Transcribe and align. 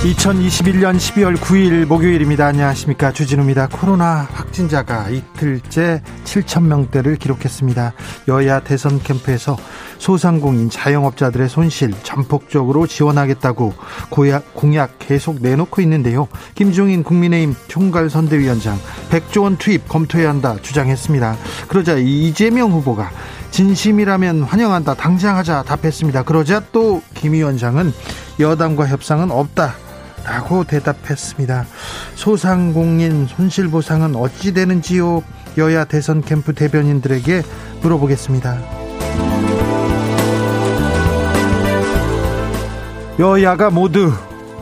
2021년 0.00 0.96
12월 0.96 1.36
9일 1.36 1.84
목요일입니다. 1.84 2.46
안녕하십니까. 2.46 3.12
주진우입니다. 3.12 3.68
코로나 3.68 4.26
확진자가 4.32 5.10
이틀째 5.10 6.00
7천명대를 6.24 7.18
기록했습니다. 7.18 7.92
여야 8.28 8.60
대선 8.60 9.02
캠프에서 9.02 9.58
소상공인 9.98 10.70
자영업자들의 10.70 11.50
손실 11.50 11.92
전폭적으로 12.02 12.86
지원하겠다고 12.86 13.74
고약, 14.08 14.54
공약 14.54 14.98
계속 14.98 15.42
내놓고 15.42 15.82
있는데요. 15.82 16.28
김종인 16.54 17.02
국민의힘 17.02 17.54
총괄선대위원장 17.68 18.78
100조 19.10 19.42
원 19.42 19.58
투입 19.58 19.86
검토해야 19.86 20.30
한다 20.30 20.56
주장했습니다. 20.62 21.36
그러자 21.68 21.96
이재명 21.98 22.72
후보가 22.72 23.10
진심이라면 23.50 24.44
환영한다 24.44 24.94
당장 24.94 25.36
하자 25.36 25.62
답했습니다. 25.64 26.22
그러자 26.22 26.62
또 26.72 27.02
김 27.20 27.34
위원장은 27.34 27.92
여당과 28.38 28.86
협상은 28.86 29.30
없다 29.30 29.74
라고 30.30 30.62
대답했습니다. 30.62 31.66
소상공인 32.14 33.26
손실보상은 33.26 34.14
어찌 34.14 34.54
되는지요? 34.54 35.24
여야 35.58 35.84
대선 35.84 36.20
캠프 36.20 36.54
대변인들에게 36.54 37.42
물어보겠습니다. 37.82 38.60
여야가 43.18 43.70
모두 43.70 44.12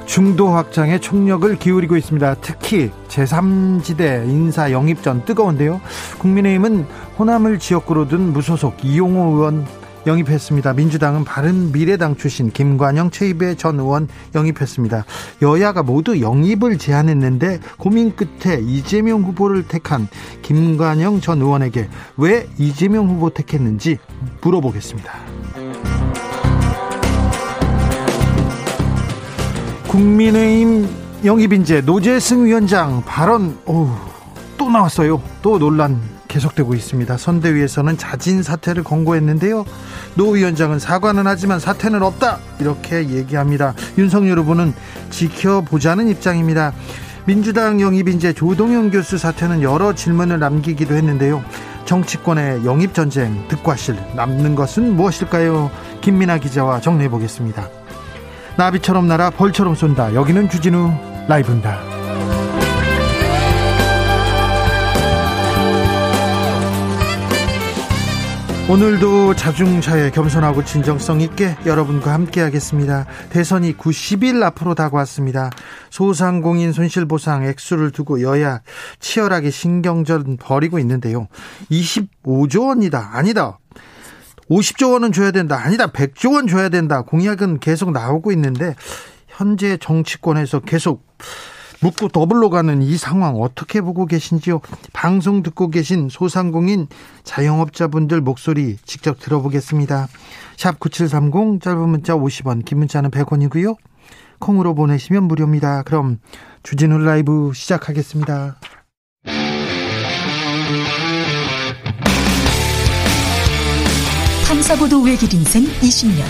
중도 0.07 0.49
확장에 0.49 0.99
총력을 0.99 1.55
기울이고 1.57 1.99
있습니다. 1.99 2.37
특히 2.41 2.91
제3지대 3.09 4.27
인사 4.27 4.73
영입 4.73 5.03
전 5.03 5.23
뜨거운데요. 5.27 5.83
국민의힘은 6.19 6.87
호남을 7.19 7.59
지역구로 7.59 8.09
둔 8.09 8.33
무소속 8.33 8.83
이용호 8.83 9.37
의원 9.37 9.67
영입했습니다. 10.09 10.73
민주당은 10.73 11.25
바른 11.25 11.71
미래당 11.71 12.17
출신 12.17 12.51
김관영 12.51 13.11
최입의 13.11 13.57
전 13.57 13.79
의원 13.79 14.09
영입했습니다. 14.35 15.05
여야가 15.43 15.85
모두 15.85 16.21
영입을 16.21 16.79
제안했는데 16.79 17.61
고민 17.79 18.17
끝에 18.17 18.61
이재명 18.61 19.23
후보를 19.23 19.69
택한 19.69 20.09
김관영 20.43 21.21
전 21.21 21.41
의원에게 21.41 21.89
왜 22.17 22.49
이재명 22.59 23.09
후보 23.09 23.31
택했는지 23.31 23.99
물어보겠습니다. 24.41 25.13
국민의힘 29.87 30.89
영입인재 31.25 31.81
노재승 31.83 32.47
위원장 32.47 33.03
발언 33.05 33.59
오, 33.67 33.89
또 34.57 34.71
나왔어요. 34.71 35.21
또 35.43 35.59
논란 35.59 36.18
계속되고 36.29 36.75
있습니다. 36.75 37.17
선대위에서는 37.17 37.99
자진 37.99 38.43
사퇴를 38.43 38.85
권고했는데요. 38.85 39.65
노 40.15 40.31
위원장은 40.31 40.79
사과는 40.79 41.27
하지만 41.27 41.59
사퇴는 41.59 42.03
없다 42.03 42.39
이렇게 42.61 43.09
얘기합니다. 43.09 43.75
윤석열 43.97 44.39
후보는 44.39 44.75
지켜보자는 45.11 46.09
입장입니다. 46.09 46.73
민주당 47.25 47.81
영입 47.81 48.09
인재 48.09 48.33
조동현 48.33 48.91
교수 48.91 49.19
사퇴는 49.19 49.63
여러 49.63 49.95
질문을 49.95 50.39
남기기도 50.39 50.95
했는데요. 50.95 51.45
정치권의 51.85 52.65
영입 52.65 52.95
전쟁 52.95 53.49
득과실 53.49 53.97
남는 54.15 54.55
것은 54.55 54.95
무엇일까요? 54.95 55.71
김민아 56.01 56.39
기자와 56.39 56.81
정리해 56.81 57.09
보겠습니다. 57.09 57.69
나비처럼 58.57 59.07
날아 59.09 59.31
벌처럼 59.31 59.75
쏜다. 59.75 60.15
여기는 60.15 60.49
주진우 60.51 60.93
라이브입니다. 61.29 61.79
오늘도 68.71 69.35
자중차에 69.35 70.11
겸손하고 70.11 70.63
진정성 70.63 71.23
있게 71.23 71.57
여러분과 71.65 72.13
함께 72.13 72.43
하겠습니다. 72.43 73.07
대선이 73.31 73.79
90일 73.79 74.43
앞으로 74.43 74.75
다가왔습니다. 74.75 75.49
소상공인 75.89 76.75
손실보상 76.75 77.47
액수를 77.47 77.93
두고 77.93 78.21
여야 78.21 78.61
치열하게 79.01 79.49
신경전 79.49 80.37
벌이고 80.37 80.79
있는데요. 80.81 81.29
25조 81.71 82.69
원이다. 82.69 83.13
아니다. 83.15 83.59
50조 84.51 84.93
원은 84.93 85.13
줘야 85.13 85.31
된다. 85.31 85.59
아니다. 85.59 85.87
100조 85.87 86.35
원 86.35 86.47
줘야 86.47 86.69
된다. 86.69 87.01
공약은 87.01 87.61
계속 87.61 87.93
나오고 87.93 88.33
있는데 88.33 88.75
현재 89.29 89.79
정치권에서 89.79 90.61
계속 90.61 91.07
묻고 91.81 92.09
더블로 92.09 92.51
가는 92.51 92.83
이 92.83 92.97
상황 92.97 93.37
어떻게 93.37 93.81
보고 93.81 94.07
계신지요? 94.07 94.61
방송 94.93 95.43
듣고 95.43 95.71
계신 95.71 96.09
소상공인 96.09 96.89
자영업자분들 97.25 98.21
목소리 98.21 98.77
직접 98.85 99.19
들어보겠습니다. 99.21 100.09
샵 100.57 100.81
9730 100.81 101.63
짧은 101.63 101.89
문자 101.89 102.15
50원, 102.15 102.65
긴 102.65 102.79
문자는 102.79 103.11
100원이고요. 103.11 103.77
콩으로 104.41 104.75
보내시면 104.75 105.25
무료입니다. 105.25 105.83
그럼 105.83 106.19
주진우 106.63 106.99
라이브 106.99 107.53
시작하겠습니다. 107.55 108.57
탐사보도 114.47 115.03
외길 115.03 115.33
인생 115.35 115.65
20년. 115.65 116.25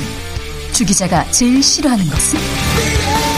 주 0.73 0.85
기자가 0.85 1.25
제일 1.31 1.63
싫어하는 1.63 2.05
것은? 2.05 3.38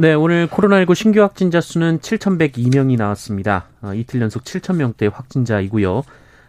네, 0.00 0.14
오늘 0.14 0.46
코로나19 0.46 0.94
신규 0.94 1.22
확진자 1.22 1.60
수는 1.60 1.98
7,102명이 1.98 2.96
나왔습니다. 2.96 3.66
어, 3.82 3.92
이틀 3.94 4.20
연속 4.20 4.44
7,000명대 4.44 5.12
확진자이고요. 5.12 6.04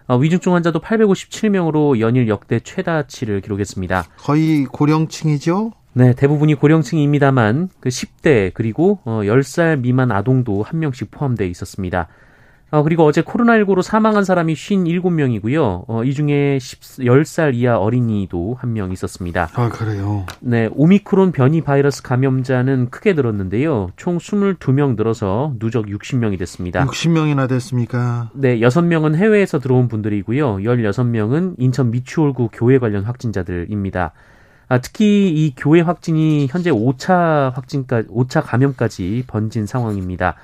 어, 0.08 0.18
위중증 0.18 0.54
환자도 0.54 0.82
857명으로 0.82 2.00
연일 2.00 2.28
역대 2.28 2.60
최다치를 2.60 3.42
기록했습니다. 3.42 4.04
거의 4.18 4.66
고령층이죠? 4.66 5.72
네, 5.94 6.14
대부분이 6.14 6.54
고령층입니다만 6.54 7.70
그 7.80 7.90
10대 7.90 8.52
그리고 8.54 9.00
어, 9.04 9.22
10살 9.24 9.80
미만 9.80 10.12
아동도 10.12 10.62
한 10.62 10.78
명씩 10.78 11.10
포함되어 11.10 11.48
있었습니다. 11.48 12.08
어, 12.72 12.84
그리고 12.84 13.04
어제 13.04 13.24
코로나19로 13.24 13.82
사망한 13.82 14.24
사람이 14.24 14.54
57명이고요. 14.54 15.86
어, 15.88 16.04
이 16.04 16.14
중에 16.14 16.60
10, 16.60 16.80
10살 17.04 17.56
이하 17.56 17.78
어린이도 17.80 18.58
한 18.60 18.70
명 18.74 18.92
있었습니다. 18.92 19.50
아, 19.56 19.70
그래요? 19.70 20.26
네, 20.40 20.70
오미크론 20.74 21.32
변이 21.32 21.62
바이러스 21.62 22.04
감염자는 22.04 22.92
크게 22.92 23.14
늘었는데요. 23.14 23.90
총 23.96 24.20
22명 24.20 24.96
늘어서 24.96 25.54
누적 25.58 25.88
60명이 25.88 26.38
됐습니다. 26.38 26.86
60명이나 26.86 27.50
됐습니까? 27.50 28.30
네, 28.36 28.60
6명은 28.60 29.16
해외에서 29.16 29.58
들어온 29.60 29.88
분들이고요. 29.88 30.58
16명은 30.58 31.56
인천 31.58 31.90
미추홀구 31.90 32.50
교회 32.54 32.78
관련 32.78 33.04
확진자들입니다. 33.04 34.12
아, 34.68 34.78
특히 34.78 35.30
이 35.30 35.56
교회 35.58 35.82
확진이 35.82 36.46
현재 36.52 36.70
5차 36.70 37.52
확진까지, 37.56 38.10
5차 38.10 38.44
감염까지 38.46 39.24
번진 39.26 39.66
상황입니다. 39.66 40.36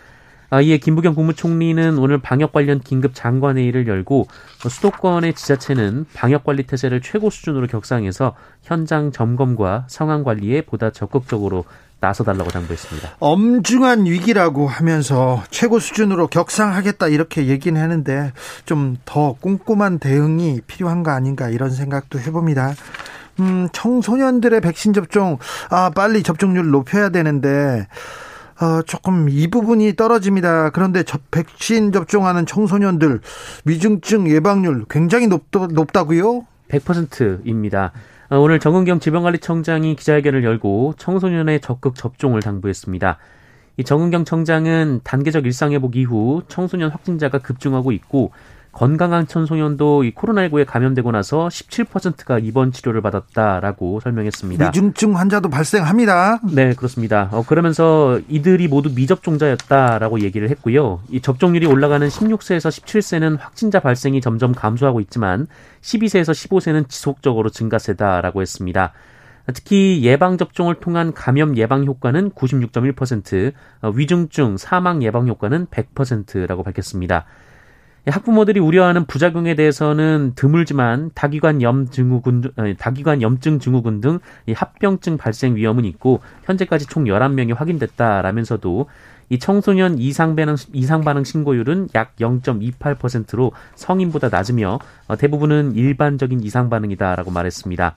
아, 0.50 0.62
이에 0.62 0.78
김부겸 0.78 1.16
국무총리는 1.16 1.98
오늘 1.98 2.20
방역 2.20 2.52
관련 2.52 2.80
긴급 2.80 3.14
장관회의를 3.14 3.88
열고 3.88 4.28
수도권의 4.70 5.34
지자체는 5.34 6.06
방역 6.14 6.44
관리 6.44 6.64
태세를 6.64 7.02
최고 7.02 7.30
수준으로 7.30 7.68
격상해서 7.68 8.36
현장 8.64 9.12
점검과 9.12 9.86
상황 9.90 10.24
관리에 10.24 10.62
보다 10.62 10.92
적극적으로 10.92 11.66
나서달라고 12.02 12.52
당부했습니다. 12.52 13.16
엄중한 13.20 14.06
위기라고 14.06 14.68
하면서 14.68 15.42
최고 15.50 15.80
수준으로 15.80 16.28
격상하겠다 16.28 17.08
이렇게 17.08 17.48
얘기는 17.48 17.82
하는데 17.82 18.32
좀 18.66 18.98
더 19.06 19.34
꼼꼼한 19.40 20.00
대응이 20.00 20.62
필요한 20.68 21.04
거 21.04 21.12
아닌가 21.12 21.50
이런 21.50 21.70
생각도 21.72 22.20
해봅니다. 22.20 22.74
음, 23.40 23.68
청소년들의 23.74 24.62
백신 24.62 24.94
접종, 24.94 25.38
아, 25.70 25.90
빨리 25.90 26.24
접종률 26.24 26.70
높여야 26.72 27.10
되는데, 27.10 27.88
어, 28.62 28.82
조금 28.84 29.28
이 29.30 29.48
부분이 29.48 29.96
떨어집니다. 29.96 30.70
그런데 30.70 31.04
저, 31.04 31.18
백신 31.32 31.92
접종하는 31.92 32.46
청소년들 32.46 33.20
위중증 33.66 34.30
예방률 34.30 34.86
굉장히 34.90 35.28
높, 35.28 35.44
높다고요? 35.52 36.46
100%입니다. 36.70 37.92
어, 38.30 38.38
오늘 38.38 38.60
정은경 38.60 39.00
질병관리청장이 39.00 39.96
기자회견을 39.96 40.44
열고 40.44 40.96
청소년의 40.98 41.60
적극 41.60 41.96
접종을 41.96 42.42
당부했습니다. 42.42 43.18
이 43.78 43.84
정은경 43.84 44.24
청장은 44.24 45.02
단계적 45.04 45.46
일상회복 45.46 45.98
이후 45.98 46.42
청소년 46.48 46.92
확진자가 46.92 47.40
급증하고 47.40 47.92
있고 47.92 48.32
건강한 48.76 49.26
청소년도 49.26 50.04
이 50.04 50.14
코로나19에 50.14 50.66
감염되고 50.66 51.10
나서 51.12 51.48
17%가 51.48 52.40
입원 52.40 52.74
치료를 52.74 53.02
받았다라고 53.02 54.02
설명했습니다. 54.02 54.68
위중증 54.68 55.16
환자도 55.18 55.50
발생합니다. 55.50 56.42
네, 56.52 56.74
그렇습니다. 56.74 57.30
어, 57.32 57.44
그러면서 57.48 58.20
이들이 58.28 58.68
모두 58.68 58.92
미접종자였다라고 58.94 60.20
얘기를 60.20 60.50
했고요. 60.50 61.00
이 61.10 61.22
접종률이 61.22 61.66
올라가는 61.68 62.06
16세에서 62.06 62.70
17세는 62.70 63.40
확진자 63.40 63.80
발생이 63.80 64.20
점점 64.20 64.52
감소하고 64.54 65.00
있지만 65.00 65.48
12세에서 65.82 66.34
15세는 66.34 66.90
지속적으로 66.90 67.50
증가세다라고 67.50 68.42
했습니다. 68.42 68.92
특히 69.54 70.02
예방 70.04 70.38
접종을 70.38 70.76
통한 70.76 71.14
감염 71.14 71.56
예방 71.56 71.86
효과는 71.86 72.32
96.1%, 72.32 73.54
어, 73.84 73.90
위중증 73.96 74.58
사망 74.58 75.02
예방 75.02 75.30
효과는 75.30 75.68
100%라고 75.68 76.64
밝혔습니다. 76.64 77.26
학부모들이 78.06 78.60
우려하는 78.60 79.06
부작용에 79.06 79.56
대해서는 79.56 80.34
드물지만 80.36 81.12
다기관 81.16 81.62
염 81.62 81.88
증후군 81.88 82.52
다기관 82.78 83.22
염증 83.22 83.60
증후군 83.60 84.02
등 84.02 84.20
합병증 84.54 85.18
발생 85.18 85.56
위험은 85.56 85.86
있고 85.86 86.20
현재까지 86.44 86.86
총 86.86 87.06
11명이 87.06 87.56
확인됐다라면서도 87.56 88.88
이 89.30 89.40
청소년 89.40 89.98
이상 89.98 90.36
반응 90.36 90.56
이상 90.74 91.02
반응 91.02 91.24
신고율은 91.24 91.90
약 91.96 92.16
0.28%로 92.18 93.54
성인보다 93.74 94.30
낮으며 94.30 94.80
어, 95.08 95.16
대부분은 95.16 95.74
일반적인 95.74 96.42
이상 96.42 96.70
반응이다라고 96.70 97.32
말했습니다. 97.32 97.96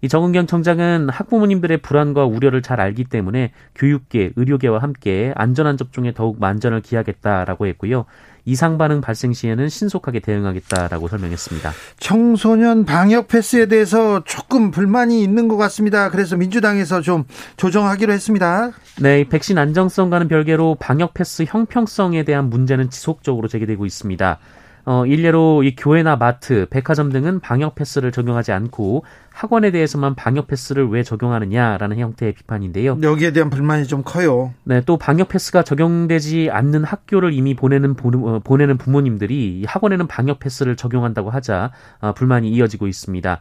이 0.00 0.08
정은경 0.08 0.46
청장은 0.46 1.08
학부모님들의 1.08 1.78
불안과 1.78 2.24
우려를 2.24 2.60
잘 2.60 2.80
알기 2.80 3.04
때문에 3.04 3.52
교육계, 3.74 4.32
의료계와 4.36 4.78
함께 4.78 5.32
안전한 5.34 5.78
접종에 5.78 6.12
더욱 6.12 6.38
만전을 6.40 6.82
기하겠다라고 6.82 7.66
했고요. 7.68 8.04
이상 8.44 8.78
반응 8.78 9.00
발생 9.00 9.32
시에는 9.32 9.68
신속하게 9.68 10.20
대응하겠다라고 10.20 11.08
설명했습니다. 11.08 11.72
청소년 11.98 12.84
방역 12.84 13.28
패스에 13.28 13.66
대해서 13.66 14.22
조금 14.24 14.70
불만이 14.70 15.22
있는 15.22 15.48
것 15.48 15.56
같습니다. 15.56 16.10
그래서 16.10 16.36
민주당에서 16.36 17.00
좀 17.00 17.24
조정하기로 17.56 18.12
했습니다. 18.12 18.70
네, 19.00 19.24
백신 19.28 19.58
안정성과는 19.58 20.28
별개로 20.28 20.76
방역 20.78 21.14
패스 21.14 21.44
형평성에 21.46 22.24
대한 22.24 22.50
문제는 22.50 22.90
지속적으로 22.90 23.48
제기되고 23.48 23.86
있습니다. 23.86 24.38
어, 24.86 25.06
일례로 25.06 25.62
이 25.62 25.74
교회나 25.74 26.16
마트, 26.16 26.66
백화점 26.68 27.10
등은 27.10 27.40
방역 27.40 27.74
패스를 27.74 28.12
적용하지 28.12 28.52
않고 28.52 29.04
학원에 29.30 29.70
대해서만 29.70 30.14
방역 30.14 30.46
패스를 30.46 30.88
왜 30.88 31.02
적용하느냐라는 31.02 31.98
형태의 31.98 32.34
비판인데요. 32.34 32.98
여기에 33.02 33.32
대한 33.32 33.50
불만이 33.50 33.86
좀 33.86 34.02
커요. 34.04 34.52
네, 34.64 34.82
또 34.84 34.98
방역 34.98 35.28
패스가 35.28 35.62
적용되지 35.62 36.50
않는 36.50 36.84
학교를 36.84 37.32
이미 37.32 37.54
보내는 37.54 37.96
어, 38.02 38.40
보내는 38.44 38.76
부모님들이 38.76 39.64
학원에는 39.66 40.06
방역 40.06 40.38
패스를 40.38 40.76
적용한다고 40.76 41.30
하자 41.30 41.72
어, 42.00 42.12
불만이 42.12 42.50
이어지고 42.50 42.86
있습니다. 42.86 43.40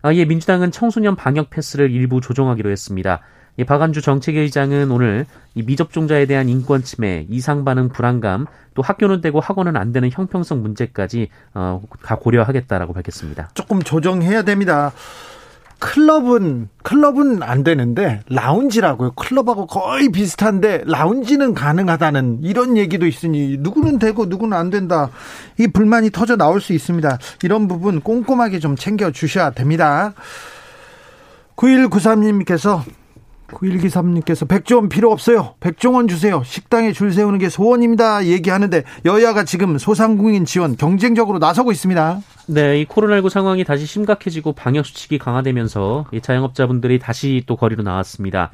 아, 0.00 0.12
이에 0.12 0.24
민주당은 0.24 0.70
청소년 0.70 1.16
방역 1.16 1.50
패스를 1.50 1.90
일부 1.90 2.20
조정하기로 2.20 2.70
했습니다. 2.70 3.20
이 3.58 3.64
박안주 3.64 4.00
정책의장은 4.02 4.90
오늘 4.90 5.26
이 5.54 5.62
미접종자에 5.62 6.26
대한 6.26 6.48
인권 6.48 6.84
침해, 6.84 7.26
이상 7.28 7.64
반응 7.64 7.88
불안감, 7.88 8.46
또 8.74 8.82
학교는 8.82 9.20
되고 9.20 9.40
학원은 9.40 9.76
안 9.76 9.92
되는 9.92 10.08
형평성 10.10 10.62
문제까지 10.62 11.28
어, 11.54 11.82
다 12.04 12.14
고려하겠다라고 12.16 12.92
밝혔습니다. 12.92 13.50
조금 13.54 13.82
조정해야 13.82 14.42
됩니다. 14.42 14.92
클럽은 15.80 16.68
클럽은 16.82 17.42
안 17.42 17.62
되는데 17.64 18.20
라운지라고요. 18.28 19.12
클럽하고 19.12 19.66
거의 19.66 20.08
비슷한데 20.08 20.84
라운지는 20.86 21.54
가능하다는 21.54 22.40
이런 22.42 22.76
얘기도 22.76 23.06
있으니 23.06 23.56
누구는 23.58 23.98
되고 23.98 24.26
누구는 24.26 24.56
안 24.56 24.70
된다. 24.70 25.10
이 25.58 25.66
불만이 25.66 26.10
터져 26.10 26.36
나올 26.36 26.60
수 26.60 26.72
있습니다. 26.72 27.18
이런 27.42 27.66
부분 27.68 28.00
꼼꼼하게 28.00 28.58
좀 28.60 28.76
챙겨 28.76 29.10
주셔야 29.10 29.50
됩니다. 29.50 30.14
9193님께서 31.56 32.82
9123님께서 33.48 34.46
백종원 34.46 34.88
필요 34.88 35.10
없어요. 35.10 35.54
백종원 35.60 36.08
주세요. 36.08 36.42
식당에 36.44 36.92
줄 36.92 37.12
세우는 37.12 37.38
게 37.38 37.48
소원입니다. 37.48 38.26
얘기하는데 38.26 38.84
여야가 39.04 39.44
지금 39.44 39.78
소상공인 39.78 40.44
지원 40.44 40.76
경쟁적으로 40.76 41.38
나서고 41.38 41.72
있습니다. 41.72 42.20
네, 42.48 42.80
이 42.80 42.86
코로나19 42.86 43.28
상황이 43.28 43.64
다시 43.64 43.86
심각해지고 43.86 44.52
방역 44.52 44.86
수칙이 44.86 45.18
강화되면서 45.18 46.06
이 46.12 46.20
자영업자분들이 46.20 46.98
다시 46.98 47.42
또 47.46 47.56
거리로 47.56 47.82
나왔습니다. 47.82 48.50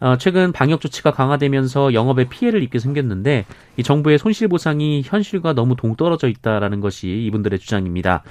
어, 0.00 0.16
최근 0.16 0.50
방역 0.52 0.80
조치가 0.80 1.10
강화되면서 1.10 1.92
영업에 1.92 2.24
피해를 2.24 2.62
입게 2.62 2.78
생겼는데 2.78 3.44
이 3.76 3.82
정부의 3.82 4.18
손실 4.18 4.48
보상이 4.48 5.02
현실과 5.04 5.52
너무 5.52 5.76
동떨어져 5.76 6.28
있다라는 6.28 6.80
것이 6.80 7.08
이분들의 7.26 7.58
주장입니다. 7.58 8.22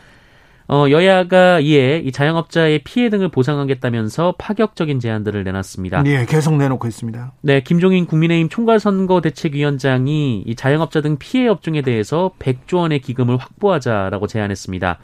어, 0.71 0.85
여야가 0.89 1.61
이에 1.61 1.97
이 2.05 2.11
자영업자의 2.11 2.79
피해 2.83 3.09
등을 3.09 3.29
보상하겠다면서 3.29 4.35
파격적인 4.37 4.99
제안들을 4.99 5.43
내놨습니다. 5.43 6.03
네, 6.03 6.25
계속 6.27 6.57
내놓고 6.57 6.87
있습니다. 6.87 7.31
네, 7.41 7.61
김종인 7.61 8.05
국민의힘 8.05 8.49
총괄선거대책위원장이 8.49 10.43
이 10.45 10.55
자영업자 10.55 11.01
등 11.01 11.17
피해 11.17 11.47
업종에 11.47 11.81
대해서 11.81 12.31
100조 12.39 12.77
원의 12.77 12.99
기금을 12.99 13.37
확보하자라고 13.37 14.27
제안했습니다. 14.27 14.99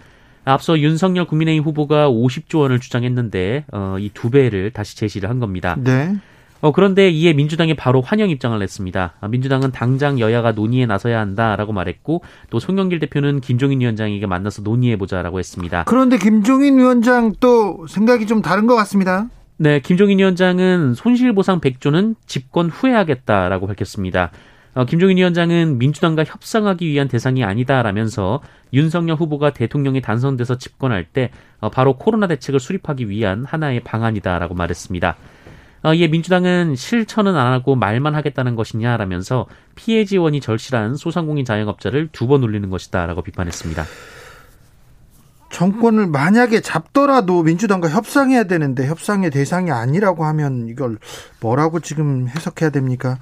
앞서 0.46 0.78
윤석열 0.78 1.26
국민의힘 1.26 1.64
후보가 1.64 2.10
50조 2.12 2.60
원을 2.60 2.80
주장했는데 2.80 3.66
어, 3.74 3.96
이 4.00 4.12
두 4.14 4.30
배를 4.30 4.70
다시 4.72 4.96
제시를 4.96 5.30
한 5.30 5.40
겁니다. 5.40 5.76
네. 5.84 6.16
어, 6.62 6.72
그런데 6.72 7.10
이에 7.10 7.34
민주당이 7.34 7.75
바로 7.75 8.02
환영 8.02 8.30
입장을 8.30 8.57
냈습니다. 8.57 9.13
아, 9.19 9.28
민주당은 9.28 9.72
당장 9.72 10.20
여야가 10.20 10.53
논의에 10.53 10.86
나서야 10.86 11.20
한다라고 11.20 11.74
말했고 11.74 12.24
또 12.50 12.60
송영길 12.60 13.00
대표는 13.00 13.41
김종인 13.41 13.82
위원장에게 13.82 14.25
만나서 14.25 14.62
논의해보자라고 14.63 15.39
했습니다. 15.39 15.84
그런데 15.86 16.18
김종인 16.18 16.77
위원장 16.77 17.34
또 17.39 17.86
생각이 17.88 18.25
좀 18.25 18.41
다른 18.41 18.68
것 18.68 18.75
같습니다. 18.75 19.27
네, 19.58 19.80
김종인 19.80 20.20
위원장은 20.20 20.96
손실보상 20.96 21.62
100조는 21.62 22.15
집권 22.25 22.70
후에 22.70 22.91
하겠다라고 22.91 23.68
밝혔습니다. 23.68 24.32
어, 24.74 24.84
김종인 24.84 25.15
위원장은 25.18 25.77
민주당과 25.77 26.25
협상하기 26.25 26.86
위한 26.86 27.08
대상이 27.08 27.46
아니다라면서 27.46 28.41
윤석열 28.74 29.15
후보가 29.15 29.51
대통령이 29.51 30.01
당선돼서 30.01 30.58
집권할 30.58 31.06
때 31.06 31.32
어, 31.62 31.70
바로 31.70 31.96
코로나 31.96 32.27
대책을 32.27 32.60
수립하기 32.60 33.10
위한 33.10 33.46
하나의 33.46 33.80
방안이다라고 33.82 34.53
말했습니다. 34.53 35.15
어, 35.86 35.94
이에 35.94 36.08
민주당은 36.08 36.75
실천은 36.75 37.36
안 37.36 37.54
하고 37.54 37.75
말만 37.75 38.15
하겠다는 38.15 38.56
것이냐라면서 38.56 39.46
피해 39.75 40.04
지원이 40.04 40.42
절실한 40.42 40.96
소상공인 40.96 41.46
자영업자를 41.46 42.10
두번 42.12 42.42
울리는 42.42 42.68
것이다라고 42.72 43.22
비판했습니다. 43.22 43.86
정권을 45.51 46.08
만약에 46.08 46.62
잡더라도 46.62 47.44
민주당과 47.44 47.89
협상해야 47.89 48.46
되는데 48.46 48.88
협상의 48.88 49.30
대상이 49.30 49.70
아니라고 49.70 50.25
하면 50.25 50.68
이걸 50.70 50.98
뭐라고 51.39 51.80
지금 51.80 52.27
해석해야 52.30 52.72
됩니까? 52.72 53.20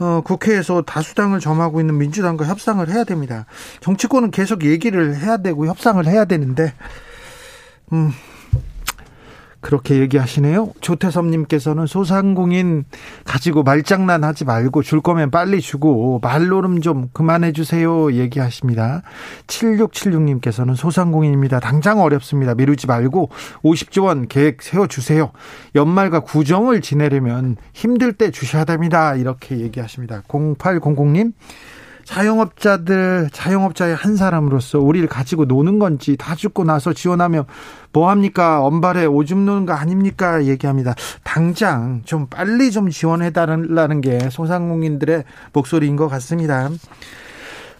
어, 0.00 0.22
국회에서 0.24 0.82
다수당을 0.82 1.38
점하고 1.38 1.78
있는 1.78 1.98
민주당과 1.98 2.46
협상을 2.46 2.86
해야 2.88 3.04
됩니다. 3.04 3.46
정치권은 3.80 4.32
계속 4.32 4.64
얘기를 4.64 5.16
해야 5.16 5.36
되고 5.36 5.68
협상을 5.68 6.04
해야 6.06 6.24
되는데, 6.24 6.74
음, 7.92 8.10
그렇게 9.62 10.00
얘기하시네요. 10.00 10.72
조태섭님께서는 10.80 11.86
소상공인 11.86 12.84
가지고 13.24 13.62
말장난 13.62 14.24
하지 14.24 14.44
말고 14.44 14.82
줄 14.82 15.00
거면 15.00 15.30
빨리 15.30 15.60
주고 15.60 16.18
말노름 16.20 16.80
좀 16.80 17.08
그만해 17.12 17.52
주세요. 17.52 18.12
얘기하십니다. 18.12 19.02
7676님께서는 19.46 20.74
소상공인입니다. 20.74 21.60
당장 21.60 22.00
어렵습니다. 22.00 22.54
미루지 22.54 22.88
말고 22.88 23.30
50조 23.62 24.04
원 24.04 24.26
계획 24.26 24.62
세워주세요. 24.62 25.30
연말과 25.76 26.20
구정을 26.20 26.80
지내려면 26.80 27.56
힘들 27.72 28.12
때 28.12 28.32
주셔야 28.32 28.64
됩니다. 28.64 29.14
이렇게 29.14 29.58
얘기하십니다. 29.58 30.22
0800님. 30.26 31.32
자영업자들, 32.04 33.30
자영업자의 33.32 33.94
한 33.94 34.16
사람으로서 34.16 34.78
우리를 34.80 35.08
가지고 35.08 35.44
노는 35.44 35.78
건지 35.78 36.16
다 36.18 36.34
죽고 36.34 36.64
나서 36.64 36.92
지원하면 36.92 37.44
뭐 37.92 38.10
합니까? 38.10 38.62
엄발에 38.62 39.06
오줌 39.06 39.44
누는 39.44 39.66
거 39.66 39.72
아닙니까? 39.72 40.44
얘기합니다. 40.44 40.94
당장 41.22 42.02
좀 42.04 42.26
빨리 42.28 42.70
좀 42.70 42.90
지원해 42.90 43.30
달라는 43.30 44.00
게 44.00 44.30
소상공인들의 44.30 45.24
목소리인 45.52 45.96
것 45.96 46.08
같습니다. 46.08 46.70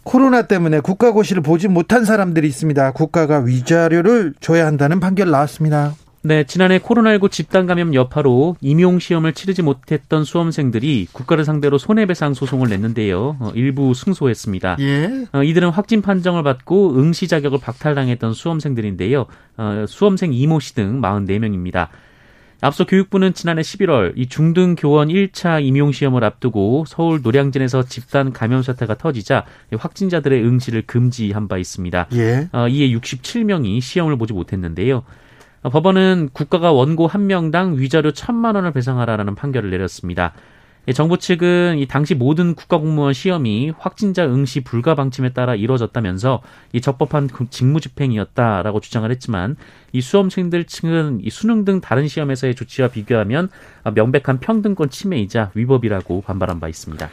코로나 0.04 0.42
때문에 0.42 0.80
국가고시를 0.80 1.42
보지 1.42 1.68
못한 1.68 2.04
사람들이 2.04 2.48
있습니다. 2.48 2.92
국가가 2.92 3.38
위자료를 3.38 4.34
줘야 4.40 4.66
한다는 4.66 5.00
판결 5.00 5.30
나왔습니다. 5.30 5.94
네, 6.24 6.44
지난해 6.44 6.78
코로나19 6.78 7.32
집단 7.32 7.66
감염 7.66 7.94
여파로 7.94 8.54
임용 8.60 9.00
시험을 9.00 9.32
치르지 9.32 9.62
못했던 9.62 10.22
수험생들이 10.22 11.08
국가를 11.12 11.44
상대로 11.44 11.78
손해배상 11.78 12.34
소송을 12.34 12.68
냈는데요. 12.68 13.36
어, 13.40 13.50
일부 13.56 13.92
승소했습니다. 13.92 14.76
예. 14.78 15.26
어, 15.32 15.42
이들은 15.42 15.70
확진 15.70 16.00
판정을 16.00 16.44
받고 16.44 16.96
응시 16.96 17.26
자격을 17.26 17.58
박탈당했던 17.60 18.34
수험생들인데요. 18.34 19.26
어, 19.56 19.84
수험생 19.88 20.32
이모 20.32 20.60
씨 20.60 20.76
등 20.76 21.00
44명입니다. 21.00 21.88
앞서 22.60 22.86
교육부는 22.86 23.34
지난해 23.34 23.62
11월 23.62 24.12
이 24.14 24.28
중등 24.28 24.76
교원 24.78 25.08
1차 25.08 25.60
임용 25.60 25.90
시험을 25.90 26.22
앞두고 26.22 26.84
서울 26.86 27.20
노량진에서 27.20 27.82
집단 27.86 28.32
감염 28.32 28.62
사태가 28.62 28.96
터지자 28.96 29.44
확진자들의 29.76 30.44
응시를 30.44 30.82
금지한 30.82 31.48
바 31.48 31.58
있습니다. 31.58 32.06
예. 32.12 32.48
어, 32.52 32.68
이에 32.68 32.88
67명이 32.90 33.80
시험을 33.80 34.16
보지 34.16 34.32
못했는데요. 34.32 35.02
어, 35.62 35.70
법원은 35.70 36.30
국가가 36.32 36.72
원고 36.72 37.06
한 37.06 37.26
명당 37.26 37.78
위자료 37.78 38.12
천만 38.12 38.56
원을 38.56 38.72
배상하라는 38.72 39.34
판결을 39.34 39.70
내렸습니다. 39.70 40.32
예, 40.88 40.92
정부 40.92 41.16
측은 41.16 41.78
이 41.78 41.86
당시 41.86 42.16
모든 42.16 42.56
국가공무원 42.56 43.12
시험이 43.12 43.72
확진자 43.78 44.26
응시 44.26 44.62
불가 44.64 44.96
방침에 44.96 45.28
따라 45.32 45.54
이루어졌다면서 45.54 46.42
이 46.72 46.80
적법한 46.80 47.28
그 47.28 47.46
직무집행이었다라고 47.48 48.80
주장을 48.80 49.08
했지만 49.08 49.54
이 49.92 50.00
수험생들 50.00 50.64
측은 50.64 51.20
이 51.22 51.30
수능 51.30 51.64
등 51.64 51.80
다른 51.80 52.08
시험에서의 52.08 52.56
조치와 52.56 52.88
비교하면 52.88 53.48
명백한 53.94 54.40
평등권 54.40 54.90
침해이자 54.90 55.52
위법이라고 55.54 56.22
반발한 56.22 56.58
바 56.58 56.66
있습니다. 56.66 57.08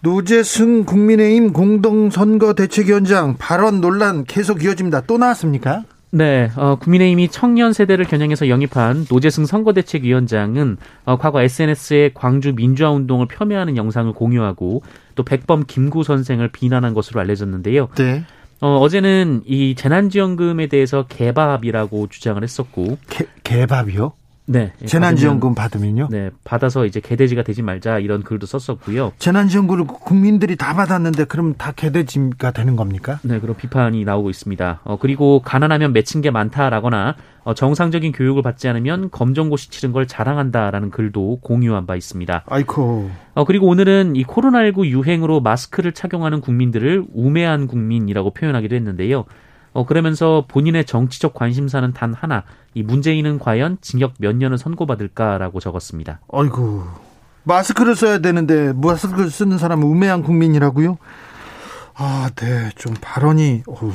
노재승 0.00 0.84
국민의힘 0.84 1.52
공동선거대책위원장 1.52 3.36
발언 3.38 3.80
논란 3.80 4.24
계속 4.24 4.64
이어집니다. 4.64 5.02
또 5.02 5.18
나왔습니까? 5.18 5.84
네, 6.14 6.48
어, 6.54 6.76
국민의힘이 6.76 7.26
청년 7.28 7.72
세대를 7.72 8.04
겨냥해서 8.04 8.48
영입한 8.48 9.06
노재승 9.10 9.46
선거대책위원장은 9.46 10.76
어, 11.06 11.18
과거 11.18 11.42
SNS에 11.42 12.12
광주 12.14 12.54
민주화 12.54 12.92
운동을 12.92 13.26
폄훼하는 13.26 13.76
영상을 13.76 14.12
공유하고 14.12 14.84
또 15.16 15.24
백범 15.24 15.64
김구 15.66 16.04
선생을 16.04 16.52
비난한 16.52 16.94
것으로 16.94 17.18
알려졌는데요. 17.18 17.88
네. 17.96 18.22
어, 18.60 18.78
어제는 18.78 19.42
이 19.44 19.74
재난지원금에 19.74 20.68
대해서 20.68 21.04
개밥이라고 21.08 22.06
주장을 22.06 22.40
했었고. 22.40 22.98
개, 23.10 23.26
개밥이요? 23.42 24.12
네. 24.46 24.72
재난지원금 24.84 25.54
받으면요? 25.54 26.08
네. 26.10 26.30
받아서 26.44 26.84
이제 26.84 27.00
개돼지가 27.00 27.42
되지 27.42 27.62
말자 27.62 27.98
이런 27.98 28.22
글도 28.22 28.46
썼었고요. 28.46 29.12
재난지원금을 29.18 29.86
국민들이 29.86 30.56
다 30.56 30.74
받았는데 30.74 31.24
그럼 31.24 31.54
다 31.54 31.72
개돼지가 31.72 32.50
되는 32.50 32.76
겁니까? 32.76 33.18
네. 33.22 33.40
그런 33.40 33.56
비판이 33.56 34.04
나오고 34.04 34.30
있습니다. 34.30 34.80
어, 34.84 34.98
그리고 34.98 35.40
가난하면 35.40 35.92
맺힌 35.92 36.20
게 36.20 36.30
많다라거나 36.30 37.16
어, 37.44 37.54
정상적인 37.54 38.12
교육을 38.12 38.42
받지 38.42 38.68
않으면 38.68 39.10
검정고시 39.10 39.70
치른 39.70 39.92
걸 39.92 40.06
자랑한다라는 40.06 40.90
글도 40.90 41.40
공유한 41.42 41.86
바 41.86 41.96
있습니다. 41.96 42.44
아이코. 42.46 43.10
어, 43.34 43.44
그리고 43.44 43.66
오늘은 43.66 44.16
이 44.16 44.24
코로나19 44.24 44.86
유행으로 44.86 45.40
마스크를 45.40 45.92
착용하는 45.92 46.40
국민들을 46.40 47.04
우매한 47.14 47.66
국민이라고 47.66 48.32
표현하기도 48.32 48.74
했는데요. 48.74 49.24
어, 49.74 49.84
그러면서 49.84 50.44
본인의 50.48 50.86
정치적 50.86 51.34
관심사는 51.34 51.92
단 51.92 52.14
하나, 52.14 52.44
이 52.74 52.82
문재인은 52.82 53.40
과연 53.40 53.78
징역 53.80 54.14
몇 54.18 54.34
년을 54.36 54.56
선고받을까라고 54.56 55.60
적었습니다. 55.60 56.20
아이고, 56.32 56.84
마스크를 57.42 57.96
써야 57.96 58.18
되는데 58.18 58.72
마스크를 58.72 59.30
쓰는 59.30 59.58
사람은 59.58 59.86
우매한 59.86 60.22
국민이라고요? 60.22 60.96
아, 61.96 62.30
네, 62.36 62.70
좀 62.76 62.94
발언이 63.00 63.64
어후, 63.66 63.92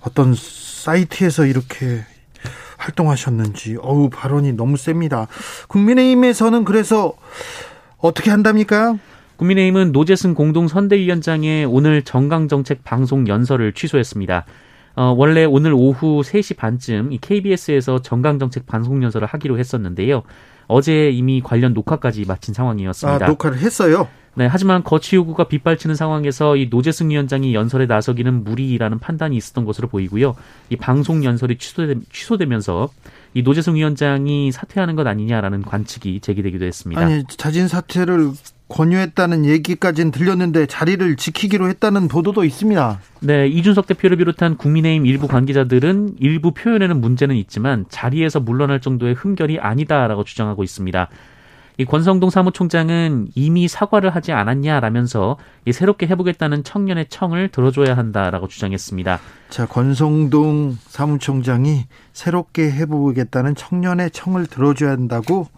어떤 0.00 0.34
사이트에서 0.34 1.46
이렇게 1.46 2.04
활동하셨는지 2.78 3.76
어우 3.80 4.10
발언이 4.10 4.54
너무 4.54 4.76
셉니다. 4.76 5.28
국민의힘에서는 5.68 6.64
그래서 6.64 7.14
어떻게 7.98 8.30
한답니까? 8.30 8.96
국민의힘은 9.36 9.92
노재승 9.92 10.34
공동선대위원장의 10.34 11.64
오늘 11.64 12.02
정강정책 12.02 12.84
방송 12.84 13.26
연설을 13.26 13.72
취소했습니다. 13.72 14.44
어, 14.94 15.14
원래 15.16 15.44
오늘 15.44 15.72
오후 15.72 16.22
3시 16.22 16.56
반쯤 16.56 17.12
이 17.12 17.18
KBS에서 17.18 18.02
정강정책 18.02 18.66
방송 18.66 19.02
연설을 19.02 19.26
하기로 19.26 19.58
했었는데요. 19.58 20.22
어제 20.68 21.10
이미 21.10 21.40
관련 21.40 21.72
녹화까지 21.74 22.24
마친 22.26 22.54
상황이었습니다. 22.54 23.26
아, 23.26 23.28
녹화를 23.28 23.58
했어요? 23.58 24.08
네, 24.34 24.46
하지만 24.46 24.82
거취 24.82 25.16
요구가 25.16 25.44
빗발치는 25.44 25.94
상황에서 25.94 26.56
이 26.56 26.68
노재승 26.70 27.10
위원장이 27.10 27.54
연설에 27.54 27.84
나서기는 27.84 28.44
무리라는 28.44 28.98
판단이 28.98 29.36
있었던 29.36 29.66
것으로 29.66 29.88
보이고요. 29.88 30.34
이 30.70 30.76
방송 30.76 31.22
연설이 31.22 31.58
취소되, 31.58 31.96
취소되면서 32.10 32.88
이 33.34 33.42
노재승 33.42 33.74
위원장이 33.74 34.50
사퇴하는 34.52 34.96
것 34.96 35.06
아니냐라는 35.06 35.62
관측이 35.62 36.20
제기되기도 36.20 36.64
했습니다. 36.64 37.02
아니, 37.02 37.24
자진 37.28 37.68
사퇴를 37.68 38.30
권유했다는 38.72 39.44
얘기까지는 39.44 40.10
들렸는데 40.10 40.66
자리를 40.66 41.16
지키기로 41.16 41.68
했다는 41.68 42.08
보도도 42.08 42.44
있습니다. 42.44 43.00
네, 43.20 43.46
이준석 43.46 43.86
대표를 43.86 44.16
비롯한 44.16 44.56
국민의힘 44.56 45.04
일부 45.06 45.28
관계자들은 45.28 46.16
일부 46.18 46.52
표현에는 46.52 47.00
문제는 47.00 47.36
있지만 47.36 47.84
자리에서 47.90 48.40
물러날 48.40 48.80
정도의 48.80 49.14
흠결이 49.14 49.60
아니다라고 49.60 50.24
주장하고 50.24 50.64
있습니다. 50.64 51.08
이 51.78 51.84
권성동 51.84 52.30
사무총장은 52.30 53.28
이미 53.34 53.66
사과를 53.68 54.14
하지 54.14 54.32
않았냐라면서 54.32 55.36
이 55.64 55.72
새롭게 55.72 56.06
해보겠다는 56.06 56.64
청년의 56.64 57.06
청을 57.08 57.48
들어줘야 57.48 57.96
한다라고 57.96 58.48
주장했습니다. 58.48 59.18
자, 59.48 59.66
권성동 59.66 60.76
사무총장이 60.80 61.86
새롭게 62.12 62.70
해보겠다는 62.70 63.54
청년의 63.54 64.10
청을 64.10 64.46
들어줘야 64.46 64.90
한다고 64.90 65.48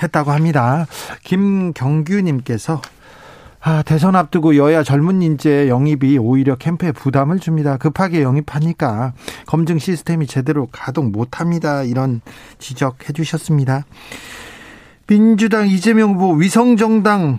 했다고 0.00 0.30
합니다. 0.30 0.86
김경규님께서 1.24 2.80
아, 3.64 3.82
대선 3.82 4.16
앞두고 4.16 4.56
여야 4.56 4.82
젊은 4.82 5.22
인재 5.22 5.68
영입이 5.68 6.18
오히려 6.18 6.56
캠프에 6.56 6.90
부담을 6.90 7.38
줍니다. 7.38 7.76
급하게 7.76 8.22
영입하니까 8.22 9.12
검증 9.46 9.78
시스템이 9.78 10.26
제대로 10.26 10.66
가동 10.72 11.12
못합니다. 11.12 11.84
이런 11.84 12.22
지적해 12.58 13.12
주셨습니다. 13.12 13.84
민주당 15.06 15.68
이재명 15.68 16.14
후보 16.14 16.32
위성정당 16.32 17.38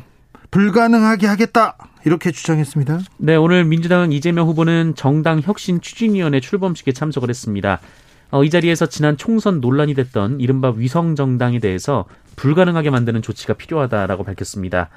불가능하게 0.49 1.27
하겠다. 1.27 1.75
이렇게 2.05 2.31
주장했습니다. 2.31 2.99
네, 3.17 3.35
오늘 3.35 3.65
민주당 3.65 4.11
이재명 4.13 4.47
후보는 4.47 4.93
정당 4.95 5.41
혁신 5.41 5.81
추진위원회 5.81 6.39
출범식에 6.39 6.93
참석을 6.93 7.29
했습니다. 7.29 7.79
어, 8.33 8.43
이 8.43 8.49
자리에서 8.49 8.87
지난 8.87 9.15
총선 9.15 9.61
논란이 9.61 9.93
됐던 9.93 10.39
이른바 10.39 10.73
위성 10.75 11.15
정당에 11.15 11.59
대해서 11.59 12.05
불가능하게 12.35 12.89
만드는 12.89 13.21
조치가 13.21 13.53
필요하다라고 13.53 14.23
밝혔습니다. 14.23 14.89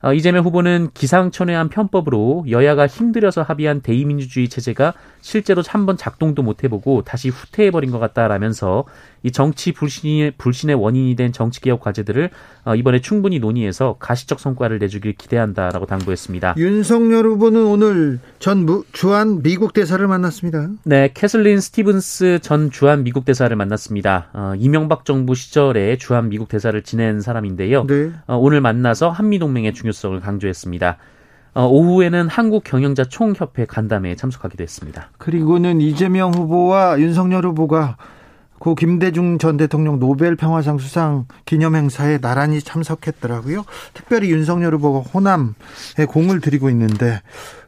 어, 0.00 0.12
이재명 0.12 0.44
후보는 0.44 0.90
기상천외한 0.94 1.70
편법으로 1.70 2.44
여야가 2.48 2.86
힘들어서 2.86 3.42
합의한 3.42 3.80
대의민주주의 3.80 4.48
체제가 4.48 4.94
실제로 5.20 5.60
한 5.66 5.86
번 5.86 5.96
작동도 5.96 6.44
못 6.44 6.62
해보고 6.62 7.02
다시 7.02 7.30
후퇴해버린 7.30 7.90
것 7.90 7.98
같다라면서 7.98 8.84
이 9.22 9.30
정치 9.32 9.72
불신의, 9.72 10.32
불신의 10.38 10.76
원인이 10.76 11.16
된 11.16 11.32
정치개혁 11.32 11.80
과제들을 11.80 12.30
어, 12.64 12.74
이번에 12.74 13.00
충분히 13.00 13.38
논의해서 13.38 13.96
가시적 13.98 14.40
성과를 14.40 14.78
내주길 14.78 15.14
기대한다라고 15.14 15.86
당부했습니다. 15.86 16.54
윤석열 16.56 17.26
후보는 17.26 17.64
오늘 17.64 18.20
전 18.38 18.66
주한 18.92 19.42
미국 19.42 19.72
대사를 19.72 20.06
만났습니다. 20.06 20.68
네, 20.84 21.10
캐슬린 21.14 21.60
스티븐스 21.60 22.40
전 22.42 22.70
주한 22.70 23.04
미국 23.04 23.24
대사를 23.24 23.54
만났습니다. 23.54 24.28
어, 24.32 24.52
이명박 24.56 25.04
정부 25.04 25.34
시절에 25.34 25.96
주한 25.96 26.28
미국 26.28 26.48
대사를 26.48 26.80
지낸 26.82 27.20
사람인데요. 27.20 27.86
네. 27.86 28.12
어, 28.26 28.36
오늘 28.36 28.60
만나서 28.60 29.10
한미동맹의 29.10 29.74
중요성을 29.74 30.20
강조했습니다. 30.20 30.98
어, 31.54 31.66
오후에는 31.66 32.28
한국경영자 32.28 33.04
총협회 33.04 33.64
간담회에 33.66 34.14
참석하기도 34.14 34.62
했습니다. 34.62 35.10
그리고는 35.18 35.80
이재명 35.80 36.32
후보와 36.32 37.00
윤석열 37.00 37.44
후보가 37.46 37.96
고 38.58 38.74
김대중 38.74 39.38
전 39.38 39.56
대통령 39.56 39.98
노벨 39.98 40.36
평화상 40.36 40.78
수상 40.78 41.26
기념 41.44 41.76
행사에 41.76 42.18
나란히 42.18 42.60
참석했더라고요. 42.60 43.64
특별히 43.94 44.30
윤석열 44.30 44.74
후보가 44.74 45.00
호남에 45.00 46.06
공을 46.08 46.40
들이고 46.40 46.70
있는데 46.70 47.20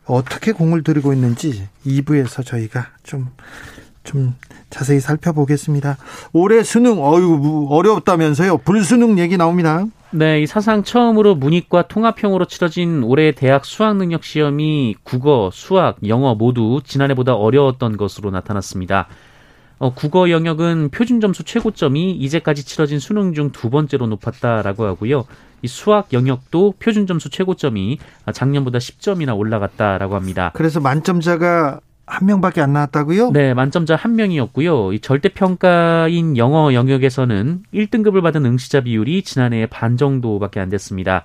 어떻게 0.04 0.52
공을 0.52 0.82
들이고 0.82 1.12
있는지 1.12 1.68
2부에서 1.86 2.44
저희가 2.44 2.88
좀좀 3.04 4.34
자세히 4.70 5.00
살펴보겠습니다. 5.00 5.96
올해 6.32 6.62
수능 6.62 7.04
어유 7.04 7.68
어려웠다면서요? 7.70 8.58
불수능 8.58 9.18
얘기 9.18 9.36
나옵니다. 9.36 9.86
네, 10.12 10.40
이 10.40 10.46
사상 10.48 10.82
처음으로 10.82 11.36
문이과 11.36 11.86
통합형으로 11.86 12.46
치러진 12.46 13.04
올해 13.04 13.30
대학 13.30 13.64
수학 13.64 13.96
능력 13.96 14.24
시험이 14.24 14.96
국어, 15.04 15.50
수학, 15.52 15.98
영어 16.08 16.34
모두 16.34 16.80
지난해보다 16.84 17.34
어려웠던 17.34 17.96
것으로 17.96 18.32
나타났습니다. 18.32 19.06
어, 19.80 19.94
국어 19.94 20.28
영역은 20.30 20.90
표준 20.90 21.20
점수 21.20 21.42
최고점이 21.42 22.12
이제까지 22.12 22.64
치러진 22.64 22.98
수능 22.98 23.32
중 23.32 23.50
두 23.50 23.70
번째로 23.70 24.06
높았다라고 24.06 24.84
하고요. 24.84 25.24
이 25.62 25.68
수학 25.68 26.12
영역도 26.12 26.74
표준 26.78 27.06
점수 27.06 27.30
최고점이 27.30 27.98
작년보다 28.32 28.78
10점이나 28.78 29.36
올라갔다라고 29.36 30.14
합니다. 30.14 30.50
그래서 30.54 30.80
만점자가 30.80 31.80
한 32.06 32.26
명밖에 32.26 32.60
안 32.60 32.72
나왔다고요? 32.74 33.30
네, 33.32 33.54
만점자 33.54 33.96
한 33.96 34.16
명이었고요. 34.16 34.92
이 34.92 35.00
절대평가인 35.00 36.36
영어 36.36 36.74
영역에서는 36.74 37.62
1등급을 37.72 38.22
받은 38.22 38.44
응시자 38.44 38.82
비율이 38.82 39.22
지난해에 39.22 39.66
반 39.66 39.96
정도밖에 39.96 40.60
안 40.60 40.68
됐습니다. 40.68 41.24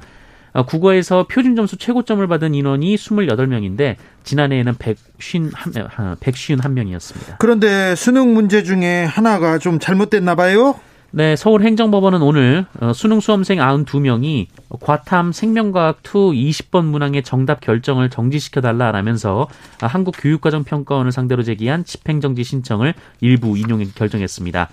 어, 0.56 0.64
국어에서 0.64 1.28
표준 1.28 1.58
점수 1.58 1.76
최고점을 1.76 2.26
받은 2.26 2.56
인원이 2.56 2.96
28명인데 2.96 3.98
지난해에는 4.24 4.76
151, 4.80 5.52
151명이었습니다. 5.52 7.36
그런데 7.40 7.94
수능 7.96 8.34
문제 8.34 8.64
중에 8.64 9.04
하나가 9.04 9.58
좀 9.58 9.80
잘못됐나 9.80 10.36
봐요? 10.36 10.80
네, 11.12 11.36
서울행정법원은 11.36 12.22
오늘 12.22 12.66
어, 12.80 12.94
수능 12.94 13.20
수험생 13.20 13.60
92명이 13.60 14.48
과탐 14.80 15.34
생명과학 15.34 16.00
2 16.04 16.10
20번 16.10 16.86
문항의 16.86 17.24
정답 17.24 17.60
결정을 17.60 18.10
정지시켜 18.10 18.62
달라라면서 18.62 19.50
한국교육과정평가원을 19.82 21.12
상대로 21.12 21.44
제기한 21.44 21.84
집행정지 21.84 22.46
신청을 22.46 22.94
일부 23.20 23.58
인용 23.58 23.84
결정했습니다. 23.94 24.70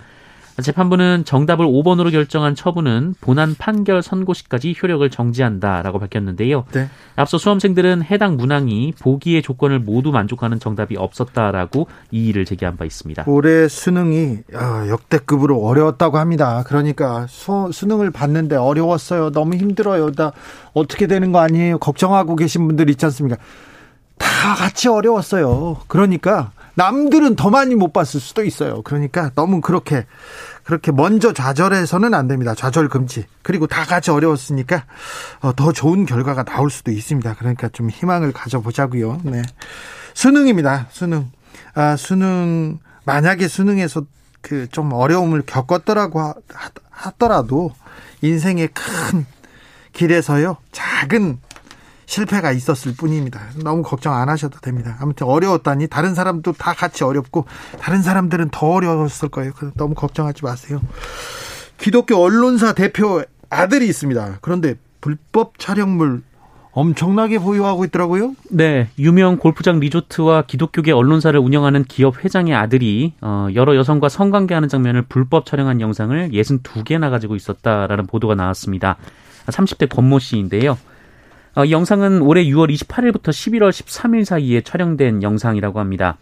재판부는 0.61 1.25
정답을 1.25 1.65
5번으로 1.65 2.11
결정한 2.11 2.53
처분은 2.53 3.15
본안 3.21 3.55
판결 3.57 4.03
선고 4.03 4.33
시까지 4.33 4.75
효력을 4.81 5.07
정지한다라고 5.09 5.99
밝혔는데요. 5.99 6.65
네. 6.73 6.89
앞서 7.15 7.37
수험생들은 7.37 8.03
해당 8.03 8.37
문항이 8.37 8.93
보기의 8.99 9.41
조건을 9.41 9.79
모두 9.79 10.11
만족하는 10.11 10.59
정답이 10.59 10.95
없었다라고 10.97 11.87
이의를 12.11 12.45
제기한 12.45 12.77
바 12.77 12.85
있습니다. 12.85 13.23
올해 13.27 13.67
수능이 13.67 14.39
아, 14.53 14.85
역대급으로 14.87 15.65
어려웠다고 15.65 16.17
합니다. 16.19 16.63
그러니까 16.67 17.25
수, 17.27 17.69
수능을 17.71 18.11
봤는데 18.11 18.55
어려웠어요. 18.55 19.31
너무 19.31 19.55
힘들어요. 19.55 20.11
나 20.11 20.31
어떻게 20.73 21.07
되는 21.07 21.31
거 21.31 21.39
아니에요? 21.39 21.79
걱정하고 21.79 22.35
계신 22.35 22.67
분들 22.67 22.89
있지 22.91 23.05
않습니까? 23.05 23.37
다 24.17 24.55
같이 24.55 24.87
어려웠어요. 24.87 25.77
그러니까 25.87 26.51
남들은 26.75 27.35
더 27.35 27.49
많이 27.49 27.75
못 27.75 27.93
봤을 27.93 28.19
수도 28.19 28.43
있어요. 28.43 28.81
그러니까 28.83 29.31
너무 29.35 29.61
그렇게 29.61 30.05
그렇게 30.63 30.91
먼저 30.91 31.33
좌절해서는 31.33 32.13
안 32.13 32.27
됩니다. 32.27 32.55
좌절 32.55 32.89
금지. 32.89 33.25
그리고 33.41 33.67
다 33.67 33.83
같이 33.83 34.11
어려웠으니까 34.11 34.85
어, 35.41 35.53
더 35.55 35.71
좋은 35.71 36.05
결과가 36.05 36.43
나올 36.43 36.69
수도 36.69 36.91
있습니다. 36.91 37.35
그러니까 37.35 37.69
좀 37.69 37.89
희망을 37.89 38.31
가져보자고요. 38.31 39.21
네. 39.23 39.41
수능입니다. 40.13 40.87
수능. 40.89 41.31
아, 41.75 41.95
수능 41.95 42.79
만약에 43.05 43.47
수능에서 43.47 44.03
그 44.41 44.67
좀 44.71 44.91
어려움을 44.91 45.43
겪었더라고 45.45 46.33
하더라도 46.89 47.73
인생의 48.21 48.69
큰 48.73 49.25
길에서요. 49.93 50.57
작은 50.71 51.39
실패가 52.13 52.51
있었을 52.51 52.93
뿐입니다. 52.95 53.41
너무 53.63 53.81
걱정 53.81 54.13
안 54.13 54.29
하셔도 54.29 54.59
됩니다. 54.59 54.97
아무튼 54.99 55.25
어려웠다니 55.25 55.87
다른 55.87 56.13
사람도 56.13 56.53
다 56.53 56.73
같이 56.73 57.03
어렵고 57.03 57.45
다른 57.79 58.03
사람들은 58.03 58.49
더 58.51 58.67
어려웠을 58.67 59.29
거예요. 59.29 59.51
너무 59.75 59.95
걱정하지 59.95 60.43
마세요. 60.43 60.79
기독교 61.79 62.17
언론사 62.17 62.73
대표 62.73 63.23
아들이 63.49 63.87
있습니다. 63.87 64.37
그런데 64.41 64.75
불법 65.01 65.57
촬영물 65.57 66.21
엄청나게 66.71 67.39
보유하고 67.39 67.83
있더라고요. 67.85 68.35
네, 68.49 68.89
유명 68.99 69.37
골프장 69.37 69.79
리조트와 69.79 70.43
기독교계 70.43 70.91
언론사를 70.91 71.39
운영하는 71.39 71.83
기업 71.83 72.23
회장의 72.23 72.53
아들이 72.53 73.13
어, 73.21 73.47
여러 73.53 73.75
여성과 73.75 74.09
성관계하는 74.09 74.69
장면을 74.69 75.03
불법 75.03 75.45
촬영한 75.45 75.81
영상을 75.81 76.29
62개나 76.29 77.09
가지고 77.09 77.35
있었다라는 77.35 78.05
보도가 78.07 78.35
나왔습니다. 78.35 78.97
30대 79.47 79.89
권모 79.89 80.19
씨인데요. 80.19 80.77
어, 81.55 81.69
영상은 81.69 82.21
올해 82.21 82.43
6월 82.45 82.73
28일부터 82.73 83.29
11월 83.29 83.69
13일 83.69 84.25
사이에 84.25 84.61
촬영된 84.61 85.21
영상이라고 85.21 85.79
합니다. 85.79 86.17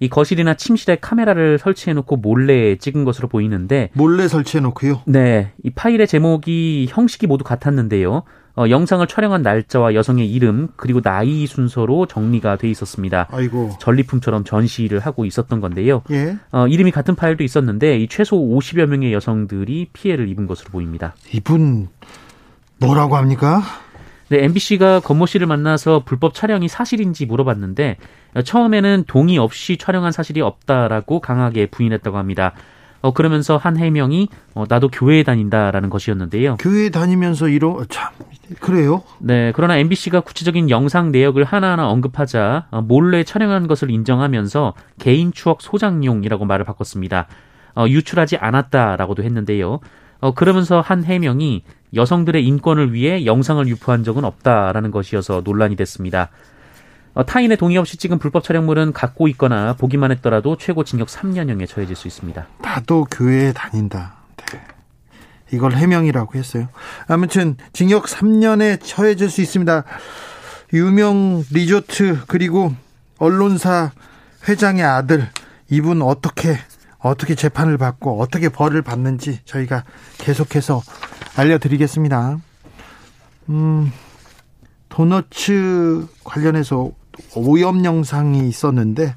이 0.00 0.08
거실이나 0.08 0.54
침실에 0.54 0.96
카메라를 0.96 1.58
설치해놓고 1.58 2.16
몰래 2.16 2.76
찍은 2.76 3.04
것으로 3.04 3.28
보이는데 3.28 3.90
몰래 3.92 4.26
설치해놓고요. 4.26 5.02
네, 5.06 5.52
이 5.62 5.70
파일의 5.70 6.08
제목이 6.08 6.88
형식이 6.90 7.28
모두 7.28 7.44
같았는데요. 7.44 8.24
어, 8.54 8.64
영상을 8.68 9.06
촬영한 9.06 9.42
날짜와 9.42 9.94
여성의 9.94 10.30
이름 10.30 10.68
그리고 10.76 11.00
나이 11.00 11.46
순서로 11.46 12.06
정리가 12.06 12.56
돼 12.56 12.68
있었습니다. 12.68 13.28
아이고. 13.30 13.70
전리품처럼 13.80 14.42
전시를 14.44 14.98
하고 14.98 15.24
있었던 15.24 15.60
건데요. 15.60 16.02
예. 16.10 16.36
어, 16.50 16.66
이름이 16.66 16.90
같은 16.90 17.14
파일도 17.14 17.44
있었는데 17.44 17.98
이 17.98 18.08
최소 18.08 18.36
50여 18.36 18.86
명의 18.86 19.12
여성들이 19.12 19.90
피해를 19.92 20.28
입은 20.28 20.48
것으로 20.48 20.70
보입니다. 20.70 21.14
이분 21.32 21.88
뭐라고 22.78 23.16
합니까? 23.16 23.62
네, 24.32 24.44
MBC가 24.44 25.00
권모 25.00 25.26
씨를 25.26 25.46
만나서 25.46 26.04
불법 26.06 26.32
촬영이 26.32 26.66
사실인지 26.66 27.26
물어봤는데 27.26 27.98
처음에는 28.46 29.04
동의 29.06 29.36
없이 29.36 29.76
촬영한 29.76 30.10
사실이 30.10 30.40
없다라고 30.40 31.20
강하게 31.20 31.66
부인했다고 31.66 32.16
합니다. 32.16 32.54
어, 33.02 33.12
그러면서 33.12 33.58
한 33.58 33.76
해명이 33.76 34.28
어, 34.54 34.64
나도 34.66 34.88
교회에 34.88 35.22
다닌다라는 35.22 35.90
것이었는데요. 35.90 36.56
교회에 36.60 36.88
다니면서 36.88 37.48
이러 37.48 37.84
참 37.90 38.10
그래요? 38.58 39.02
네, 39.18 39.52
그러나 39.54 39.76
MBC가 39.76 40.20
구체적인 40.20 40.70
영상 40.70 41.12
내역을 41.12 41.44
하나하나 41.44 41.90
언급하자 41.90 42.68
어, 42.70 42.80
몰래 42.80 43.24
촬영한 43.24 43.66
것을 43.66 43.90
인정하면서 43.90 44.72
개인 44.98 45.32
추억 45.32 45.60
소장용이라고 45.60 46.46
말을 46.46 46.64
바꿨습니다. 46.64 47.26
어, 47.74 47.84
유출하지 47.86 48.38
않았다라고도 48.38 49.24
했는데요. 49.24 49.80
어, 50.20 50.32
그러면서 50.32 50.80
한 50.80 51.04
해명이 51.04 51.64
여성들의 51.94 52.44
인권을 52.46 52.92
위해 52.92 53.26
영상을 53.26 53.66
유포한 53.68 54.04
적은 54.04 54.24
없다라는 54.24 54.90
것이어서 54.90 55.42
논란이 55.44 55.76
됐습니다. 55.76 56.30
어, 57.14 57.24
타인의 57.26 57.58
동의 57.58 57.76
없이 57.76 57.98
찍은 57.98 58.18
불법 58.18 58.42
촬영물은 58.42 58.92
갖고 58.92 59.28
있거나 59.28 59.74
보기만 59.74 60.10
했더라도 60.12 60.56
최고 60.56 60.82
징역 60.82 61.08
3년형에 61.08 61.68
처해질 61.68 61.94
수 61.94 62.08
있습니다. 62.08 62.46
나도 62.62 63.06
교회에 63.10 63.52
다닌다. 63.52 64.14
네. 64.50 64.60
이걸 65.52 65.74
해명이라고 65.74 66.38
했어요. 66.38 66.68
아무튼 67.06 67.56
징역 67.74 68.04
3년에 68.04 68.80
처해질 68.82 69.28
수 69.28 69.42
있습니다. 69.42 69.84
유명 70.72 71.44
리조트 71.50 72.20
그리고 72.26 72.74
언론사 73.18 73.92
회장의 74.48 74.82
아들 74.82 75.28
이분 75.68 76.00
어떻게 76.00 76.56
어떻게 76.98 77.34
재판을 77.34 77.76
받고 77.76 78.22
어떻게 78.22 78.48
벌을 78.48 78.80
받는지 78.80 79.40
저희가 79.44 79.84
계속해서 80.18 80.80
알려드리겠습니다. 81.36 82.38
음, 83.48 83.92
도너츠 84.88 86.06
관련해서 86.24 86.92
오염 87.34 87.84
영상이 87.84 88.48
있었는데 88.48 89.14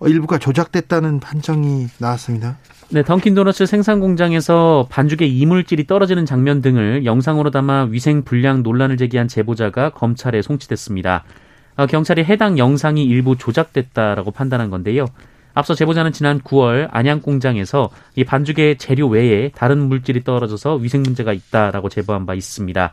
일부가 0.00 0.38
조작됐다는 0.38 1.20
판정이 1.20 1.86
나왔습니다. 1.98 2.56
네, 2.90 3.02
던킨 3.02 3.34
도너츠 3.34 3.66
생산 3.66 4.00
공장에서 4.00 4.86
반죽에 4.90 5.24
이물질이 5.26 5.86
떨어지는 5.86 6.26
장면 6.26 6.60
등을 6.60 7.04
영상으로 7.04 7.50
담아 7.50 7.88
위생 7.90 8.22
불량 8.22 8.62
논란을 8.62 8.96
제기한 8.96 9.28
제보자가 9.28 9.90
검찰에 9.90 10.42
송치됐습니다. 10.42 11.24
어, 11.76 11.86
경찰이 11.86 12.24
해당 12.24 12.58
영상이 12.58 13.02
일부 13.04 13.36
조작됐다라고 13.36 14.30
판단한 14.30 14.68
건데요. 14.68 15.06
앞서 15.54 15.74
제보자는 15.74 16.12
지난 16.12 16.40
9월 16.40 16.88
안양 16.90 17.20
공장에서 17.20 17.90
이 18.16 18.24
반죽의 18.24 18.78
재료 18.78 19.08
외에 19.08 19.50
다른 19.50 19.78
물질이 19.88 20.24
떨어져서 20.24 20.76
위생 20.76 21.02
문제가 21.02 21.32
있다라고 21.32 21.88
제보한 21.88 22.26
바 22.26 22.34
있습니다. 22.34 22.92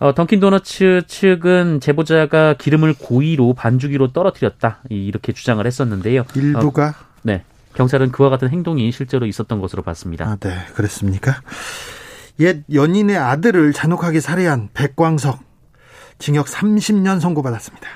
어, 0.00 0.14
던킨 0.14 0.40
도너츠 0.40 1.02
측은 1.06 1.80
제보자가 1.80 2.54
기름을 2.54 2.94
고의로 2.94 3.52
반죽 3.52 3.90
위로 3.90 4.12
떨어뜨렸다 4.12 4.80
이렇게 4.88 5.32
주장을 5.32 5.64
했었는데요. 5.64 6.24
일부가 6.34 6.88
어, 6.88 7.04
네 7.22 7.44
경찰은 7.74 8.10
그와 8.10 8.30
같은 8.30 8.48
행동이 8.48 8.90
실제로 8.92 9.26
있었던 9.26 9.60
것으로 9.60 9.82
봤습니다. 9.82 10.26
아, 10.26 10.36
네 10.36 10.50
그랬습니까? 10.74 11.42
옛 12.40 12.64
연인의 12.72 13.18
아들을 13.18 13.74
잔혹하게 13.74 14.20
살해한 14.20 14.70
백광석 14.72 15.40
징역 16.18 16.46
30년 16.46 17.20
선고받았습니다. 17.20 17.86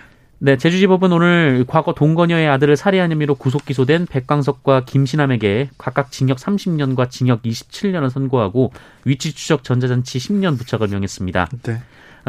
네, 0.45 0.59
제주지법은 0.59 1.11
오늘 1.11 1.65
과거 1.67 1.95
동거녀의 1.95 2.47
아들을 2.49 2.77
살해한 2.77 3.11
혐의로 3.11 3.35
구속 3.35 3.65
기소된 3.65 4.05
백광석과 4.05 4.85
김신남에게 4.85 5.71
각각 5.79 6.13
징역 6.13 6.37
30년과 6.37 7.09
징역 7.09 7.41
27년을 7.41 8.11
선고하고 8.11 8.71
위치 9.07 9.33
추적 9.33 9.65
전자장치 9.65 10.19
10년 10.19 10.59
부착을 10.59 10.89
명했습니다. 10.89 11.49
네. 11.63 11.81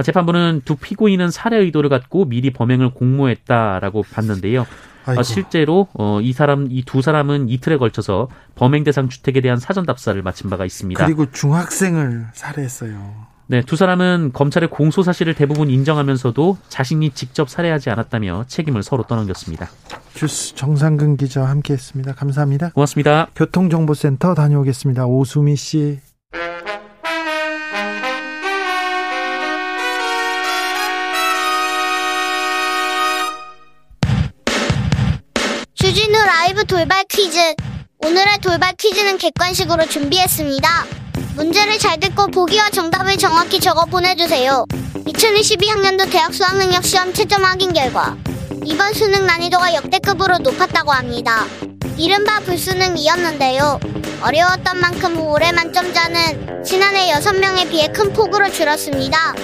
재판부는 0.02 0.62
두 0.64 0.78
피고인은 0.78 1.30
살해 1.30 1.58
의도를 1.58 1.90
갖고 1.90 2.24
미리 2.24 2.52
범행을 2.52 2.92
공모했다라고 2.92 4.04
봤는데요. 4.04 4.66
아이고. 5.08 5.22
실제로 5.24 5.90
이 6.22 6.32
사람 6.32 6.68
이 6.72 6.84
두 6.86 7.02
사람은 7.02 7.50
이틀에 7.50 7.76
걸쳐서 7.76 8.30
범행 8.56 8.86
대상 8.86 9.10
주택에 9.10 9.42
대한 9.42 9.58
사전 9.60 9.86
답사를 9.86 10.22
마친 10.22 10.50
바가 10.50 10.64
있습니다. 10.64 11.04
그리고 11.06 11.30
중학생을 11.30 12.28
살해했어요. 12.34 13.35
네, 13.48 13.62
두 13.62 13.76
사람은 13.76 14.32
검찰의 14.34 14.70
공소 14.70 15.04
사실을 15.04 15.36
대부분 15.36 15.70
인정하면서도 15.70 16.58
자신이 16.68 17.12
직접 17.12 17.48
살해하지 17.48 17.92
않았다며 17.92 18.46
책임을 18.48 18.82
서로 18.82 19.04
떠넘겼습니다. 19.04 19.70
주스 20.16 20.56
정상근 20.56 21.18
기자와 21.18 21.50
함께했습니다. 21.50 22.14
감사합니다. 22.14 22.72
고맙습니다. 22.72 23.28
교통정보센터 23.36 24.34
다녀오겠습니다. 24.34 25.06
오수미 25.06 25.56
씨. 25.56 26.00
주진우 35.76 36.18
라이브 36.18 36.66
돌발 36.66 37.04
퀴즈. 37.10 37.38
오늘의 38.00 38.40
돌발 38.42 38.74
퀴즈는 38.74 39.20
객관식으로 39.20 39.86
준비했습니다. 39.86 41.05
문제를 41.36 41.78
잘 41.78 42.00
듣고 42.00 42.28
보기와 42.28 42.70
정답을 42.70 43.18
정확히 43.18 43.60
적어 43.60 43.86
보내주세요. 43.86 44.66
2022학년도 45.06 46.10
대학 46.12 46.34
수학능력 46.34 46.84
시험 46.84 47.14
채점 47.14 47.44
확인 47.44 47.74
결과 47.74 48.18
이번 48.64 48.94
수능 48.94 49.26
난이도가 49.26 49.76
역대급으로 49.76 50.40
높았다고 50.40 50.92
합니다. 50.92 51.46
이른바 51.98 52.40
불수능이었는데요. 52.42 53.80
어려웠던 54.24 54.80
만큼 54.80 55.20
올해 55.20 55.52
만점자는 55.52 56.64
지난해 56.64 57.12
6명에 57.14 57.70
비해 57.70 57.88
큰 57.88 58.12
폭으로 58.12 58.50
줄었습니다. 58.50 59.36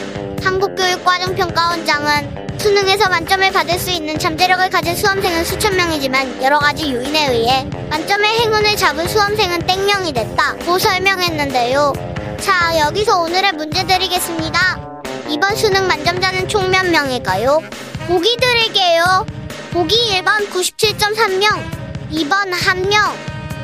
한국교육과정평가원장은 0.43 2.40
수능에서 2.61 3.09
만점을 3.09 3.51
받을 3.51 3.79
수 3.79 3.89
있는 3.89 4.19
잠재력을 4.19 4.69
가진 4.69 4.95
수험생은 4.95 5.43
수천 5.45 5.75
명이지만 5.75 6.43
여러 6.43 6.59
가지 6.59 6.93
요인에 6.93 7.29
의해 7.31 7.63
만점의 7.89 8.39
행운을 8.39 8.75
잡은 8.77 9.07
수험생은 9.07 9.65
땡명이 9.65 10.13
됐다고 10.13 10.77
설명했는데요. 10.77 11.91
자, 12.39 12.77
여기서 12.77 13.19
오늘의 13.21 13.53
문제 13.53 13.83
드리겠습니다. 13.87 15.01
이번 15.27 15.55
수능 15.55 15.87
만점자는 15.87 16.47
총 16.47 16.69
몇 16.69 16.85
명일까요? 16.85 17.63
보기 18.07 18.37
드릴게요. 18.37 19.25
보기 19.71 19.95
1번 20.21 20.47
97.3명, 20.51 22.11
2번 22.11 22.51
1명. 22.51 23.11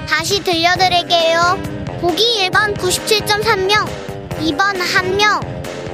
다시 0.10 0.44
들려드릴게요. 0.44 1.62
보기 2.02 2.50
1번 2.50 2.76
97.3명, 2.76 3.88
2번 4.40 4.80
1명. 4.80 5.57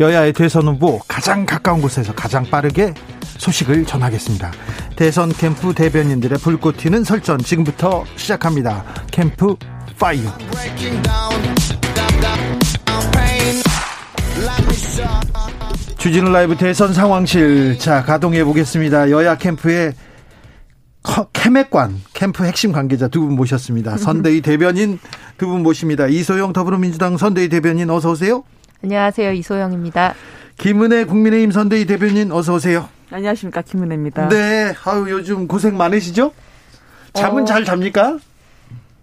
여야의 0.00 0.32
대선 0.32 0.68
후보 0.68 1.00
가장 1.08 1.44
가까운 1.44 1.80
곳에서 1.82 2.14
가장 2.14 2.44
빠르게 2.44 2.94
소식을 3.38 3.84
전하겠습니다. 3.84 4.52
대선 4.96 5.30
캠프 5.30 5.74
대변인들의 5.74 6.38
불꽃 6.38 6.76
튀는 6.76 7.04
설전 7.04 7.38
지금부터 7.38 8.04
시작합니다. 8.16 8.84
캠프 9.10 9.56
파이어. 9.98 10.32
주진우 15.98 16.30
라이브 16.30 16.56
대선 16.56 16.92
상황실 16.92 17.78
자 17.78 18.02
가동해 18.02 18.44
보겠습니다. 18.44 19.10
여야 19.10 19.36
캠프의 19.36 19.92
캠핵관 21.32 22.00
캠프 22.12 22.44
핵심 22.44 22.72
관계자 22.72 23.08
두 23.08 23.20
분 23.26 23.34
모셨습니다. 23.34 23.96
선대위 23.96 24.40
대변인 24.42 24.98
두 25.38 25.48
분 25.48 25.62
모십니다. 25.62 26.06
이소영 26.06 26.52
더불어민주당 26.52 27.16
선대위 27.16 27.48
대변인 27.48 27.90
어서 27.90 28.10
오세요. 28.10 28.44
안녕하세요. 28.82 29.32
이소영입니다. 29.32 30.14
김은혜 30.56 31.04
국민의힘 31.04 31.50
선대위 31.50 31.86
대변인 31.86 32.30
어서 32.30 32.54
오세요. 32.54 32.88
안녕하십니까 33.10 33.62
김은혜입니다. 33.62 34.28
네, 34.28 34.72
아유 34.84 35.06
요즘 35.10 35.48
고생 35.48 35.76
많으시죠? 35.76 36.32
잠은 37.14 37.42
어, 37.42 37.44
잘 37.46 37.64
잡니까? 37.64 38.18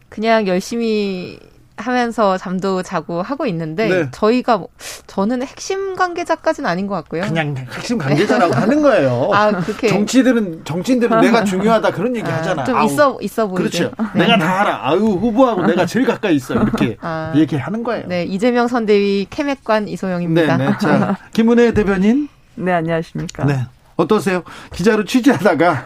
그냥 0.10 0.48
열심히 0.48 1.40
하면서 1.78 2.38
잠도 2.38 2.82
자고 2.84 3.22
하고 3.22 3.46
있는데 3.48 3.88
네. 3.88 4.08
저희가 4.12 4.58
뭐, 4.58 4.70
저는 5.08 5.44
핵심 5.44 5.96
관계자까지는 5.96 6.70
아닌 6.70 6.88
것 6.88 6.96
같고요. 6.96 7.22
그냥 7.24 7.56
핵심 7.58 7.98
관계자라고 7.98 8.54
하는 8.56 8.82
거예요. 8.82 9.30
아 9.34 9.52
그렇게 9.52 9.88
정치들은 9.90 10.64
정치인들은 10.66 11.22
내가 11.22 11.44
중요하다 11.44 11.92
그런 11.92 12.16
얘기 12.16 12.28
아, 12.32 12.38
하잖아. 12.38 12.64
좀 12.64 12.76
아우, 12.78 12.86
있어 12.86 13.18
있어 13.22 13.48
보이죠. 13.48 13.92
그렇죠. 13.92 13.96
네. 14.16 14.22
내가 14.26 14.38
다 14.38 14.62
알아. 14.62 14.90
아유 14.90 15.00
후보하고 15.00 15.66
내가 15.68 15.86
제일 15.86 16.06
가까이 16.06 16.36
있어 16.36 16.54
이렇게 16.54 16.98
아, 17.02 17.34
얘기하는 17.36 17.84
거예요. 17.84 18.08
네 18.08 18.24
이재명 18.24 18.68
선대위 18.68 19.28
케맥관 19.30 19.88
이소영입니다. 19.88 20.58
네, 20.58 20.66
네. 20.68 20.78
자 20.80 21.18
김은혜 21.34 21.74
대변인. 21.74 22.30
네 22.56 22.72
안녕하십니까. 22.72 23.46
네 23.46 23.66
어떠세요? 23.98 24.44
기자로 24.74 25.04
취재하다가 25.06 25.86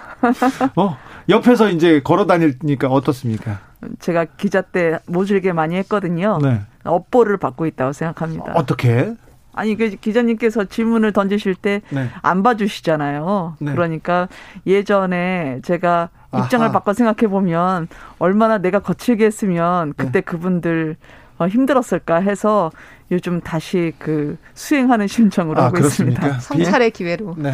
어 0.76 0.98
옆에서 1.30 1.70
이제 1.70 2.02
걸어 2.04 2.26
다니니까 2.26 2.88
어떻습니까? 2.88 3.60
제가 4.00 4.26
기자 4.26 4.62
때 4.62 5.00
모질게 5.08 5.54
많이 5.54 5.76
했거든요. 5.78 6.40
네. 6.42 6.62
업보를 6.84 7.38
받고 7.38 7.66
있다고 7.66 7.94
생각합니다. 7.94 8.54
어떻게? 8.56 9.14
아니 9.54 9.76
그 9.76 9.90
기자님께서 9.90 10.66
질문을 10.66 11.12
던지실 11.12 11.56
때안 11.56 11.82
네. 11.92 12.44
봐주시잖아요. 12.44 13.58
네. 13.60 13.72
그러니까 13.74 14.28
예전에 14.66 15.60
제가 15.64 16.10
입장을 16.38 16.66
아하. 16.66 16.72
바꿔 16.72 16.94
생각해 16.94 17.30
보면 17.30 17.88
얼마나 18.20 18.60
내가 18.60 18.80
거칠게 18.80 19.26
했으면 19.26 19.94
그때 19.98 20.12
네. 20.12 20.22
그분들 20.22 20.96
어, 21.40 21.48
힘들었을까 21.48 22.18
해서 22.18 22.70
요즘 23.12 23.42
다시 23.42 23.94
그 23.98 24.38
수행하는 24.54 25.08
심정으로 25.08 25.60
아, 25.60 25.66
하고 25.66 25.78
그렇습니까? 25.78 26.28
있습니다. 26.28 26.40
성찰의 26.42 26.92
기회로. 26.92 27.36
네. 27.38 27.54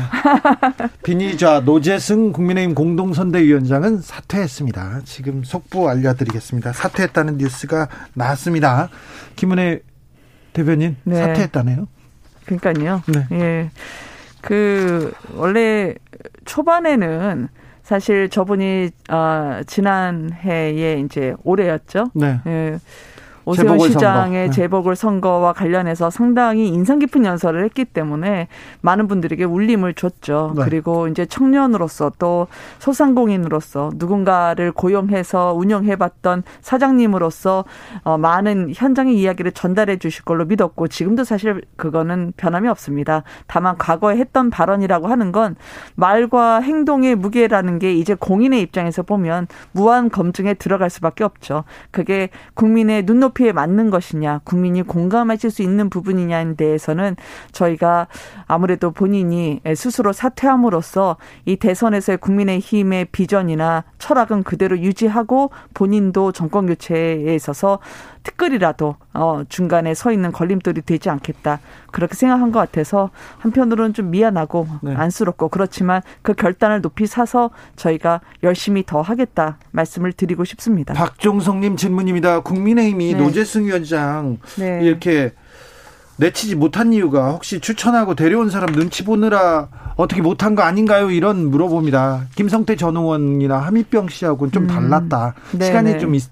비니자 1.04 1.62
노재승 1.62 2.34
국민의힘 2.34 2.76
공동선대위원장은 2.76 4.02
사퇴했습니다. 4.02 5.02
지금 5.06 5.43
속보 5.43 5.88
알려드리겠습니다. 5.88 6.74
사퇴했다는 6.74 7.38
뉴스가 7.38 7.88
나왔습니다. 8.15 8.89
김은혜 9.36 9.80
대변인 10.52 10.98
네. 11.04 11.15
사퇴했다네요. 11.15 11.88
그러니까요. 12.45 13.04
네. 13.08 13.38
예. 13.38 13.71
그 14.41 15.13
원래 15.36 15.93
초반에는 16.45 17.48
사실 17.84 18.30
저분이 18.30 18.89
어, 19.10 19.62
지난 19.67 20.32
해에 20.34 21.00
이제 21.06 21.36
올해였죠. 21.43 22.12
네. 22.15 22.39
예. 22.48 22.80
오세훈 23.45 23.77
시장의 23.79 24.47
선거. 24.47 24.51
재보궐 24.53 24.95
선거와 24.95 25.53
관련해서 25.53 26.10
상당히 26.10 26.67
인상 26.67 26.99
깊은 26.99 27.25
연설을 27.25 27.63
했기 27.63 27.86
때문에 27.86 28.47
많은 28.81 29.08
분들에게 29.08 29.43
울림을 29.43 29.93
줬죠. 29.93 30.53
네. 30.55 30.63
그리고 30.63 31.08
이제 31.08 31.25
청년으로서 31.25 32.13
또 32.17 32.47
소상공인으로서 32.79 33.91
누군가를 33.95 34.71
고용해서 34.71 35.53
운영해봤던 35.53 36.43
사장님으로서 36.62 37.65
어, 38.03 38.17
많은 38.17 38.71
현장의 38.73 39.15
이야기를 39.19 39.51
전달해 39.51 39.97
주실 39.97 40.25
걸로 40.25 40.45
믿었고 40.45 40.88
지금도 40.88 41.23
사실 41.23 41.62
그거는 41.75 42.34
변함이 42.38 42.67
없습니다. 42.67 43.23
다만 43.45 43.77
과거에 43.77 44.17
했던 44.17 44.49
발언이라고 44.49 45.08
하는 45.08 45.31
건 45.31 45.55
말과 45.93 46.62
행동의 46.62 47.15
무게라는 47.15 47.77
게 47.77 47.93
이제 47.93 48.15
공인의 48.15 48.62
입장에서 48.62 49.03
보면 49.03 49.47
무한 49.71 50.10
검증에 50.10 50.55
들어갈 50.55 50.89
수밖에 50.89 51.23
없죠. 51.23 51.63
그게 51.91 52.29
국민의 52.55 53.03
눈높이 53.05 53.35
눈높이에 53.36 53.52
맞는 53.52 53.89
것이냐, 53.89 54.41
국민이 54.43 54.82
공감하실 54.82 55.52
수 55.52 55.62
있는 55.62 55.89
부분이냐에 55.89 56.56
대해서는 56.56 57.15
저희가 57.52 58.08
아무래도 58.48 58.91
본인이 58.91 59.62
스스로 59.76 60.13
사퇴함으로써 60.13 61.17
이 61.45 61.58
대선에서의 61.58 62.17
국민의힘의 62.17 63.06
비전이나 63.12 63.84
철학은 64.00 64.43
그대로 64.43 64.80
유지하고 64.80 65.52
본인도 65.74 66.32
정권 66.32 66.65
교체에 66.65 67.36
있어서 67.36 67.80
특글이라도 68.25 68.95
어 69.13 69.43
중간에 69.47 69.93
서 69.93 70.11
있는 70.11 70.31
걸림돌이 70.31 70.81
되지 70.81 71.09
않겠다 71.09 71.59
그렇게 71.91 72.15
생각한 72.15 72.51
것 72.51 72.59
같아서 72.59 73.11
한편으로는 73.38 73.93
좀 73.93 74.11
미안하고 74.11 74.67
네. 74.81 74.93
안쓰럽고 74.95 75.49
그렇지만 75.49 76.01
그 76.21 76.33
결단을 76.33 76.81
높이 76.81 77.05
사서 77.05 77.51
저희가 77.77 78.21
열심히 78.43 78.83
더 78.85 79.01
하겠다 79.01 79.57
말씀을 79.71 80.11
드리고 80.11 80.43
싶습니다. 80.43 80.93
박종성님 80.93 81.77
질문입니다. 81.77 82.41
국민의힘이 82.41 83.13
네. 83.13 83.19
노재승 83.19 83.65
위원장 83.65 84.39
네. 84.57 84.81
이렇게 84.83 85.31
내치지 86.17 86.55
못한 86.55 86.93
이유가 86.93 87.31
혹시 87.31 87.59
추천하고 87.59 88.15
데려온 88.15 88.49
사람 88.49 88.73
눈치 88.73 89.03
보느라 89.03 89.67
어떻게 89.97 90.21
못한 90.21 90.55
거 90.55 90.63
아닌가요? 90.63 91.09
이런 91.11 91.49
물어봅니다. 91.49 92.27
김성태 92.35 92.75
전 92.75 92.97
의원이나 92.97 93.57
하미병 93.59 94.09
씨하고는 94.09 94.51
좀 94.51 94.63
음. 94.63 94.67
달랐다. 94.67 95.35
음. 95.53 95.61
시간이 95.61 95.99
좀, 95.99 96.15
있, 96.15 96.23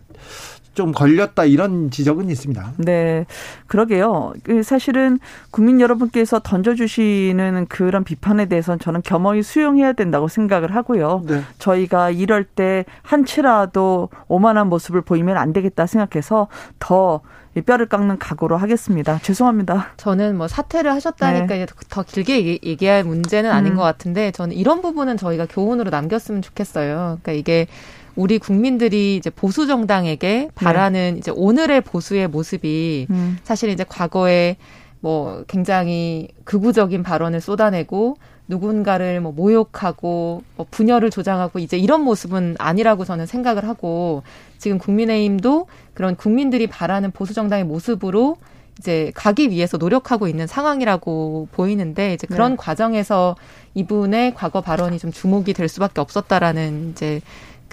좀 0.73 0.91
걸렸다 0.91 1.45
이런 1.45 1.91
지적은 1.91 2.29
있습니다. 2.29 2.73
네, 2.77 3.25
그러게요. 3.67 4.33
그 4.43 4.63
사실은 4.63 5.19
국민 5.51 5.79
여러분께서 5.79 6.39
던져주시는 6.39 7.67
그런 7.69 8.03
비판에 8.03 8.47
대해서는 8.47 8.79
저는 8.79 9.01
겸허히 9.03 9.43
수용해야 9.43 9.93
된다고 9.93 10.27
생각을 10.27 10.75
하고요. 10.75 11.23
네. 11.27 11.41
저희가 11.59 12.09
이럴 12.09 12.43
때 12.43 12.85
한치라도 13.03 14.09
오만한 14.27 14.67
모습을 14.69 15.01
보이면 15.01 15.37
안 15.37 15.53
되겠다 15.53 15.85
생각해서 15.85 16.47
더 16.79 17.21
뼈를 17.61 17.85
깎는 17.85 18.17
각오로 18.17 18.57
하겠습니다. 18.57 19.19
죄송합니다. 19.19 19.89
저는 19.97 20.37
뭐 20.37 20.47
사퇴를 20.47 20.91
하셨다니까 20.91 21.55
네. 21.55 21.65
더 21.89 22.01
길게 22.01 22.59
얘기할 22.63 23.03
문제는 23.03 23.51
아닌 23.51 23.73
음. 23.73 23.77
것 23.77 23.83
같은데 23.83 24.31
저는 24.31 24.55
이런 24.55 24.81
부분은 24.81 25.17
저희가 25.17 25.45
교훈으로 25.47 25.91
남겼으면 25.91 26.41
좋겠어요. 26.41 27.19
그러니까 27.21 27.31
이게 27.33 27.67
우리 28.15 28.37
국민들이 28.37 29.15
이제 29.15 29.29
보수 29.29 29.67
정당에게 29.67 30.49
바라는 30.55 31.13
네. 31.13 31.19
이제 31.19 31.31
오늘의 31.31 31.81
보수의 31.81 32.27
모습이 32.27 33.07
음. 33.09 33.37
사실 33.43 33.69
이제 33.69 33.83
과거에 33.87 34.57
뭐 34.99 35.43
굉장히 35.47 36.29
극우적인 36.45 37.03
발언을 37.03 37.41
쏟아내고 37.41 38.17
누군가를 38.47 39.21
뭐 39.21 39.31
모욕하고 39.31 40.43
뭐 40.55 40.65
분열을 40.69 41.09
조장하고 41.09 41.59
이제 41.59 41.77
이런 41.77 42.01
모습은 42.01 42.55
아니라고 42.59 43.05
저는 43.05 43.25
생각을 43.25 43.67
하고 43.67 44.23
지금 44.57 44.77
국민의힘도 44.77 45.67
그런 45.93 46.15
국민들이 46.15 46.67
바라는 46.67 47.11
보수 47.11 47.33
정당의 47.33 47.65
모습으로 47.65 48.37
이제 48.79 49.11
가기 49.15 49.49
위해서 49.49 49.77
노력하고 49.77 50.27
있는 50.27 50.47
상황이라고 50.47 51.47
보이는데 51.51 52.13
이제 52.13 52.27
그런 52.27 52.51
네. 52.51 52.57
과정에서 52.57 53.35
이분의 53.75 54.33
과거 54.35 54.61
발언이 54.61 54.99
좀 54.99 55.11
주목이 55.11 55.53
될 55.53 55.67
수밖에 55.67 56.01
없었다라는 56.01 56.91
이제 56.91 57.21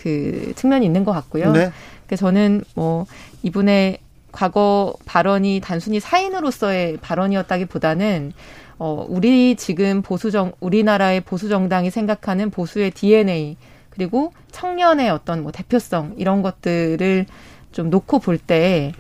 그 0.01 0.53
측면이 0.57 0.87
있는 0.87 1.05
것 1.05 1.13
같고요. 1.13 1.53
네. 1.53 1.71
그래서 2.07 2.27
저는 2.27 2.63
뭐 2.75 3.07
이분의 3.43 3.99
과거 4.33 4.95
발언이 5.05 5.61
단순히 5.63 6.01
사인으로서의 6.01 6.99
발언이었다기보다는 6.99 8.33
어 8.79 9.05
우리 9.09 9.57
지금 9.57 10.01
보수정 10.03 10.53
우리나라의 10.61 11.21
보수 11.21 11.49
정당이 11.49 11.91
생각하는 11.91 12.51
보수의 12.51 12.93
DNA 12.93 13.57
그리고 13.91 14.33
청년의 14.53 15.11
어떤 15.11 15.43
뭐 15.43 15.53
대표성 15.53 16.15
이런 16.17 16.43
것들을 16.43 17.27
좀 17.73 17.91
놓고 17.91 18.21
볼 18.21 18.39
때 18.39 18.93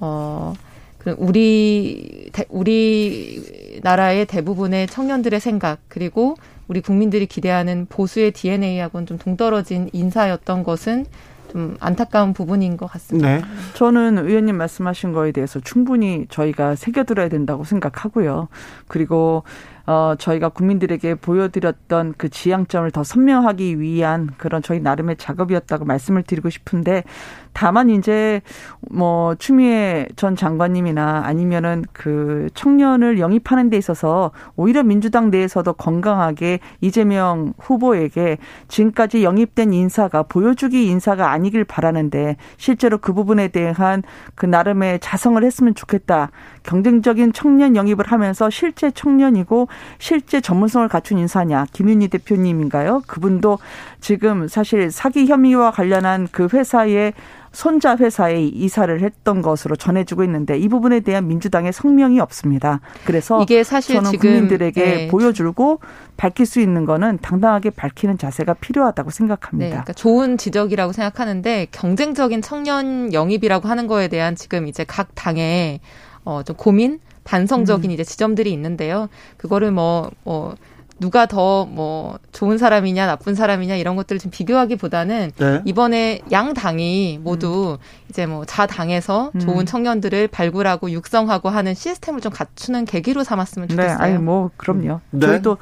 어, 0.00 0.54
그 0.98 1.14
우리, 1.18 2.30
우리 2.48 3.80
나라의 3.82 4.26
대부분의 4.26 4.88
청년들의 4.88 5.40
생각, 5.40 5.78
그리고 5.88 6.36
우리 6.68 6.80
국민들이 6.80 7.26
기대하는 7.26 7.86
보수의 7.88 8.32
DNA하고는 8.32 9.06
좀 9.06 9.18
동떨어진 9.18 9.90
인사였던 9.92 10.64
것은 10.64 11.06
좀 11.52 11.76
안타까운 11.80 12.32
부분인 12.32 12.76
것 12.76 12.86
같습니다. 12.86 13.36
네. 13.36 13.42
저는 13.74 14.18
의원님 14.18 14.56
말씀하신 14.56 15.12
거에 15.12 15.32
대해서 15.32 15.60
충분히 15.60 16.26
저희가 16.28 16.74
새겨들어야 16.74 17.28
된다고 17.28 17.64
생각하고요. 17.64 18.48
그리고 18.88 19.44
어, 19.86 20.14
저희가 20.18 20.48
국민들에게 20.48 21.14
보여드렸던 21.16 22.14
그 22.18 22.28
지향점을 22.28 22.90
더 22.90 23.04
선명하기 23.04 23.80
위한 23.80 24.30
그런 24.36 24.60
저희 24.62 24.80
나름의 24.80 25.16
작업이었다고 25.16 25.84
말씀을 25.84 26.24
드리고 26.24 26.50
싶은데 26.50 27.04
다만 27.52 27.88
이제 27.88 28.42
뭐 28.90 29.34
추미애 29.36 30.08
전 30.16 30.36
장관님이나 30.36 31.22
아니면은 31.24 31.84
그 31.94 32.48
청년을 32.52 33.18
영입하는 33.18 33.70
데 33.70 33.78
있어서 33.78 34.32
오히려 34.56 34.82
민주당 34.82 35.30
내에서도 35.30 35.72
건강하게 35.72 36.58
이재명 36.82 37.54
후보에게 37.58 38.36
지금까지 38.68 39.24
영입된 39.24 39.72
인사가 39.72 40.22
보여주기 40.22 40.86
인사가 40.86 41.30
아니길 41.30 41.64
바라는데 41.64 42.36
실제로 42.58 42.98
그 42.98 43.14
부분에 43.14 43.48
대한 43.48 44.02
그 44.34 44.44
나름의 44.44 45.00
자성을 45.00 45.42
했으면 45.42 45.74
좋겠다. 45.74 46.30
경쟁적인 46.62 47.32
청년 47.32 47.74
영입을 47.74 48.06
하면서 48.06 48.50
실제 48.50 48.90
청년이고 48.90 49.68
실제 49.98 50.40
전문성을 50.40 50.86
갖춘 50.88 51.18
인사냐 51.18 51.66
김윤희 51.72 52.08
대표님인가요? 52.08 53.02
그분도 53.06 53.58
지금 54.00 54.48
사실 54.48 54.90
사기 54.90 55.26
혐의와 55.26 55.70
관련한 55.70 56.28
그 56.30 56.48
회사의 56.52 57.12
손자 57.56 57.96
회사에 57.96 58.44
이사를 58.44 59.00
했던 59.00 59.40
것으로 59.40 59.76
전해지고 59.76 60.22
있는데 60.24 60.58
이 60.58 60.68
부분에 60.68 61.00
대한 61.00 61.26
민주당의 61.26 61.72
성명이 61.72 62.20
없습니다. 62.20 62.80
그래서 63.06 63.42
이게 63.42 63.64
사실 63.64 63.94
저는 63.94 64.18
국민들에게 64.18 64.84
네. 64.84 65.08
보여주고 65.08 65.80
밝힐 66.18 66.44
수 66.44 66.60
있는 66.60 66.84
거는 66.84 67.18
당당하게 67.22 67.70
밝히는 67.70 68.18
자세가 68.18 68.54
필요하다고 68.54 69.08
생각합니다. 69.08 69.64
네, 69.64 69.70
그러니까 69.70 69.94
좋은 69.94 70.36
지적이라고 70.36 70.92
생각하는데 70.92 71.68
경쟁적인 71.70 72.42
청년 72.42 73.14
영입이라고 73.14 73.68
하는 73.68 73.86
거에 73.86 74.08
대한 74.08 74.36
지금 74.36 74.66
이제 74.66 74.84
각 74.86 75.14
당의 75.14 75.80
어, 76.26 76.42
좀 76.42 76.56
고민, 76.56 77.00
반성적인 77.26 77.90
음. 77.90 77.92
이제 77.92 78.02
지점들이 78.04 78.50
있는데요. 78.52 79.08
그거를 79.36 79.70
뭐, 79.70 80.10
뭐, 80.24 80.54
누가 80.98 81.26
더 81.26 81.66
뭐 81.68 82.18
좋은 82.32 82.56
사람이냐 82.56 83.04
나쁜 83.06 83.34
사람이냐 83.34 83.76
이런 83.76 83.96
것들을 83.96 84.18
좀 84.18 84.30
비교하기보다는 84.30 85.32
네. 85.36 85.62
이번에 85.66 86.22
양 86.32 86.54
당이 86.54 87.20
모두 87.22 87.76
음. 87.78 87.84
이제 88.08 88.24
뭐 88.24 88.46
자당에서 88.46 89.30
음. 89.34 89.40
좋은 89.40 89.66
청년들을 89.66 90.28
발굴하고 90.28 90.90
육성하고 90.90 91.50
하는 91.50 91.74
시스템을 91.74 92.22
좀 92.22 92.32
갖추는 92.32 92.86
계기로 92.86 93.24
삼았으면 93.24 93.68
네, 93.68 93.74
좋겠어요. 93.74 93.98
네, 93.98 94.02
아니 94.02 94.16
뭐 94.18 94.50
그럼요. 94.56 95.00
음. 95.10 95.18
네. 95.20 95.26
저희도 95.26 95.58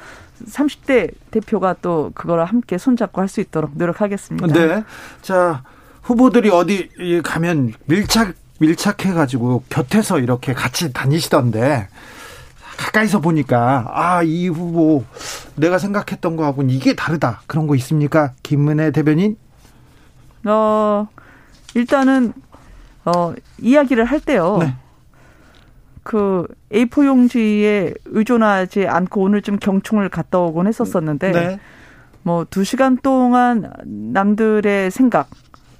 30대 0.47 1.11
대표가 1.31 1.75
또 1.81 2.11
그걸 2.15 2.45
함께 2.45 2.77
손잡고 2.77 3.19
할 3.19 3.27
수 3.27 3.41
있도록 3.41 3.71
노력하겠습니다. 3.75 4.47
네. 4.47 4.83
자, 5.21 5.63
후보들이 6.03 6.49
어디 6.49 6.89
가면 7.23 7.73
밀착 7.85 8.35
밀착해가지고 8.59 9.63
곁에서 9.69 10.19
이렇게 10.19 10.53
같이 10.53 10.93
다니시던데 10.93 11.87
가까이서 12.77 13.21
보니까 13.21 13.85
아 13.93 14.23
이 14.23 14.47
후보 14.47 15.03
내가 15.55 15.77
생각했던 15.77 16.35
거하고는 16.35 16.69
이게 16.69 16.93
다르다 16.95 17.41
그런 17.47 17.67
거 17.67 17.75
있습니까 17.75 18.33
김은혜 18.43 18.91
대변인? 18.91 19.37
어 20.45 21.07
일단은 21.73 22.33
어 23.05 23.33
이야기를 23.59 24.05
할 24.05 24.19
때요. 24.19 24.57
네. 24.59 24.75
그 26.03 26.47
A4 26.71 27.05
용지에 27.05 27.93
의존하지 28.05 28.87
않고 28.87 29.21
오늘 29.21 29.41
좀 29.41 29.57
경총을 29.57 30.09
갔다 30.09 30.39
오곤 30.39 30.67
했었었는데 30.67 31.31
네. 31.31 31.59
뭐두 32.23 32.63
시간 32.63 32.97
동안 32.97 33.71
남들의 33.85 34.91
생각 34.91 35.29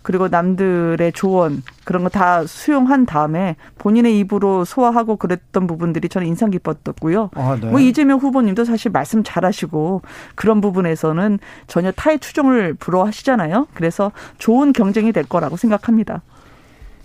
그리고 0.06 0.28
남들의 0.28 1.12
조언 1.14 1.64
그런 1.84 2.04
거 2.04 2.10
다 2.10 2.46
수용한 2.46 3.06
다음에 3.06 3.56
본인의 3.80 4.18
입으로 4.20 4.64
소화하고 4.64 5.18
그랬던 5.18 5.66
부분들이 5.68 6.08
저는 6.08 6.28
인상 6.28 6.52
깊었고요. 6.52 7.32
아, 7.34 7.58
네. 7.60 7.68
뭐 7.68 7.80
이재명 7.80 8.20
후보님도 8.20 8.64
사실 8.64 8.92
말씀 8.92 9.24
잘하시고 9.24 10.04
그런 10.36 10.62
부분에서는 10.62 11.40
전혀 11.68 11.92
타의 11.92 12.20
추종을 12.20 12.76
불허하시잖아요. 12.76 13.68
그래서 13.74 14.12
좋은 14.38 14.72
경쟁이 14.72 15.12
될 15.12 15.26
거라고 15.26 15.58
생각합니다. 15.58 16.22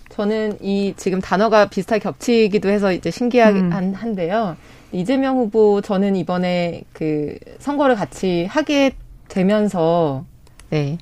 저는 0.09 0.59
이 0.61 0.93
지금 0.95 1.19
단어가 1.19 1.67
비슷하게 1.67 1.99
겹치기도 1.99 2.69
해서 2.69 2.93
이제 2.93 3.09
신기한 3.09 3.55
음. 3.55 3.93
한데요. 3.95 4.55
이재명 4.91 5.37
후보 5.37 5.81
저는 5.81 6.15
이번에 6.15 6.83
그 6.93 7.35
선거를 7.59 7.95
같이 7.95 8.45
하게 8.45 8.93
되면서 9.27 10.23
네. 10.69 10.97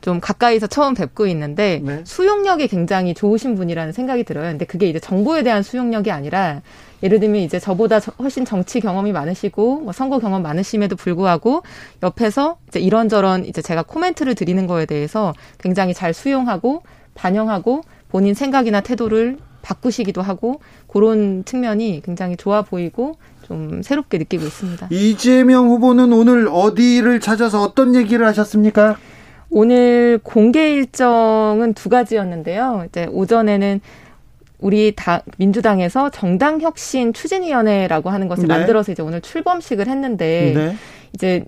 좀 0.00 0.20
가까이서 0.20 0.68
처음 0.68 0.94
뵙고 0.94 1.26
있는데 1.26 1.80
네. 1.82 2.02
수용력이 2.04 2.68
굉장히 2.68 3.14
좋으신 3.14 3.54
분이라는 3.56 3.92
생각이 3.92 4.24
들어요. 4.24 4.50
근데 4.50 4.64
그게 4.64 4.88
이제 4.88 5.00
정보에 5.00 5.42
대한 5.42 5.62
수용력이 5.62 6.10
아니라 6.10 6.62
예를 7.02 7.20
들면 7.20 7.40
이제 7.42 7.58
저보다 7.58 7.98
훨씬 8.18 8.44
정치 8.44 8.80
경험이 8.80 9.12
많으시고 9.12 9.80
뭐 9.80 9.92
선거 9.92 10.18
경험 10.18 10.42
많으심에도 10.42 10.96
불구하고 10.96 11.62
옆에서 12.02 12.58
이제 12.68 12.80
이런저런 12.80 13.44
이제 13.44 13.62
제가 13.62 13.82
코멘트를 13.82 14.34
드리는 14.34 14.66
거에 14.66 14.86
대해서 14.86 15.32
굉장히 15.58 15.94
잘 15.94 16.12
수용하고 16.12 16.82
반영하고 17.14 17.82
본인 18.08 18.34
생각이나 18.34 18.80
태도를 18.80 19.38
바꾸시기도 19.62 20.22
하고 20.22 20.60
그런 20.86 21.44
측면이 21.44 22.02
굉장히 22.04 22.36
좋아 22.36 22.62
보이고 22.62 23.16
좀 23.42 23.82
새롭게 23.82 24.18
느끼고 24.18 24.44
있습니다. 24.44 24.88
이재명 24.90 25.68
후보는 25.68 26.12
오늘 26.12 26.48
어디를 26.48 27.20
찾아서 27.20 27.62
어떤 27.62 27.94
얘기를 27.94 28.26
하셨습니까? 28.26 28.96
오늘 29.50 30.18
공개 30.22 30.74
일정은 30.74 31.74
두 31.74 31.88
가지였는데요. 31.88 32.84
이제 32.88 33.06
오전에는 33.06 33.80
우리 34.60 34.92
다 34.96 35.22
민주당에서 35.36 36.10
정당 36.10 36.60
혁신 36.60 37.12
추진위원회라고 37.12 38.10
하는 38.10 38.28
것을 38.28 38.48
네. 38.48 38.54
만들어서 38.54 38.92
이제 38.92 39.02
오늘 39.02 39.20
출범식을 39.20 39.86
했는데 39.86 40.52
네. 40.54 40.76
이제 41.12 41.44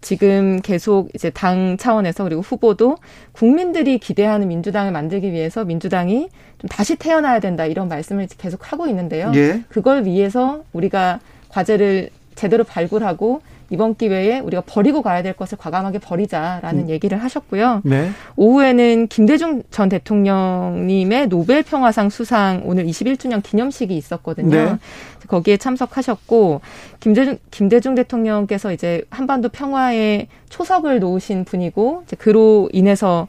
지금 0.00 0.60
계속 0.62 1.08
이제 1.14 1.30
당 1.30 1.76
차원에서 1.78 2.24
그리고 2.24 2.40
후보도 2.40 2.96
국민들이 3.32 3.98
기대하는 3.98 4.48
민주당을 4.48 4.92
만들기 4.92 5.32
위해서 5.32 5.64
민주당이 5.64 6.28
좀 6.58 6.68
다시 6.68 6.96
태어나야 6.96 7.40
된다 7.40 7.66
이런 7.66 7.88
말씀을 7.88 8.28
계속 8.38 8.72
하고 8.72 8.86
있는데요. 8.86 9.32
예. 9.34 9.62
그걸 9.68 10.04
위해서 10.04 10.62
우리가 10.72 11.20
과제를 11.48 12.10
제대로 12.34 12.64
발굴하고 12.64 13.40
이번 13.70 13.96
기회에 13.96 14.40
우리가 14.40 14.62
버리고 14.66 15.02
가야 15.02 15.22
될 15.22 15.32
것을 15.32 15.58
과감하게 15.58 15.98
버리자라는 15.98 16.84
음. 16.84 16.88
얘기를 16.88 17.22
하셨고요. 17.22 17.82
네. 17.84 18.10
오후에는 18.36 19.08
김대중 19.08 19.62
전 19.70 19.88
대통령님의 19.88 21.28
노벨 21.28 21.62
평화상 21.62 22.10
수상 22.10 22.62
오늘 22.64 22.86
21주년 22.86 23.42
기념식이 23.42 23.96
있었거든요. 23.96 24.56
네. 24.56 24.78
거기에 25.26 25.56
참석하셨고 25.56 26.60
김대중 27.00 27.38
김대중 27.50 27.94
대통령께서 27.94 28.72
이제 28.72 29.02
한반도 29.10 29.48
평화에 29.48 30.28
초석을 30.48 31.00
놓으신 31.00 31.44
분이고 31.44 32.02
이제 32.06 32.16
그로 32.16 32.68
인해서 32.72 33.26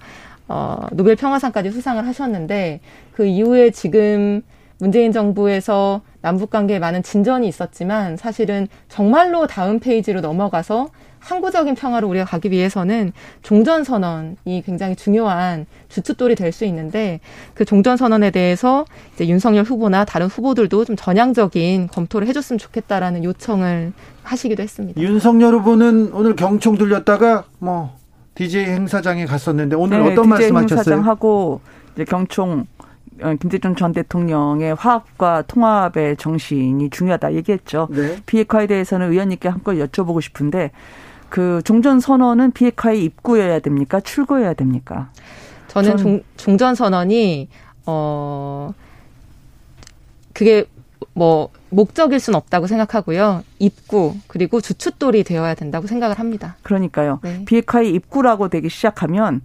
어 0.48 0.86
노벨 0.92 1.16
평화상까지 1.16 1.72
수상을 1.72 2.06
하셨는데 2.06 2.80
그 3.14 3.26
이후에 3.26 3.72
지금 3.72 4.44
문재인 4.80 5.12
정부에서 5.12 6.02
남북 6.22 6.50
관계에 6.50 6.80
많은 6.80 7.04
진전이 7.04 7.48
있었지만 7.48 8.18
사실은 8.18 8.68
정말로 8.90 9.48
다음 9.48 9.80
페이지로 9.80 10.22
넘어가서 10.22 10.90
항구적인 11.20 11.76
평화로 11.76 12.08
우리가 12.08 12.26
가기 12.26 12.52
위해서는 12.52 13.12
종전 13.42 13.84
선언이 13.84 14.64
굉장히 14.66 14.96
중요한 14.96 15.66
주춧돌이 15.90 16.36
될 16.36 16.52
수 16.52 16.64
있는데 16.66 17.20
그 17.54 17.66
종전 17.66 17.98
선언에 17.98 18.32
대해서 18.32 18.86
이제 19.14 19.28
윤석열 19.28 19.64
후보나 19.66 20.06
다른 20.06 20.28
후보들도 20.28 20.86
좀 20.86 20.96
전향적인 20.96 21.88
검토를 21.88 22.28
해줬으면 22.28 22.58
좋겠다라는 22.60 23.24
요청을 23.24 23.94
하시기도 24.24 24.64
했습니다. 24.64 25.02
윤석열 25.02 25.56
후보는 25.56 26.12
오늘 26.14 26.36
경총 26.36 26.78
들렸다가 26.78 27.46
뭐 27.60 27.96
DJ 28.36 28.66
행사장에 28.66 29.26
갔었는데 29.26 29.76
오늘 29.76 30.04
네, 30.04 30.12
어떤 30.12 30.30
말씀하셨어요? 30.30 30.78
행사장 30.78 31.06
하고 31.06 31.60
이제 31.96 32.06
경총 32.06 32.68
어, 32.78 32.87
김대중 33.40 33.76
전 33.76 33.92
대통령의 33.94 34.76
화합과 34.76 35.44
통합의 35.48 36.18
정신이 36.18 36.90
중요하다 36.90 37.34
얘기했죠. 37.34 37.88
네. 37.92 38.18
비핵화에 38.26 38.68
대해서는 38.68 39.12
의원님께 39.12 39.48
한 39.50 39.62
걸 39.64 39.78
여쭤보고 39.78 40.22
싶은데 40.22 40.72
그 41.30 41.62
종전 41.66 42.00
선언은 42.00 42.52
비핵화의 42.52 43.04
입구여야 43.04 43.60
됩니까? 43.60 44.00
출구여야 44.00 44.54
됩니까? 44.54 45.10
저는 45.68 45.98
종, 45.98 46.22
종전 46.38 46.76
선언이 46.76 47.50
어 47.86 48.72
그게 50.34 50.66
뭐 51.14 51.50
목적일 51.70 52.20
수는 52.20 52.38
없다고 52.38 52.68
생각하고요. 52.68 53.44
입구 53.60 54.16
그리고 54.28 54.62
주춧돌이 54.62 55.24
되어야 55.24 55.56
된다고 55.56 55.88
생각을 55.88 56.18
합니다. 56.20 56.56
그러니까요. 56.64 57.20
네. 57.24 57.44
비핵화의 57.46 57.92
입구라고 57.94 58.48
되기 58.50 58.70
시작하면 58.70 59.42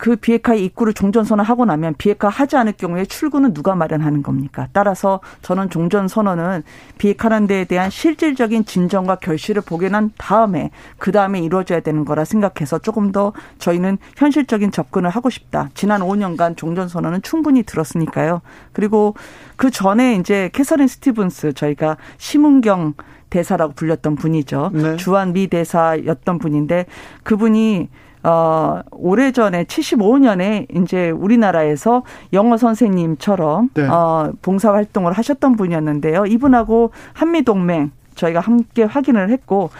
그 0.00 0.16
비핵화의 0.16 0.64
입구를 0.64 0.94
종전선언 0.94 1.44
하고 1.44 1.66
나면 1.66 1.94
비핵화 1.98 2.30
하지 2.30 2.56
않을 2.56 2.72
경우에 2.72 3.04
출구는 3.04 3.52
누가 3.52 3.74
마련하는 3.74 4.22
겁니까? 4.22 4.66
따라서 4.72 5.20
저는 5.42 5.68
종전선언은 5.68 6.62
비핵화하는 6.96 7.46
데에 7.46 7.66
대한 7.66 7.90
실질적인 7.90 8.64
진정과 8.64 9.16
결실을 9.16 9.60
보게 9.60 9.90
난 9.90 10.10
다음에 10.16 10.70
그 10.96 11.12
다음에 11.12 11.40
이루어져야 11.40 11.80
되는 11.80 12.06
거라 12.06 12.24
생각해서 12.24 12.78
조금 12.78 13.12
더 13.12 13.34
저희는 13.58 13.98
현실적인 14.16 14.70
접근을 14.70 15.10
하고 15.10 15.28
싶다. 15.28 15.68
지난 15.74 16.00
5년간 16.00 16.56
종전선언은 16.56 17.20
충분히 17.20 17.62
들었으니까요. 17.62 18.40
그리고 18.72 19.14
그 19.56 19.70
전에 19.70 20.14
이제 20.14 20.48
캐서린 20.54 20.88
스티븐스 20.88 21.52
저희가 21.52 21.98
심은경 22.16 22.94
대사라고 23.28 23.74
불렸던 23.74 24.16
분이죠. 24.16 24.70
네. 24.72 24.96
주한 24.96 25.34
미 25.34 25.46
대사였던 25.48 26.38
분인데 26.38 26.86
그분이 27.22 27.90
어, 28.22 28.80
오래전에 28.90 29.64
75년에 29.64 30.66
이제 30.76 31.10
우리나라에서 31.10 32.02
영어 32.32 32.56
선생님처럼 32.56 33.70
네. 33.74 33.86
어, 33.86 34.32
봉사 34.42 34.72
활동을 34.72 35.12
하셨던 35.12 35.56
분이었는데요. 35.56 36.26
이분하고 36.26 36.90
한미 37.12 37.42
동맹 37.42 37.90
저희가 38.14 38.40
함께 38.40 38.84
확인을 38.84 39.30
했고 39.30 39.70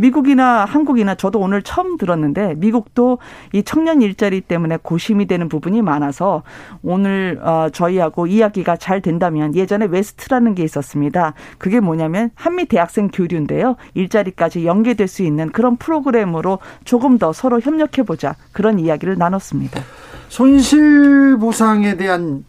미국이나 0.00 0.64
한국이나 0.64 1.14
저도 1.14 1.38
오늘 1.40 1.60
처음 1.60 1.98
들었는데 1.98 2.54
미국도 2.56 3.18
이 3.52 3.62
청년 3.62 4.00
일자리 4.00 4.40
때문에 4.40 4.78
고심이 4.82 5.26
되는 5.26 5.48
부분이 5.48 5.82
많아서 5.82 6.42
오늘 6.82 7.38
어 7.42 7.68
저희하고 7.70 8.26
이야기가 8.26 8.76
잘 8.76 9.02
된다면 9.02 9.54
예전에 9.54 9.86
웨스트라는 9.86 10.54
게 10.54 10.64
있었습니다. 10.64 11.34
그게 11.58 11.80
뭐냐면 11.80 12.30
한미 12.34 12.64
대학생 12.64 13.08
교류인데요. 13.08 13.76
일자리까지 13.92 14.64
연계될 14.64 15.06
수 15.06 15.22
있는 15.22 15.50
그런 15.50 15.76
프로그램으로 15.76 16.60
조금 16.84 17.18
더 17.18 17.34
서로 17.34 17.60
협력해 17.60 18.04
보자 18.06 18.34
그런 18.52 18.78
이야기를 18.78 19.18
나눴습니다. 19.18 19.82
손실 20.28 21.36
보상에 21.38 21.96
대한 21.98 22.44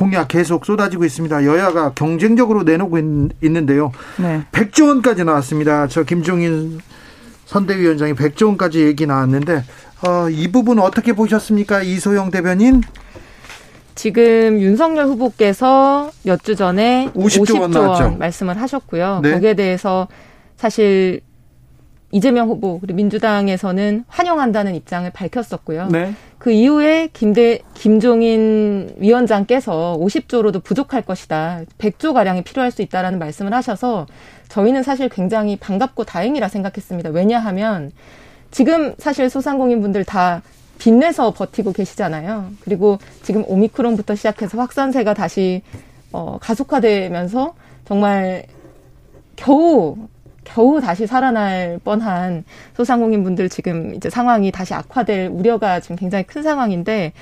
공약 0.00 0.28
계속 0.28 0.64
쏟아지고 0.64 1.04
있습니다. 1.04 1.44
여야가 1.44 1.92
경쟁적으로 1.92 2.62
내놓고 2.62 2.96
있, 3.42 3.50
는데요 3.50 3.92
네. 4.16 4.40
100조 4.50 4.88
원까지 4.88 5.24
나왔습니다. 5.24 5.88
저 5.88 6.04
김종인 6.04 6.80
선대위원장이 7.44 8.14
100조 8.14 8.46
원까지 8.46 8.80
얘기 8.82 9.04
나왔는데 9.04 9.62
어, 10.06 10.30
이 10.30 10.50
부분 10.50 10.78
어떻게 10.78 11.12
보셨습니까? 11.12 11.82
이소영 11.82 12.30
대변인? 12.30 12.80
지금 13.94 14.58
윤석열 14.58 15.04
후보께서 15.04 16.10
몇 16.22 16.42
주 16.44 16.56
전에 16.56 17.10
50조, 17.14 17.46
50조 17.46 17.60
원, 17.60 17.74
원 17.74 18.18
말씀을 18.18 18.58
하셨고요. 18.58 19.20
네. 19.22 19.32
거기에 19.32 19.52
대해서 19.52 20.08
사실 20.56 21.20
이재명 22.12 22.48
후보 22.48 22.80
그리고 22.80 22.96
민주당에서는 22.96 24.04
환영한다는 24.08 24.74
입장을 24.74 25.08
밝혔었고요. 25.10 25.88
네. 25.88 26.14
그 26.38 26.50
이후에 26.50 27.08
김대 27.12 27.60
김종인 27.74 28.94
위원장께서 28.98 29.96
50조로도 30.00 30.64
부족할 30.64 31.02
것이다. 31.02 31.60
100조 31.78 32.12
가량이 32.12 32.42
필요할 32.42 32.70
수 32.70 32.82
있다라는 32.82 33.18
말씀을 33.18 33.54
하셔서 33.54 34.06
저희는 34.48 34.82
사실 34.82 35.08
굉장히 35.08 35.56
반갑고 35.56 36.04
다행이라 36.04 36.48
생각했습니다. 36.48 37.10
왜냐하면 37.10 37.92
지금 38.50 38.94
사실 38.98 39.30
소상공인분들 39.30 40.04
다 40.04 40.42
빚내서 40.78 41.34
버티고 41.34 41.72
계시잖아요. 41.72 42.50
그리고 42.62 42.98
지금 43.22 43.44
오미크론부터 43.46 44.16
시작해서 44.16 44.58
확산세가 44.58 45.14
다시 45.14 45.62
어 46.10 46.38
가속화되면서 46.40 47.54
정말 47.84 48.46
겨우 49.36 49.96
겨우 50.44 50.80
다시 50.80 51.06
살아날 51.06 51.78
뻔한 51.84 52.44
소상공인분들 52.76 53.48
지금 53.48 53.94
이제 53.94 54.10
상황이 54.10 54.50
다시 54.50 54.74
악화될 54.74 55.28
우려가 55.32 55.80
지금 55.80 55.96
굉장히 55.96 56.24
큰 56.24 56.42
상황인데 56.42 57.12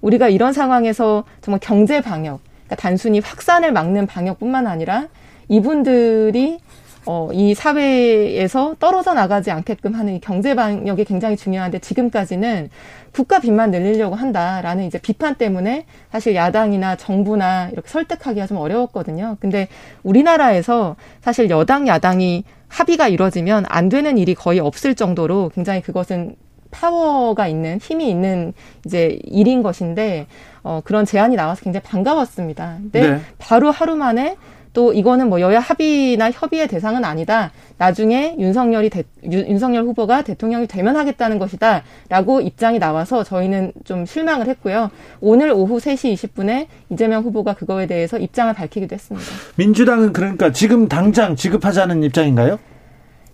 우리가 0.00 0.28
이런 0.28 0.52
상황에서 0.52 1.24
정말 1.40 1.60
경제 1.62 2.00
방역, 2.00 2.40
그러니까 2.64 2.76
단순히 2.76 3.20
확산을 3.20 3.72
막는 3.72 4.06
방역뿐만 4.06 4.66
아니라 4.66 5.08
이분들이 5.48 6.58
어, 7.06 7.30
이 7.32 7.54
사회에서 7.54 8.76
떨어져 8.78 9.14
나가지 9.14 9.50
않게끔 9.50 9.94
하는 9.94 10.14
이 10.14 10.20
경제 10.20 10.54
방역이 10.54 11.04
굉장히 11.04 11.36
중요한데 11.36 11.78
지금까지는 11.78 12.68
국가 13.12 13.40
빚만 13.40 13.70
늘리려고 13.70 14.14
한다라는 14.14 14.84
이제 14.84 14.98
비판 14.98 15.34
때문에 15.34 15.86
사실 16.12 16.34
야당이나 16.34 16.96
정부나 16.96 17.70
이렇게 17.70 17.88
설득하기가 17.88 18.46
좀 18.46 18.58
어려웠거든요. 18.58 19.38
근데 19.40 19.68
우리나라에서 20.02 20.96
사실 21.22 21.48
여당, 21.48 21.88
야당이 21.88 22.44
합의가 22.70 23.08
이루어지면 23.08 23.66
안 23.68 23.88
되는 23.88 24.16
일이 24.16 24.34
거의 24.34 24.60
없을 24.60 24.94
정도로 24.94 25.50
굉장히 25.54 25.82
그것은 25.82 26.36
파워가 26.70 27.48
있는 27.48 27.78
힘이 27.78 28.08
있는 28.08 28.54
이제 28.86 29.18
일인 29.24 29.62
것인데 29.62 30.26
어 30.62 30.80
그런 30.84 31.04
제안이 31.04 31.36
나와서 31.36 31.62
굉장히 31.62 31.82
반가웠습니다. 31.84 32.76
근데 32.78 33.10
네. 33.10 33.20
바로 33.38 33.70
하루 33.70 33.96
만에 33.96 34.36
또 34.72 34.92
이거는 34.92 35.28
뭐 35.28 35.40
여야 35.40 35.58
합의나 35.58 36.30
협의의 36.30 36.68
대상은 36.68 37.04
아니다. 37.04 37.50
나중에 37.78 38.36
윤석열이 38.38 38.90
대, 38.90 39.04
윤석열 39.24 39.84
후보가 39.84 40.22
대통령이 40.22 40.66
되면 40.66 40.96
하겠다는 40.96 41.38
것이다라고 41.38 42.40
입장이 42.40 42.78
나와서 42.78 43.24
저희는 43.24 43.72
좀 43.84 44.06
실망을 44.06 44.46
했고요. 44.48 44.90
오늘 45.20 45.50
오후 45.50 45.78
3시 45.78 46.14
20분에 46.14 46.66
이재명 46.90 47.22
후보가 47.24 47.54
그거에 47.54 47.86
대해서 47.86 48.18
입장을 48.18 48.52
밝히기도 48.54 48.94
했습니다. 48.94 49.26
민주당은 49.56 50.12
그러니까 50.12 50.52
지금 50.52 50.88
당장 50.88 51.36
지급하자는 51.36 52.02
입장인가요? 52.04 52.58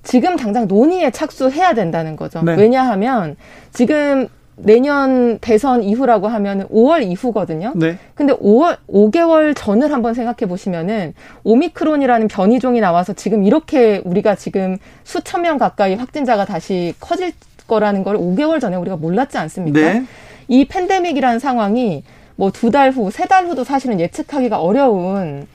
지금 0.03 0.37
당장 0.37 0.68
논의에 0.68 1.11
착수해야 1.11 1.75
된다는 1.75 2.14
거죠. 2.14 2.40
네. 2.42 2.55
왜냐하면 2.55 3.37
지금 3.72 4.29
내년 4.58 5.38
대선 5.40 5.82
이후라고 5.82 6.28
하면 6.28 6.66
5월 6.68 7.02
이후거든요. 7.10 7.72
네. 7.76 7.98
근데 8.14 8.32
5월 8.34 8.78
5개월 8.88 9.54
전을 9.56 9.92
한번 9.92 10.14
생각해 10.14 10.48
보시면은 10.48 11.12
오미크론이라는 11.44 12.28
변이종이 12.28 12.80
나와서 12.80 13.12
지금 13.12 13.44
이렇게 13.44 14.00
우리가 14.04 14.34
지금 14.34 14.78
수천 15.04 15.42
명 15.42 15.58
가까이 15.58 15.94
확진자가 15.94 16.44
다시 16.46 16.94
커질 17.00 17.32
거라는 17.66 18.02
걸 18.02 18.16
5개월 18.16 18.60
전에 18.60 18.76
우리가 18.76 18.96
몰랐지 18.96 19.36
않습니까? 19.38 19.78
네. 19.80 20.04
이 20.48 20.64
팬데믹이라는 20.66 21.38
상황이 21.38 22.02
뭐 22.36 22.50
두 22.50 22.70
달 22.70 22.90
후, 22.90 23.10
세 23.10 23.26
달 23.26 23.46
후도 23.46 23.64
사실은 23.64 23.98
예측하기가 24.00 24.60
어려운 24.60 25.46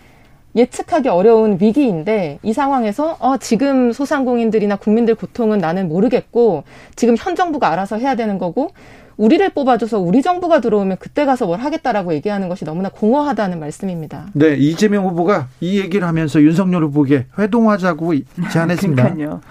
예측하기 0.55 1.09
어려운 1.09 1.57
위기인데 1.59 2.39
이 2.43 2.53
상황에서 2.53 3.17
어 3.19 3.37
지금 3.37 3.91
소상공인들이나 3.93 4.75
국민들 4.75 5.15
고통은 5.15 5.59
나는 5.59 5.87
모르겠고 5.87 6.63
지금 6.95 7.15
현 7.17 7.35
정부가 7.35 7.69
알아서 7.71 7.97
해야 7.97 8.15
되는 8.15 8.37
거고 8.37 8.71
우리를 9.17 9.47
뽑아줘서 9.49 9.99
우리 9.99 10.21
정부가 10.21 10.61
들어오면 10.61 10.97
그때 10.99 11.25
가서 11.25 11.45
뭘 11.45 11.59
하겠다라고 11.59 12.13
얘기하는 12.15 12.49
것이 12.49 12.65
너무나 12.65 12.89
공허하다는 12.89 13.59
말씀입니다. 13.59 14.27
네, 14.33 14.55
이재명 14.55 15.05
후보가 15.07 15.47
이 15.59 15.79
얘기를 15.79 16.07
하면서 16.07 16.41
윤석열 16.41 16.83
후보에게 16.85 17.27
회동하자고 17.37 18.13
제안했습니다. 18.51 19.03
그러니까요. 19.13 19.41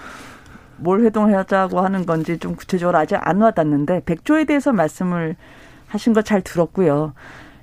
뭘 0.78 1.02
회동하자고 1.02 1.80
하는 1.80 2.04
건지 2.06 2.38
좀 2.38 2.56
구체적으로 2.56 2.98
아직 2.98 3.16
안 3.20 3.40
와닿는데 3.40 4.02
백조에 4.06 4.44
대해서 4.44 4.72
말씀을 4.72 5.36
하신 5.88 6.14
거 6.14 6.22
잘 6.22 6.40
들었고요. 6.40 7.12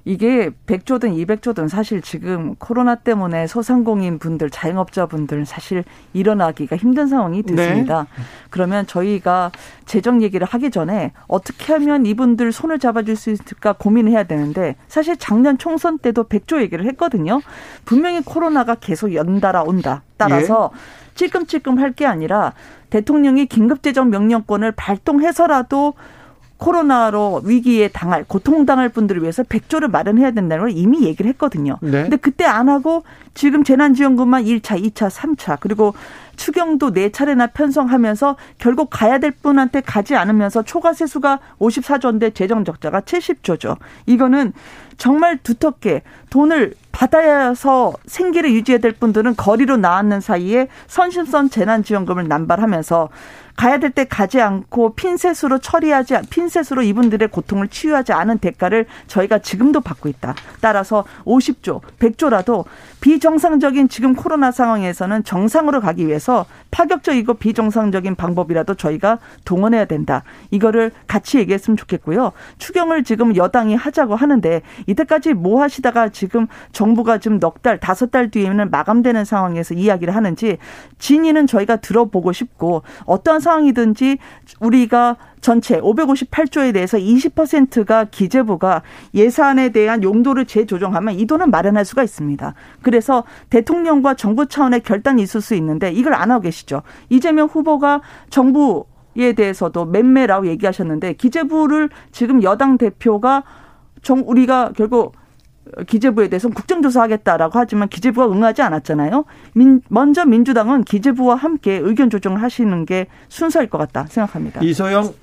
이게 0.08 0.52
100조든 0.68 1.14
200조든 1.26 1.68
사실 1.68 2.02
지금 2.02 2.56
코로나 2.56 2.96
때문에 2.96 3.46
소상공인 3.46 4.20
분들, 4.20 4.50
자영업자 4.50 5.06
분들 5.06 5.46
사실 5.46 5.84
일어나기가 6.14 6.78
힘든 6.78 7.08
상황이 7.08 7.44
됐습니다. 7.44 8.04
네. 8.04 8.24
그러면 8.50 8.88
저희가 8.88 9.52
재정 9.86 10.22
얘기를 10.22 10.48
하기 10.48 10.72
전에 10.72 11.12
어떻게 11.28 11.74
하면 11.74 12.06
이분들 12.06 12.54
손을 12.54 12.80
잡아줄 12.80 13.18
수 13.18 13.32
있을까 13.32 13.74
고민해야 13.74 14.24
되는데 14.24 14.78
사실 14.88 15.18
작년 15.18 15.58
총선 15.58 15.98
때도 15.98 16.24
100조 16.24 16.62
얘기를 16.62 16.86
했거든요. 16.86 17.42
분명히 17.84 18.22
코로나가 18.24 18.76
계속 18.76 19.14
연달아 19.14 19.64
온다. 19.64 20.04
따라서 20.16 20.72
예. 20.74 21.16
찔끔찔끔 21.16 21.80
할 21.80 21.92
게 21.98 22.06
아니라 22.06 22.54
대통령이 22.92 23.48
긴급재정 23.48 24.10
명령권을 24.10 24.72
발동해서라도 24.72 25.96
코로나로 26.58 27.42
위기에 27.46 27.88
당할 27.90 28.24
고통당할 28.24 28.90
분들을 28.90 29.22
위해서 29.22 29.44
100조를 29.44 29.90
마련해야 29.90 30.32
된다는 30.32 30.64
걸 30.66 30.72
이미 30.72 31.04
얘기를 31.04 31.30
했거든요. 31.30 31.78
네. 31.82 32.04
근데 32.04 32.18
그때 32.18 32.46
안 32.46 32.70
하고 32.70 33.04
지금 33.34 33.64
재난지원금만 33.64 34.46
1차, 34.46 34.82
2차, 34.82 35.10
3차 35.10 35.58
그리고 35.60 35.94
추경도 36.36 36.92
네 36.92 37.12
차례나 37.12 37.48
편성하면서 37.48 38.38
결국 38.58 38.90
가야 38.92 39.18
될 39.18 39.32
분한테 39.32 39.82
가지 39.82 40.16
않으면서 40.16 40.64
초과 40.64 40.94
세수가 40.94 41.40
54조인데 41.60 42.34
재정 42.34 42.64
적자가 42.64 43.02
70조죠. 43.02 43.78
이거는 44.06 44.54
정말 44.98 45.38
두텁게 45.38 46.02
돈을 46.30 46.74
받아서 46.92 47.94
생계를 48.08 48.52
유지해야 48.54 48.80
될 48.80 48.94
분들은 48.94 49.36
거리로 49.36 49.78
나왔는 49.78 50.20
사이에 50.20 50.68
선심선 50.88 51.50
재난지원금을 51.52 52.28
남발하면서 52.28 53.10
가야 53.58 53.80
될 53.80 53.92
때 53.98 54.06
가지 54.06 54.40
않고 54.40 54.94
핀셋으로 54.94 55.58
처리하지 55.58 56.16
핀셋으로 56.30 56.84
이분들의 56.84 57.28
고통을 57.30 57.68
치유하지 57.68 58.14
않은 58.14 58.38
대가를 58.38 58.86
저희가 59.08 59.40
지금도 59.40 59.82
받고 59.82 60.08
있다. 60.08 60.36
따라서 60.62 61.04
50조, 61.26 61.82
100조라도 62.00 62.66
비정상적인 63.02 63.90
지금 63.90 64.14
코로나 64.14 64.52
상황에서는 64.52 65.24
정상으로 65.24 65.82
가기 65.82 66.08
위해서 66.08 66.46
파격적이고 66.70 67.36
비정상적인 67.36 68.16
방법이라도 68.16 68.76
저희가 68.76 69.18
동원해야 69.46 69.86
된다. 69.86 70.24
이거를 70.52 70.92
같이 71.08 71.40
얘기했으면 71.40 71.78
좋겠고요. 71.78 72.34
추경을 72.60 73.04
지금 73.04 73.36
여당이 73.36 73.76
하자고 73.76 74.16
하는데 74.16 74.62
이때까지 74.86 75.34
뭐 75.34 75.64
하시다가 75.64 76.10
지금 76.10 76.46
정부가 76.72 77.18
지금 77.18 77.40
넉 77.40 77.64
달, 77.64 77.80
다섯 77.80 78.12
달 78.12 78.30
뒤에는 78.30 78.70
마감되는 78.70 79.26
상황에서 79.26 79.74
이야기를 79.74 80.16
하는지 80.16 80.58
진위는 81.00 81.48
저희가 81.48 81.78
들어보고 81.78 82.32
싶고 82.34 82.84
어떠한 83.06 83.40
상황이든지 83.48 84.18
우리가 84.60 85.16
전체 85.40 85.80
558조에 85.80 86.74
대해서 86.74 86.98
20%가 86.98 88.06
기재부가 88.06 88.82
예산에 89.14 89.70
대한 89.70 90.04
용도를 90.04 90.46
재조정하면 90.46 91.16
이 91.16 91.26
돈은 91.26 91.50
마련할 91.50 91.86
수가 91.86 92.04
있습니다. 92.04 92.54
그래서 92.82 93.24
대통령과 93.50 94.16
정부 94.16 94.48
차원의 94.48 94.82
결단이 94.82 95.22
있을 95.22 95.42
수 95.42 95.56
있는데 95.56 95.92
이걸 95.92 96.14
안 96.14 96.32
하고 96.32 96.42
계시죠. 96.42 96.82
이재명 97.10 97.48
후보가 97.48 98.02
정부 98.30 98.86
에 99.20 99.34
대해서도 99.34 99.86
맴매라고 99.86 100.46
얘기하셨는데 100.46 101.14
기재부를 101.14 101.90
지금 102.12 102.44
여당 102.44 102.78
대표가 102.78 103.44
정 104.04 104.24
우리가 104.28 104.74
결국 104.78 105.14
기재부에 105.88 106.30
대해서 106.30 106.50
국정조사하겠다라고 106.50 107.58
하지만 107.60 107.90
기재부가 107.90 108.28
응하지 108.32 108.62
않았잖아요. 108.62 109.26
민, 109.54 109.82
먼저 109.90 110.26
민주당은 110.26 110.84
기재부와 110.84 111.36
함께 111.36 111.74
의견 111.82 112.10
조정을 112.10 112.42
하시는 112.42 112.86
게 112.86 113.08
순서일 113.30 113.70
것 113.70 113.78
같다 113.78 114.06
생각합니다. 114.10 114.62
이소영 114.64 115.14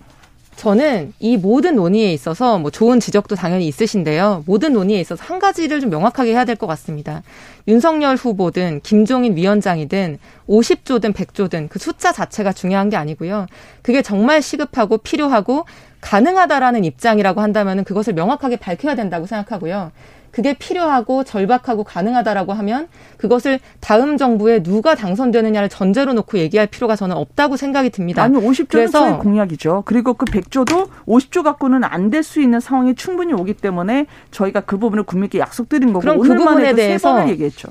저는 0.56 1.12
이 1.18 1.36
모든 1.36 1.74
논의에 1.74 2.12
있어서 2.12 2.58
뭐 2.60 2.70
좋은 2.70 3.00
지적도 3.00 3.34
당연히 3.34 3.66
있으신데요. 3.66 4.44
모든 4.46 4.72
논의에 4.72 5.00
있어서 5.00 5.24
한 5.24 5.40
가지를 5.40 5.80
좀 5.80 5.90
명확하게 5.90 6.30
해야 6.30 6.44
될 6.44 6.54
것 6.54 6.68
같습니다. 6.68 7.22
윤석열 7.66 8.14
후보든 8.14 8.80
김종인 8.84 9.34
위원장이든 9.36 10.18
50조든 10.48 11.12
100조든 11.12 11.68
그 11.68 11.80
숫자 11.80 12.12
자체가 12.12 12.52
중요한 12.52 12.88
게 12.88 12.96
아니고요. 12.96 13.46
그게 13.82 14.00
정말 14.00 14.40
시급하고 14.42 14.98
필요하고 14.98 15.64
가능하다라는 16.00 16.84
입장이라고 16.84 17.40
한다면 17.40 17.82
그것을 17.82 18.12
명확하게 18.12 18.56
밝혀야 18.58 18.94
된다고 18.94 19.26
생각하고요. 19.26 19.90
그게 20.34 20.52
필요하고 20.52 21.22
절박하고 21.22 21.84
가능하다라고 21.84 22.54
하면 22.54 22.88
그것을 23.18 23.60
다음 23.78 24.16
정부에 24.16 24.64
누가 24.64 24.96
당선되느냐를 24.96 25.68
전제로 25.68 26.12
놓고 26.12 26.38
얘기할 26.38 26.66
필요가 26.66 26.96
저는 26.96 27.16
없다고 27.16 27.56
생각이 27.56 27.90
듭니다. 27.90 28.24
아니 28.24 28.36
50조는 28.36 28.68
저희 28.90 29.18
공약이죠. 29.18 29.84
그리고 29.86 30.14
그 30.14 30.24
100조도 30.26 30.88
50조 31.06 31.44
갖고는 31.44 31.84
안 31.84 32.10
될 32.10 32.24
수 32.24 32.40
있는 32.40 32.58
상황이 32.58 32.94
충분히 32.96 33.32
오기 33.32 33.54
때문에 33.54 34.06
저희가 34.32 34.62
그 34.62 34.76
부분을 34.78 35.04
국민께 35.04 35.38
약속드린 35.38 35.92
거고 35.92 36.00
그럼 36.00 36.18
그 36.18 36.28
부분에 36.36 36.74
대해서. 36.74 37.08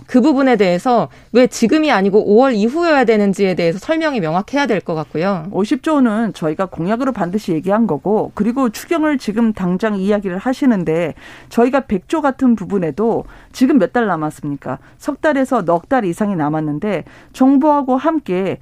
그 0.07 0.21
부분에 0.21 0.55
대해서 0.55 1.09
왜 1.33 1.47
지금이 1.47 1.91
아니고 1.91 2.25
5월 2.25 2.53
이후여야 2.55 3.03
되는지에 3.03 3.55
대해서 3.55 3.77
설명이 3.79 4.21
명확해야 4.21 4.67
될 4.67 4.79
것 4.79 4.95
같고요. 4.95 5.47
50조는 5.51 6.33
저희가 6.33 6.67
공약으로 6.67 7.11
반드시 7.11 7.51
얘기한 7.51 7.87
거고 7.87 8.31
그리고 8.35 8.69
추경을 8.69 9.17
지금 9.17 9.51
당장 9.53 9.95
이야기를 9.95 10.37
하시는데 10.37 11.13
저희가 11.49 11.81
100조 11.81 12.21
같은 12.21 12.52
부분에도 12.55 13.25
지금 13.51 13.77
몇 13.79 13.93
달 13.93 14.07
남았습니까? 14.07 14.79
석 14.97 15.21
달에서 15.21 15.63
넉 15.65 15.89
달 15.89 16.05
이상이 16.05 16.35
남았는데 16.35 17.03
정부하고 17.33 17.97
함께 17.97 18.57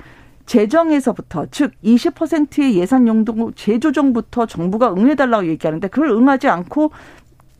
재정에서부터 0.45 1.45
즉 1.51 1.71
20%의 1.83 2.75
예산 2.75 3.07
용도 3.07 3.51
재조정부터 3.55 4.47
정부가 4.47 4.93
응해달라고 4.93 5.47
얘기하는데 5.47 5.87
그걸 5.87 6.09
응하지 6.09 6.49
않고 6.49 6.91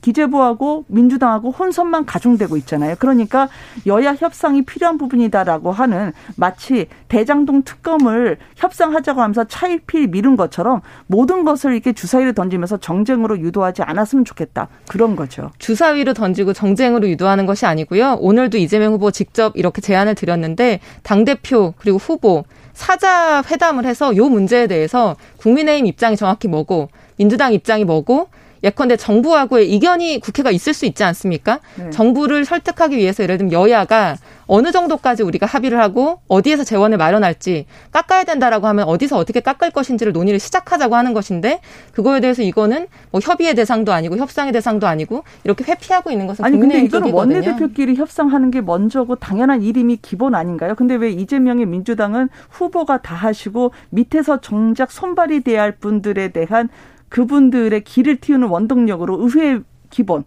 기재부하고 0.02 0.86
민주당하고 0.88 1.52
혼선만 1.52 2.06
가중되고 2.06 2.58
있잖아요. 2.58 2.96
그러니까 3.00 3.50
여야 3.86 4.14
협상이 4.14 4.64
필요한 4.64 4.98
부분이다라고 4.98 5.72
하는 5.72 6.12
마치 6.36 6.88
대장동 7.08 7.64
특검을 7.64 8.38
협상하자고 8.56 9.22
하면서 9.22 9.44
차일피일 9.44 10.08
미룬 10.08 10.36
것처럼 10.36 10.82
모든 11.08 11.44
것을 11.44 11.74
이렇게 11.74 11.94
주사위를 11.94 12.34
던지면서 12.34 12.78
정쟁으로 12.78 13.40
유도하지 13.40 13.84
않았으면 13.84 14.26
좋겠다. 14.26 14.68
그런 14.88 15.16
거죠. 15.16 15.52
주사위로 15.60 16.14
던지고 16.14 16.54
정쟁으로 16.54 17.08
유도하는 17.10 17.46
것이 17.46 17.66
아니고요. 17.66 18.18
오늘도 18.20 18.58
이재명 18.58 18.94
후보 18.94 19.12
직접 19.12 19.56
이렇게 19.56 19.82
제안을 19.82 20.16
드렸는데 20.16 20.80
당대표 21.04 21.74
그리고 21.78 21.98
후보 21.98 22.44
사자 22.74 23.44
회담을 23.44 23.86
해서 23.86 24.16
요 24.16 24.30
문제에 24.30 24.68
대해서 24.68 25.16
국민의힘 25.38 25.86
입장이 25.86 26.16
정확히 26.16 26.48
뭐고 26.48 26.90
민주당 27.18 27.54
입장이 27.54 27.84
뭐고 27.84 28.30
예컨대 28.64 28.98
정부하고의 28.98 29.72
이견이 29.74 30.20
국회가 30.20 30.52
있을 30.52 30.74
수 30.74 30.86
있지 30.86 31.04
않습니까? 31.04 31.60
네. 31.76 31.90
정부를 31.90 32.46
설득하기 32.46 32.96
위해서 32.98 33.24
예를 33.24 33.38
들면 33.38 33.52
여야가 33.52 34.18
어느 34.54 34.74
정도까지 34.74 35.24
우리가 35.24 35.46
합의를 35.46 35.80
하고 35.80 36.20
어디에서 36.28 36.66
재원을 36.66 36.98
마련할지 36.98 37.66
깎아야 37.92 38.26
된다라고 38.26 38.68
하면 38.68 38.86
어디서 38.86 39.18
어떻게 39.18 39.40
깎을 39.40 39.72
것인지를 39.72 40.12
논의를 40.12 40.40
시작하자고 40.40 40.94
하는 40.94 41.14
것인데 41.14 41.62
그거에 41.94 42.20
대해서 42.20 42.42
이거는 42.42 42.88
뭐 43.12 43.22
협의의 43.24 43.56
대상도 43.56 43.94
아니고 43.94 44.18
협상의 44.18 44.52
대상도 44.52 44.88
아니고 44.88 45.24
이렇게 45.46 45.64
회피하고 45.64 46.12
있는 46.12 46.28
것은 46.28 46.44
아니 46.44 46.60
근데 46.60 46.82
이거는 46.82 47.14
원내대표끼리 47.14 47.96
협상하는 47.96 48.52
게 48.52 48.60
먼저고 48.60 49.16
당연한 49.16 49.62
일임이 49.62 49.98
기본 50.02 50.36
아닌가요? 50.36 50.76
근데 50.76 50.96
왜 50.96 51.12
이재명의 51.12 51.66
민주당은 51.66 52.28
후보가 52.50 53.02
다 53.02 53.16
하시고 53.16 53.72
밑에서 53.90 54.42
정작 54.42 54.92
손발이 54.92 55.42
돼야 55.42 55.62
할 55.62 55.72
분들에 55.72 56.28
대한 56.30 56.68
그분들의 57.12 57.84
길을 57.84 58.18
틔우는 58.18 58.48
원동력으로 58.48 59.20
의회 59.22 59.60
기본 59.92 60.24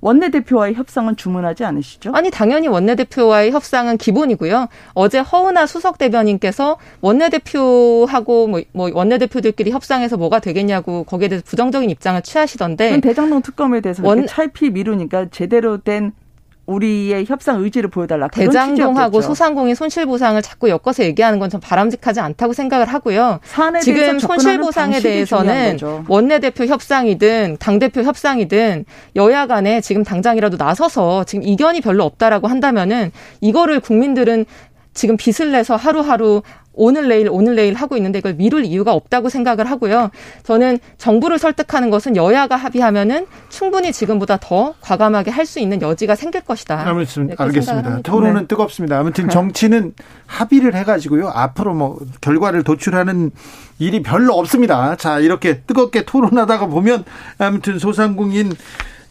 원내대표와의 0.00 0.74
협상은 0.74 1.16
주문하지 1.16 1.64
않으시죠? 1.64 2.12
아니 2.14 2.30
당연히 2.30 2.68
원내대표와의 2.68 3.50
협상은 3.50 3.96
기본이고요. 3.96 4.68
어제 4.92 5.18
허은하 5.18 5.66
수석 5.66 5.98
대변인께서 5.98 6.76
원내대표하고 7.00 8.46
뭐, 8.46 8.60
뭐 8.72 8.90
원내대표들끼리 8.92 9.72
협상해서 9.72 10.16
뭐가 10.16 10.38
되겠냐고 10.38 11.04
거기에 11.04 11.28
대해서 11.28 11.44
부정적인 11.44 11.90
입장을 11.90 12.20
취하시던데. 12.22 13.00
대장동 13.00 13.42
특검에 13.42 13.80
대해서 13.80 14.06
원... 14.06 14.26
차일피 14.26 14.70
미루니까 14.70 15.28
제대로 15.30 15.78
된 15.78 16.12
우리의 16.66 17.24
협상 17.26 17.62
의지를 17.62 17.88
보여달라. 17.90 18.26
대장동하고 18.28 19.20
소상공인 19.22 19.74
손실보상을 19.74 20.40
자꾸 20.42 20.68
엮어서 20.68 21.04
얘기하는 21.04 21.38
건 21.38 21.46
좀 21.46 21.60
바람직하지 21.60 22.18
않다고 22.18 22.52
생각을 22.54 22.86
하고요. 22.86 23.38
지금 23.82 24.18
손실보상에 24.18 24.98
대해서는 25.00 25.78
원내대표 26.08 26.64
협상이든 26.66 27.58
당대표 27.60 28.02
협상이든 28.02 28.84
여야 29.14 29.46
간에 29.46 29.80
지금 29.80 30.02
당장이라도 30.02 30.56
나서서 30.56 31.22
지금 31.24 31.44
이견이 31.44 31.80
별로 31.82 32.02
없다라고 32.04 32.48
한다면은 32.48 33.12
이거를 33.40 33.78
국민들은 33.78 34.44
지금 34.96 35.16
빚을 35.16 35.52
내서 35.52 35.76
하루하루 35.76 36.42
오늘 36.78 37.08
내일 37.08 37.28
오늘 37.30 37.54
내일 37.54 37.74
하고 37.74 37.96
있는데 37.96 38.18
이걸 38.18 38.34
미룰 38.34 38.64
이유가 38.64 38.92
없다고 38.92 39.28
생각을 39.30 39.70
하고요. 39.70 40.10
저는 40.42 40.78
정부를 40.98 41.38
설득하는 41.38 41.88
것은 41.90 42.16
여야가 42.16 42.56
합의하면은 42.56 43.26
충분히 43.48 43.92
지금보다 43.92 44.36
더 44.38 44.74
과감하게 44.80 45.30
할 45.30 45.46
수 45.46 45.60
있는 45.60 45.80
여지가 45.80 46.16
생길 46.16 46.40
것이다. 46.40 46.82
아무튼 46.86 47.30
알겠습니다. 47.38 48.00
토론은 48.02 48.40
네. 48.42 48.46
뜨겁습니다. 48.48 48.98
아무튼 48.98 49.28
정치는 49.28 49.94
합의를 50.26 50.74
해가지고요. 50.74 51.28
앞으로 51.28 51.72
뭐 51.72 51.98
결과를 52.20 52.64
도출하는 52.64 53.30
일이 53.78 54.02
별로 54.02 54.34
없습니다. 54.34 54.96
자 54.96 55.20
이렇게 55.20 55.60
뜨겁게 55.60 56.04
토론하다가 56.04 56.66
보면 56.66 57.04
아무튼 57.38 57.78
소상공인 57.78 58.52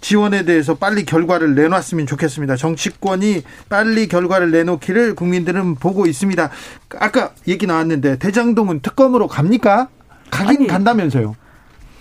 지원에 0.05 0.45
대해서 0.45 0.75
빨리 0.75 1.03
결과를 1.03 1.55
내놨으면 1.55 2.05
좋겠습니다. 2.05 2.57
정치권이 2.57 3.41
빨리 3.69 4.07
결과를 4.07 4.51
내놓기를 4.51 5.15
국민들은 5.15 5.73
보고 5.75 6.05
있습니다. 6.05 6.51
아까 6.99 7.31
얘기 7.47 7.65
나왔는데 7.65 8.19
대장동은 8.19 8.81
특검으로 8.81 9.27
갑니까? 9.27 9.87
가긴 10.29 10.57
아니, 10.57 10.67
간다면서요. 10.67 11.35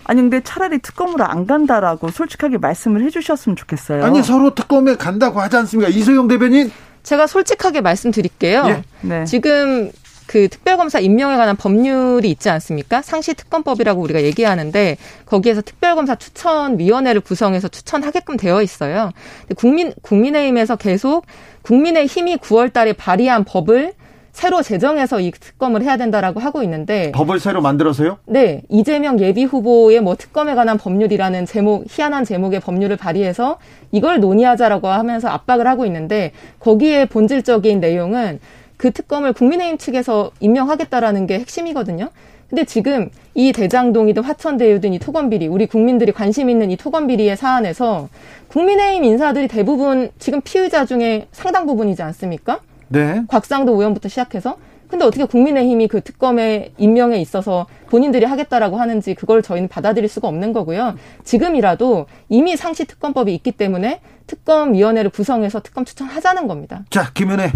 아니 0.04 0.20
근데 0.20 0.42
차라리 0.42 0.80
특검으로 0.80 1.24
안 1.24 1.46
간다라고 1.46 2.10
솔직하게 2.10 2.58
말씀을 2.58 3.02
해주셨으면 3.04 3.56
좋겠어요. 3.56 4.04
아니 4.04 4.22
서로 4.22 4.54
특검에 4.54 4.96
간다고 4.96 5.40
하지 5.40 5.56
않습니까? 5.56 5.88
이소영 5.88 6.28
대변인. 6.28 6.70
제가 7.04 7.26
솔직하게 7.26 7.80
말씀드릴게요. 7.80 8.64
예. 8.66 8.84
네. 9.00 9.24
지금 9.24 9.90
그 10.26 10.48
특별검사 10.48 10.98
임명에 10.98 11.36
관한 11.36 11.56
법률이 11.56 12.30
있지 12.30 12.48
않습니까? 12.50 13.02
상시특검법이라고 13.02 14.00
우리가 14.02 14.22
얘기하는데 14.22 14.96
거기에서 15.26 15.60
특별검사 15.62 16.14
추천위원회를 16.14 17.20
구성해서 17.20 17.68
추천하게끔 17.68 18.36
되어 18.36 18.62
있어요. 18.62 19.10
국민 19.56 19.92
국민의힘에서 20.02 20.76
계속 20.76 21.26
국민의 21.62 22.06
힘이 22.06 22.36
9월달에 22.36 22.96
발의한 22.96 23.44
법을 23.44 23.94
새로 24.34 24.62
제정해서 24.62 25.20
이 25.20 25.30
특검을 25.30 25.82
해야 25.84 25.96
된다라고 25.96 26.40
하고 26.40 26.64
있는데 26.64 27.12
법을 27.12 27.38
새로 27.38 27.62
만들어서요? 27.62 28.18
네, 28.26 28.62
이재명 28.68 29.20
예비 29.20 29.44
후보의 29.44 30.00
뭐 30.00 30.16
특검에 30.16 30.56
관한 30.56 30.76
법률이라는 30.76 31.46
제목 31.46 31.84
희한한 31.88 32.24
제목의 32.24 32.58
법률을 32.58 32.96
발의해서 32.96 33.58
이걸 33.92 34.18
논의하자라고 34.18 34.88
하면서 34.88 35.28
압박을 35.28 35.68
하고 35.68 35.86
있는데 35.86 36.32
거기에 36.58 37.04
본질적인 37.04 37.78
내용은 37.78 38.40
그 38.84 38.90
특검을 38.90 39.32
국민의힘 39.32 39.78
측에서 39.78 40.30
임명하겠다라는 40.40 41.26
게 41.26 41.38
핵심이거든요. 41.38 42.10
근데 42.50 42.64
지금 42.64 43.08
이 43.34 43.50
대장동이든 43.50 44.22
화천대유든 44.22 44.92
이 44.92 44.98
토건비리, 44.98 45.46
우리 45.46 45.64
국민들이 45.64 46.12
관심 46.12 46.50
있는 46.50 46.70
이 46.70 46.76
토건비리의 46.76 47.34
사안에서 47.38 48.10
국민의힘 48.48 49.04
인사들이 49.04 49.48
대부분 49.48 50.10
지금 50.18 50.42
피의자 50.42 50.84
중에 50.84 51.28
상당 51.32 51.64
부분이지 51.64 52.02
않습니까? 52.02 52.60
네. 52.88 53.22
곽상도 53.26 53.72
의원부터 53.72 54.10
시작해서. 54.10 54.58
근데 54.86 55.06
어떻게 55.06 55.24
국민의힘이 55.24 55.88
그 55.88 56.02
특검에 56.02 56.72
임명에 56.76 57.16
있어서 57.22 57.66
본인들이 57.88 58.26
하겠다라고 58.26 58.76
하는지 58.76 59.14
그걸 59.14 59.40
저희는 59.40 59.68
받아들일 59.68 60.10
수가 60.10 60.28
없는 60.28 60.52
거고요. 60.52 60.96
지금이라도 61.24 62.04
이미 62.28 62.58
상시 62.58 62.84
특검법이 62.84 63.34
있기 63.34 63.52
때문에 63.52 64.00
특검위원회를 64.26 65.10
구성해서 65.10 65.62
특검 65.62 65.86
추천하자는 65.86 66.46
겁니다. 66.48 66.84
자, 66.90 67.10
김은혜 67.14 67.50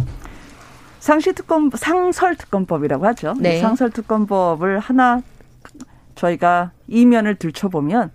상시특검 1.01 1.71
상설특검법이라고 1.75 3.07
하죠. 3.07 3.35
네. 3.39 3.61
상설특검법을 3.61 4.79
하나 4.79 5.23
저희가 6.15 6.73
이면을 6.89 7.37
들춰보면 7.37 8.11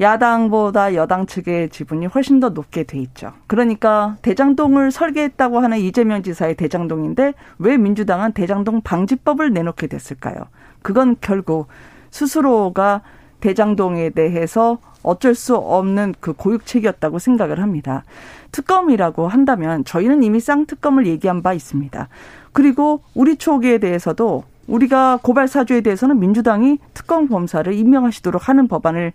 야당보다 0.00 0.94
여당 0.94 1.26
측의 1.26 1.70
지분이 1.70 2.06
훨씬 2.06 2.40
더 2.40 2.50
높게 2.50 2.82
돼 2.82 2.98
있죠. 2.98 3.32
그러니까 3.46 4.16
대장동을 4.22 4.90
설계했다고 4.90 5.60
하는 5.60 5.78
이재명 5.78 6.22
지사의 6.22 6.56
대장동인데 6.56 7.34
왜 7.58 7.76
민주당은 7.76 8.32
대장동 8.32 8.80
방지법을 8.82 9.52
내놓게 9.52 9.86
됐을까요? 9.86 10.48
그건 10.82 11.16
결국 11.20 11.68
스스로가 12.10 13.02
대장동에 13.42 14.10
대해서 14.10 14.78
어쩔 15.02 15.34
수 15.34 15.56
없는 15.56 16.14
그 16.20 16.32
고육책이었다고 16.32 17.18
생각을 17.18 17.60
합니다. 17.60 18.04
특검이라고 18.52 19.26
한다면 19.28 19.84
저희는 19.84 20.22
이미 20.22 20.40
쌍특검을 20.40 21.06
얘기한 21.06 21.42
바 21.42 21.52
있습니다. 21.52 22.08
그리고 22.52 23.02
우리 23.14 23.36
초기에 23.36 23.78
대해서도 23.78 24.44
우리가 24.68 25.18
고발 25.22 25.48
사주에 25.48 25.80
대해서는 25.80 26.20
민주당이 26.20 26.78
특검 26.94 27.28
검사를 27.28 27.70
임명하시도록 27.72 28.48
하는 28.48 28.68
법안을 28.68 29.12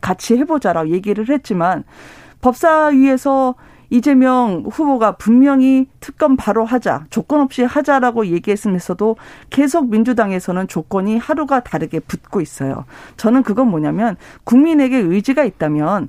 같이 0.00 0.36
해보자라고 0.36 0.90
얘기를 0.90 1.28
했지만 1.28 1.84
법사위에서 2.40 3.54
이재명 3.90 4.64
후보가 4.70 5.16
분명히 5.16 5.88
특검 5.98 6.36
바로 6.36 6.64
하자, 6.64 7.06
조건 7.10 7.40
없이 7.40 7.62
하자라고 7.64 8.26
얘기했으면서도 8.26 9.16
계속 9.50 9.90
민주당에서는 9.90 10.68
조건이 10.68 11.18
하루가 11.18 11.60
다르게 11.60 11.98
붙고 11.98 12.40
있어요. 12.40 12.84
저는 13.16 13.42
그건 13.42 13.68
뭐냐면 13.68 14.16
국민에게 14.44 14.96
의지가 14.96 15.44
있다면 15.44 16.08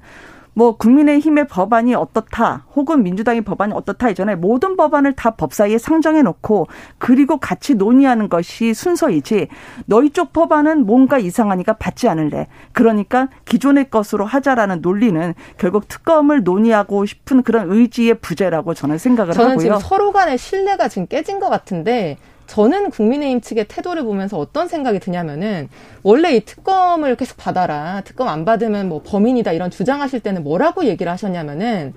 뭐 0.61 0.77
국민의힘의 0.77 1.47
법안이 1.47 1.95
어떻다 1.95 2.67
혹은 2.75 3.01
민주당의 3.01 3.41
법안이 3.41 3.73
어떻다 3.73 4.11
이전에 4.11 4.35
모든 4.35 4.77
법안을 4.77 5.13
다 5.13 5.31
법사위에 5.31 5.79
상정해 5.79 6.21
놓고 6.21 6.67
그리고 6.99 7.37
같이 7.37 7.73
논의하는 7.73 8.29
것이 8.29 8.75
순서이지 8.75 9.47
너희 9.87 10.11
쪽 10.11 10.33
법안은 10.33 10.85
뭔가 10.85 11.17
이상하니까 11.17 11.73
받지 11.77 12.07
않을래 12.07 12.45
그러니까 12.73 13.29
기존의 13.45 13.89
것으로 13.89 14.23
하자라는 14.23 14.81
논리는 14.83 15.33
결국 15.57 15.87
특검을 15.87 16.43
논의하고 16.43 17.07
싶은 17.07 17.41
그런 17.41 17.71
의지의 17.71 18.19
부재라고 18.19 18.75
저는 18.75 18.99
생각을 18.99 19.33
저는 19.33 19.51
하고요. 19.53 19.65
저는 19.65 19.79
지금 19.79 19.89
서로 19.89 20.11
간의 20.11 20.37
신뢰가 20.37 20.89
지금 20.89 21.07
깨진 21.07 21.39
것 21.39 21.49
같은데 21.49 22.17
저는 22.51 22.89
국민의힘 22.89 23.39
측의 23.39 23.69
태도를 23.69 24.03
보면서 24.03 24.37
어떤 24.37 24.67
생각이 24.67 24.99
드냐면은 24.99 25.69
원래 26.03 26.35
이 26.35 26.41
특검을 26.41 27.15
계속 27.15 27.37
받아라. 27.37 28.01
특검 28.03 28.27
안 28.27 28.43
받으면 28.43 28.89
뭐 28.89 29.01
범인이다 29.05 29.53
이런 29.53 29.71
주장하실 29.71 30.19
때는 30.19 30.43
뭐라고 30.43 30.83
얘기를 30.83 31.09
하셨냐면은 31.09 31.93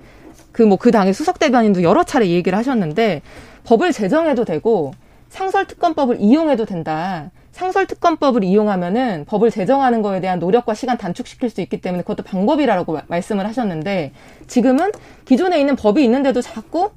그 0.53 0.61
뭐그 0.61 0.67
뭐 0.67 0.77
그 0.77 0.91
당의 0.91 1.13
수석 1.13 1.39
대변인도 1.39 1.83
여러 1.83 2.05
차례 2.05 2.29
얘기를 2.29 2.57
하셨는데 2.57 3.21
법을 3.65 3.91
제정해도 3.91 4.45
되고 4.45 4.93
상설 5.27 5.67
특검법을 5.67 6.21
이용해도 6.21 6.63
된다. 6.63 7.31
상설 7.51 7.85
특검법을 7.87 8.45
이용하면은 8.45 9.25
법을 9.25 9.51
제정하는 9.51 10.01
거에 10.01 10.21
대한 10.21 10.39
노력과 10.39 10.73
시간 10.73 10.97
단축시킬 10.97 11.49
수 11.49 11.59
있기 11.59 11.81
때문에 11.81 12.03
그것도 12.03 12.23
방법이라고 12.23 12.97
말씀을 13.07 13.45
하셨는데 13.45 14.13
지금은 14.47 14.93
기존에 15.25 15.59
있는 15.59 15.75
법이 15.75 16.01
있는데도 16.05 16.41
자꾸 16.41 16.91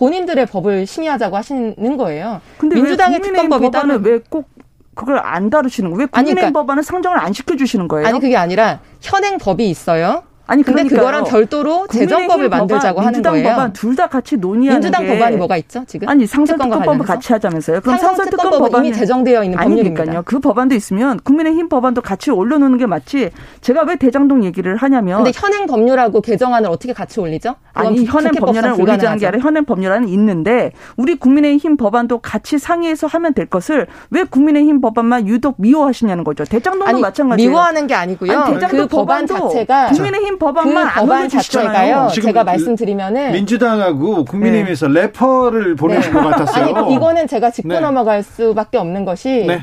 본인들의 0.00 0.46
법을 0.46 0.86
심의하자고 0.86 1.36
하시는 1.36 1.96
거예요. 1.98 2.40
근데 2.56 2.76
민주당의 2.76 3.20
특검법이 3.20 3.70
따로 3.70 3.96
왜꼭 3.96 4.48
그걸 4.94 5.18
안 5.18 5.50
다루시는 5.50 5.90
거예요? 5.90 6.00
왜 6.00 6.06
국민의힘 6.06 6.34
그러니까, 6.36 6.60
법안은 6.60 6.82
상정을 6.82 7.18
안 7.18 7.34
시켜주시는 7.34 7.86
거예요? 7.86 8.06
아니 8.06 8.18
그게 8.18 8.34
아니라 8.36 8.80
현행 9.02 9.36
법이 9.36 9.68
있어요. 9.68 10.22
아니 10.50 10.64
근데 10.64 10.82
그거랑 10.82 11.24
별도로 11.24 11.86
재정법을 11.86 12.48
만들자고 12.48 13.00
하는 13.00 13.22
거예요. 13.22 13.32
민주당 13.34 13.54
법안 13.56 13.72
둘 13.72 13.94
다 13.94 14.06
같이 14.08 14.36
논의하는 14.36 14.80
민주당 14.80 15.04
게. 15.06 15.14
법안이 15.14 15.36
뭐가 15.36 15.56
있죠 15.58 15.84
지금? 15.86 16.08
아니 16.08 16.26
상설특검법을 16.26 17.04
같이 17.06 17.32
하자면서요. 17.32 17.80
그럼 17.82 17.98
상설특검법 17.98 18.74
이미 18.78 18.92
제정되어 18.92 19.44
있는 19.44 19.58
법률입니다. 19.58 20.02
아니니까요. 20.02 20.22
그 20.24 20.40
법안도 20.40 20.74
있으면 20.74 21.20
국민의힘 21.22 21.68
법안도 21.68 22.00
같이 22.02 22.30
올려놓는 22.30 22.78
게 22.78 22.86
맞지. 22.86 23.30
제가 23.60 23.82
왜 23.82 23.94
대장동 23.96 24.42
얘기를 24.44 24.74
하냐면. 24.76 25.22
근데 25.22 25.32
현행 25.38 25.66
법률하고 25.66 26.20
개정안을 26.20 26.68
어떻게 26.68 26.92
같이 26.92 27.20
올리죠? 27.20 27.54
아니 27.74 28.04
현행 28.04 28.32
법률은 28.32 28.72
올리자는 28.80 29.18
게 29.18 29.26
아니라 29.26 29.42
현행 29.42 29.64
법률안은 29.64 30.08
있는데 30.08 30.72
우리 30.96 31.14
국민의힘 31.14 31.76
법안도 31.76 32.18
같이 32.18 32.58
상의해서 32.58 33.06
하면 33.06 33.34
될 33.34 33.46
것을 33.46 33.86
왜 34.10 34.24
국민의힘 34.24 34.80
법안만 34.80 35.28
유독 35.28 35.54
미워하시냐는 35.58 36.24
거죠. 36.24 36.44
대장동도 36.44 36.98
마찬가지예요. 36.98 37.48
미워하는 37.50 37.86
게 37.86 37.94
아니고요. 37.94 38.32
아니, 38.40 38.58
그 38.66 38.86
법안 38.88 39.26
자체가 39.26 39.88
국민의힘 39.88 40.38
법안만 40.40 40.88
그 40.88 41.00
법안 41.00 41.28
자체가요. 41.28 42.08
제가 42.12 42.42
말씀드리면은 42.42 43.32
민주당하고 43.32 44.24
국민의힘에서 44.24 44.88
네. 44.88 45.02
래퍼를 45.02 45.76
보내신 45.76 46.12
네. 46.12 46.20
것 46.20 46.30
같았어요. 46.30 46.74
아니 46.74 46.94
이거는 46.94 47.28
제가 47.28 47.50
짚고 47.52 47.68
네. 47.68 47.78
넘어갈 47.78 48.24
수밖에 48.24 48.78
없는 48.78 49.04
것이 49.04 49.44
네. 49.46 49.60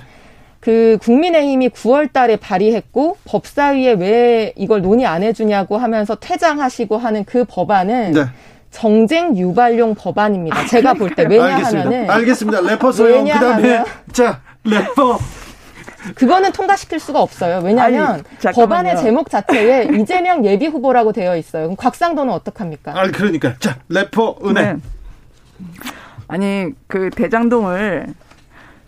그 0.61 0.97
국민의힘이 1.01 1.69
9월 1.69 2.13
달에 2.13 2.35
발의했고 2.37 3.17
법사위에 3.25 3.93
왜 3.93 4.53
이걸 4.55 4.81
논의 4.81 5.05
안 5.05 5.23
해주냐고 5.23 5.77
하면서 5.77 6.15
퇴장하시고 6.15 6.97
하는 6.97 7.25
그 7.25 7.43
법안은 7.45 8.11
네. 8.13 8.25
정쟁 8.71 9.35
유발용 9.35 9.95
법안입니다. 9.95 10.65
제가 10.67 10.93
볼 10.93 11.15
때 11.15 11.25
왜냐하면은 11.27 12.09
알겠습니다. 12.09 12.13
알겠습니다. 12.13 12.61
래퍼 12.61 12.91
소용 12.91 13.23
그다음에 13.25 13.83
자 14.13 14.41
래퍼 14.63 15.17
그거는 16.15 16.51
통과시킬 16.51 16.99
수가 16.99 17.21
없어요. 17.21 17.61
왜냐하면 17.63 18.23
아니, 18.45 18.55
법안의 18.55 18.97
제목 18.97 19.29
자체에 19.29 19.89
이재명 19.99 20.45
예비 20.45 20.67
후보라고 20.67 21.11
되어 21.11 21.35
있어요. 21.37 21.63
그럼 21.63 21.75
곽상도는 21.75 22.33
어떡합니까? 22.33 22.99
아, 22.99 23.07
그러니까 23.11 23.55
자 23.59 23.77
래퍼 23.89 24.39
은혜. 24.45 24.73
네. 24.73 24.77
아니 26.27 26.67
그 26.87 27.09
대장동을 27.09 28.07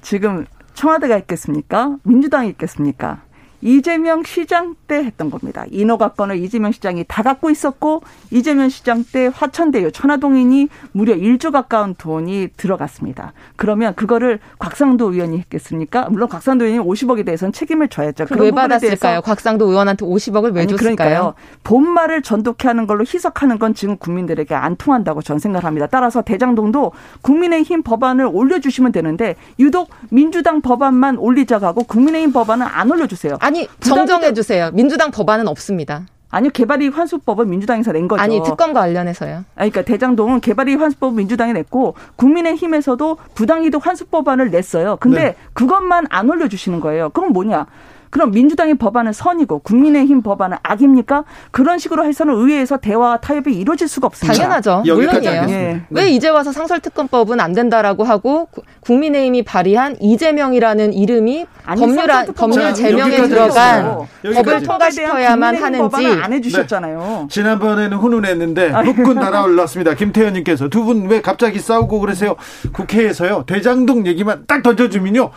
지금 0.01 0.45
청와대가 0.73 1.17
있겠습니까? 1.17 1.97
민주당이 2.03 2.49
있겠습니까? 2.49 3.21
이재명 3.61 4.23
시장 4.23 4.75
때 4.87 4.95
했던 5.03 5.29
겁니다. 5.29 5.65
인허가권을 5.69 6.37
이재명 6.37 6.71
시장이 6.71 7.05
다 7.07 7.23
갖고 7.23 7.49
있었고 7.49 8.01
이재명 8.31 8.69
시장 8.69 9.03
때 9.03 9.29
화천대유 9.33 9.91
천화동인이 9.91 10.69
무려 10.91 11.15
1조 11.15 11.51
가까운 11.51 11.95
돈이 11.95 12.49
들어갔습니다. 12.57 13.33
그러면 13.55 13.95
그거를 13.95 14.39
곽상도 14.59 15.11
의원이 15.11 15.37
했겠습니까? 15.39 16.07
물론 16.09 16.29
곽상도 16.29 16.65
의원이 16.65 16.87
50억에 16.87 17.25
대해서는 17.25 17.51
책임을 17.51 17.89
져야죠. 17.89 18.25
왜 18.39 18.51
받았을까요? 18.51 19.21
곽상도 19.21 19.67
의원한테 19.67 20.05
50억을 20.05 20.53
왜 20.53 20.61
아니, 20.61 20.69
줬을까요? 20.69 20.95
그러니까요. 20.95 21.33
본말을 21.63 22.21
전독해 22.21 22.67
하는 22.67 22.87
걸로 22.87 23.03
희석하는 23.03 23.59
건 23.59 23.73
지금 23.73 23.97
국민들에게 23.97 24.55
안 24.55 24.75
통한다고 24.75 25.21
전 25.21 25.39
생각합니다. 25.39 25.87
따라서 25.87 26.21
대장동도 26.21 26.91
국민의힘 27.21 27.83
법안을 27.83 28.29
올려주시면 28.31 28.91
되는데 28.91 29.35
유독 29.59 29.89
민주당 30.09 30.61
법안만 30.61 31.17
올리자고 31.17 31.65
하고 31.65 31.83
국민의힘 31.83 32.31
법안은 32.31 32.65
안 32.65 32.91
올려주세요. 32.91 33.37
아니 33.49 33.67
정정해 33.79 34.33
주세요. 34.33 34.69
민주당 34.73 35.09
법안은 35.09 35.47
없습니다. 35.47 36.05
아니요, 36.31 36.51
개발이 36.53 36.89
환수법은 36.89 37.49
민주당에서 37.49 37.91
낸 37.91 38.07
거죠. 38.07 38.21
아니, 38.21 38.39
특검과 38.43 38.81
관련해서요. 38.81 39.45
아니, 39.55 39.71
그러니까 39.71 39.81
대장동은 39.81 40.41
개발이 40.41 40.75
환수법은 40.75 41.15
민주당이 41.15 41.53
냈고 41.53 41.95
국민의힘에서도 42.17 43.17
부당이득 43.33 43.83
환수법안을 43.83 44.51
냈어요. 44.51 44.97
근데 44.97 45.23
네. 45.23 45.35
그것만 45.53 46.05
안 46.11 46.29
올려주시는 46.29 46.81
거예요. 46.81 47.09
그럼 47.09 47.33
뭐냐? 47.33 47.65
그럼 48.09 48.31
민주당의 48.31 48.75
법안은 48.75 49.13
선이고 49.13 49.59
국민의힘 49.59 50.21
법안은 50.21 50.57
악입니까? 50.63 51.25
그런 51.51 51.77
식으로 51.77 52.05
해서는 52.05 52.33
의회에서 52.33 52.77
대화 52.77 53.17
타협이 53.17 53.53
이루어질 53.53 53.87
수가 53.87 54.07
없습니다. 54.07 54.33
당연하죠. 54.33 54.83
물론이에요. 54.85 55.45
네. 55.45 55.81
왜 55.91 56.09
이제 56.09 56.27
와서 56.29 56.51
상설특검법은 56.51 57.39
안 57.39 57.53
된다라고 57.53 58.03
하고 58.03 58.47
국민의힘이 58.81 59.43
발의한 59.43 59.95
이재명이라는 59.99 60.93
이름이 60.93 61.45
아니, 61.65 61.81
법률 61.81 62.07
법률 62.35 62.73
제명에 62.73 63.27
들어간 63.27 63.99
법을 64.33 64.63
통과시켜야만 64.63 65.55
하는지 65.55 66.07
안 66.07 66.33
해주셨잖아요. 66.33 66.99
네. 66.99 67.27
지난번에는 67.29 67.97
훈훈했는데 67.97 68.69
묵군 68.83 69.15
달아올랐습니다. 69.19 69.93
김태현님께서 69.93 70.67
두 70.69 70.83
분 70.83 71.07
왜 71.09 71.21
갑자기 71.21 71.59
싸우고 71.59 71.99
그러세요? 71.99 72.35
국회에서요 72.73 73.43
대장동 73.45 74.07
얘기만 74.07 74.43
딱 74.47 74.63
던져주면요 74.63 75.29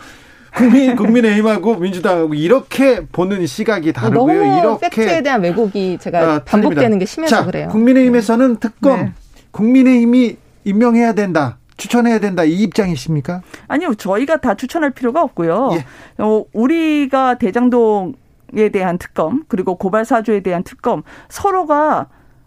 국민 0.55 0.95
국민의힘하고 0.95 1.75
민주당하고 1.75 2.33
이렇게 2.33 3.05
보는 3.05 3.45
시각이 3.45 3.91
다르고요. 3.93 4.43
너무 4.43 4.57
이렇게 4.59 4.89
팩트에 4.89 5.21
대한 5.21 5.41
왜곡이 5.41 5.97
제가 5.99 6.19
아, 6.19 6.43
반복되는 6.43 6.99
게 6.99 7.05
심해서 7.05 7.37
자, 7.37 7.45
그래요. 7.45 7.69
국민의힘에서는 7.69 8.57
특검 8.57 8.99
네. 8.99 9.11
국민의힘이 9.51 10.37
임명해야 10.63 11.13
된다. 11.13 11.57
추천해야 11.75 12.19
된다 12.19 12.43
이 12.43 12.53
입장이십니까? 12.61 13.41
아니요, 13.67 13.95
저희가 13.95 14.37
다 14.37 14.53
추천할 14.53 14.91
필요가 14.91 15.23
없고요. 15.23 15.71
예. 15.73 15.85
어, 16.23 16.45
우리가 16.53 17.37
대장동 17.39 18.13
에 18.55 18.69
대한 18.69 18.99
특검 18.99 19.45
그리고 19.47 19.73
고발 19.75 20.05
사주에 20.05 20.41
대한 20.41 20.61
특검 20.61 21.01
서로가 21.27 22.05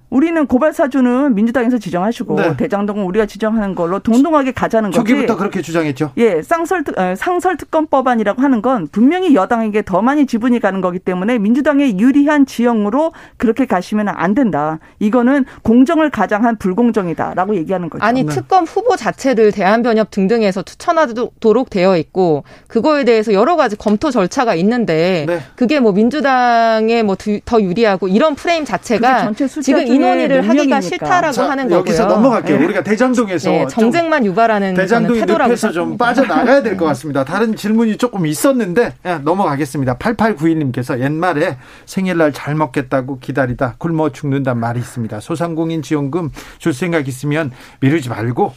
우리는 0.08 0.46
고발 0.46 0.72
사주는 0.72 1.34
민주당에서 1.34 1.78
지정하시고 1.78 2.36
네. 2.36 2.56
대장동은 2.56 3.04
우리가 3.04 3.26
지정하는 3.26 3.74
걸로 3.74 3.98
동동하게 3.98 4.52
가자는 4.52 4.90
거지. 4.90 4.98
초기부터 4.98 5.36
그렇게 5.36 5.60
주장했죠. 5.62 6.12
예, 6.16 6.42
쌍설 6.42 6.84
상설 7.16 7.56
특검법안이라고 7.56 8.40
하는 8.40 8.62
건 8.62 8.88
분명히 8.90 9.34
여당에게 9.34 9.82
더 9.82 10.02
많이 10.02 10.26
지분이 10.26 10.60
가는 10.60 10.80
거기 10.80 10.98
때문에 10.98 11.38
민주당에 11.38 11.98
유리한 11.98 12.46
지형으로 12.46 13.12
그렇게 13.36 13.66
가시면 13.66 14.08
안 14.08 14.34
된다. 14.34 14.78
이거는 15.00 15.44
공정을 15.62 16.10
가장한 16.10 16.56
불공정이다라고 16.58 17.56
얘기하는 17.56 17.90
거죠. 17.90 18.04
아니 18.04 18.22
네. 18.24 18.32
특검 18.32 18.64
후보 18.64 18.96
자체를 18.96 19.52
대한변협 19.52 20.10
등등에서 20.10 20.62
추천하도록 20.62 21.68
되어 21.68 21.96
있고 21.96 22.44
그거에 22.68 23.04
대해서 23.04 23.32
여러 23.32 23.56
가지 23.56 23.76
검토 23.76 24.10
절차가 24.10 24.54
있는데 24.54 25.24
네. 25.26 25.40
그게 25.56 25.80
뭐 25.80 25.92
민주당에 25.92 27.02
뭐 27.02 27.16
더 27.44 27.60
유리하고 27.60 28.08
이런 28.08 28.34
프레임 28.34 28.64
자체가 28.64 29.32
지금 29.62 29.86
인원위를 29.96 30.48
하기가 30.48 30.80
싫다라고 30.80 31.32
자, 31.32 31.50
하는 31.50 31.64
거고요. 31.64 31.78
여기서 31.80 32.06
넘어갈게요. 32.06 32.58
네. 32.58 32.64
우리가 32.64 32.82
대장동에서 32.82 33.50
네, 33.50 33.66
정쟁만 33.66 34.24
유발하는 34.24 34.74
대장동이 34.74 35.22
늪에서 35.22 35.72
좀 35.72 35.96
빠져나가야 35.98 36.62
될 36.62 36.76
것 36.76 36.84
같습니다. 36.86 37.24
다른 37.24 37.56
질문이 37.56 37.96
조금 37.96 38.26
있었는데 38.26 38.92
네, 39.02 39.18
넘어가겠습니다. 39.18 39.96
8891님께서 39.96 41.00
옛말에 41.00 41.56
생일날 41.86 42.32
잘 42.32 42.54
먹겠다고 42.54 43.18
기다리다 43.18 43.76
굶어 43.78 44.10
죽는단 44.10 44.58
말이 44.58 44.78
있습니다. 44.80 45.20
소상공인 45.20 45.82
지원금 45.82 46.30
줄 46.58 46.74
생각 46.74 47.08
있으면 47.08 47.50
미루지 47.80 48.08
말고 48.08 48.52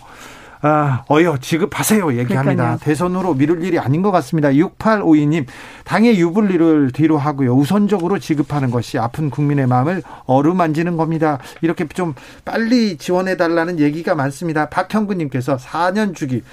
아, 0.61 1.03
어여 1.09 1.37
지급하세요 1.39 2.11
얘기합니다. 2.11 2.41
그러니까요. 2.43 2.77
대선으로 2.81 3.33
미룰 3.33 3.63
일이 3.63 3.79
아닌 3.79 4.01
것 4.01 4.11
같습니다. 4.11 4.49
6852님 4.49 5.45
당의 5.85 6.19
유불리를 6.19 6.91
뒤로 6.91 7.17
하고요. 7.17 7.55
우선적으로 7.55 8.19
지급하는 8.19 8.69
것이 8.69 8.97
아픈 8.97 9.29
국민의 9.29 9.67
마음을 9.67 10.03
어루만지는 10.25 10.97
겁니다. 10.97 11.39
이렇게 11.61 11.87
좀 11.87 12.13
빨리 12.43 12.97
지원해 12.97 13.37
달라는 13.37 13.79
얘기가 13.79 14.15
많습니다. 14.15 14.67
박형근님께서 14.69 15.55
4년 15.57 16.13
주기 16.13 16.43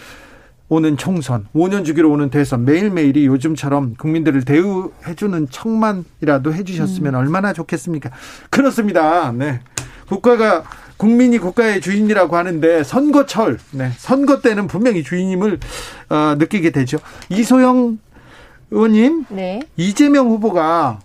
오는 0.69 0.97
총선, 0.97 1.47
5년 1.55 1.85
주기로 1.85 2.11
오는 2.11 2.29
대선 2.29 2.65
매일매일이 2.65 3.27
요즘처럼 3.27 3.95
국민들을 3.95 4.45
대우해주는 4.45 5.49
척만이라도 5.51 6.55
해주셨으면 6.55 7.15
음. 7.15 7.19
얼마나 7.19 7.53
좋겠습니까? 7.53 8.11
그렇습니다. 8.51 9.33
네. 9.33 9.61
국가가 10.09 10.65
국민이 10.97 11.39
국가의 11.39 11.81
주인이라고 11.81 12.37
하는데 12.37 12.83
선거철, 12.83 13.59
네, 13.73 13.91
선거 13.99 14.41
때는 14.41 14.67
분명히 14.67 15.03
주인임을 15.03 15.61
어, 16.09 16.35
느끼게 16.39 16.71
되죠. 16.71 16.99
이소영 17.29 17.99
의원님, 18.71 19.27
네. 19.29 19.61
이재명 19.77 20.29
후보가 20.29 21.01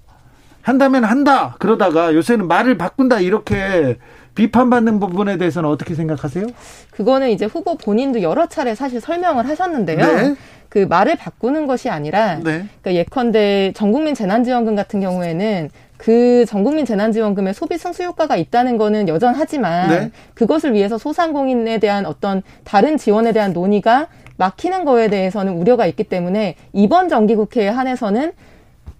한다면 0.62 1.04
한다 1.04 1.56
그러다가 1.60 2.14
요새는 2.14 2.48
말을 2.48 2.78
바꾼다 2.78 3.20
이렇게 3.20 3.98
비판받는 4.36 5.00
부분에 5.00 5.38
대해서는 5.38 5.70
어떻게 5.70 5.94
생각하세요? 5.94 6.48
그거는 6.92 7.30
이제 7.32 7.46
후보 7.46 7.76
본인도 7.76 8.22
여러 8.22 8.48
차례 8.48 8.76
사실 8.76 9.02
설명을 9.02 9.48
하셨는데요. 9.48 9.98
네. 9.98 10.36
그 10.70 10.80
말을 10.80 11.18
바꾸는 11.18 11.68
것이 11.68 11.90
아니라 11.90 12.36
네. 12.36 12.66
그러니까 12.82 12.94
예컨대 12.94 13.74
전국민 13.76 14.16
재난지원금 14.16 14.76
같은 14.76 15.02
경우에는 15.02 15.70
그 16.02 16.46
전국민 16.48 16.84
재난지원금의 16.84 17.54
소비 17.54 17.78
승수 17.78 18.02
효과가 18.02 18.36
있다는 18.36 18.78
거는 18.78 19.08
여전하지만 19.08 19.90
네. 19.90 20.12
그것을 20.34 20.74
위해서 20.74 20.98
소상공인에 20.98 21.78
대한 21.78 22.08
어떤 22.08 22.42
다른 22.64 22.98
지원에 22.98 23.34
대한 23.34 23.54
논의가 23.54 24.08
막히는 24.38 24.84
거에 24.84 25.10
대해서는 25.10 25.54
우려가 25.54 25.86
있기 25.86 26.04
때문에 26.06 26.56
이번 26.74 27.08
정기국회에 27.08 27.68
한해서는 27.68 28.32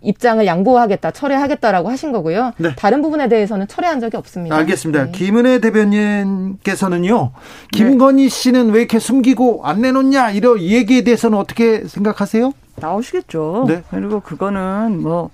입장을 0.04 0.46
양보하겠다, 0.46 1.10
철회하겠다라고 1.10 1.90
하신 1.90 2.12
거고요. 2.12 2.54
네. 2.58 2.70
다른 2.76 3.02
부분에 3.02 3.28
대해서는 3.30 3.68
철회한 3.68 4.00
적이 4.00 4.18
없습니다. 4.18 4.56
알겠습니다. 4.58 5.06
네. 5.06 5.12
김은혜 5.12 5.60
대변인께서는요, 5.60 7.32
김건희 7.72 8.30
씨는 8.30 8.70
왜 8.72 8.80
이렇게 8.80 9.00
숨기고 9.00 9.62
안 9.64 9.82
내놓냐 9.82 10.32
이런 10.32 10.60
얘기에 10.60 11.04
대해서는 11.04 11.36
어떻게 11.36 11.84
생각하세요? 11.88 12.54
나오시겠죠. 12.76 13.66
네. 13.68 13.82
그리고 13.90 14.20
그거는 14.20 15.02
뭐 15.02 15.32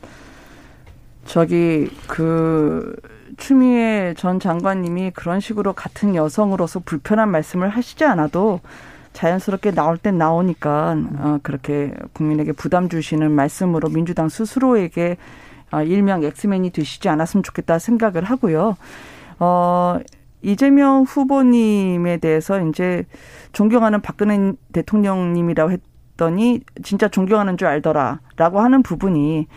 저기 1.28 1.90
그 2.08 2.96
추미애 3.36 4.14
전 4.18 4.40
장관님이 4.40 5.12
그런 5.12 5.40
식으로 5.40 5.74
같은 5.74 6.16
여성으로서 6.16 6.80
불편한 6.80 7.30
말씀을 7.30 7.70
하시지 7.70 8.04
않아도 8.06 8.62
자연스럽게 9.14 9.72
나올 9.72 9.98
땐 9.98 10.18
나오니까 10.18 10.98
어, 11.18 11.40
그렇게 11.44 11.94
국민에게 12.14 12.54
부담 12.54 12.88
주시는 12.88 13.32
말씀으로 13.32 13.90
민주당 13.90 14.30
스스로에게 14.30 15.18
어, 15.72 15.82
일명 15.84 16.24
엑스맨이 16.24 16.70
되시지 16.72 17.10
않았으면 17.10 17.44
좋겠다 17.44 17.78
생각을 17.78 18.24
하고요. 18.24 18.78
어, 19.40 20.00
이재명 20.42 21.04
후보님에 21.04 22.18
대해서 22.18 22.62
이제 22.62 23.06
존경하는 23.52 24.02
박근혜 24.02 24.54
대통령님이라고 24.72 25.72
했더니 25.72 26.62
진짜 26.84 27.10
존경하는 27.10 27.58
줄 27.58 27.68
알더라라고 27.68 28.62
하는 28.62 28.82
부분이 28.82 29.48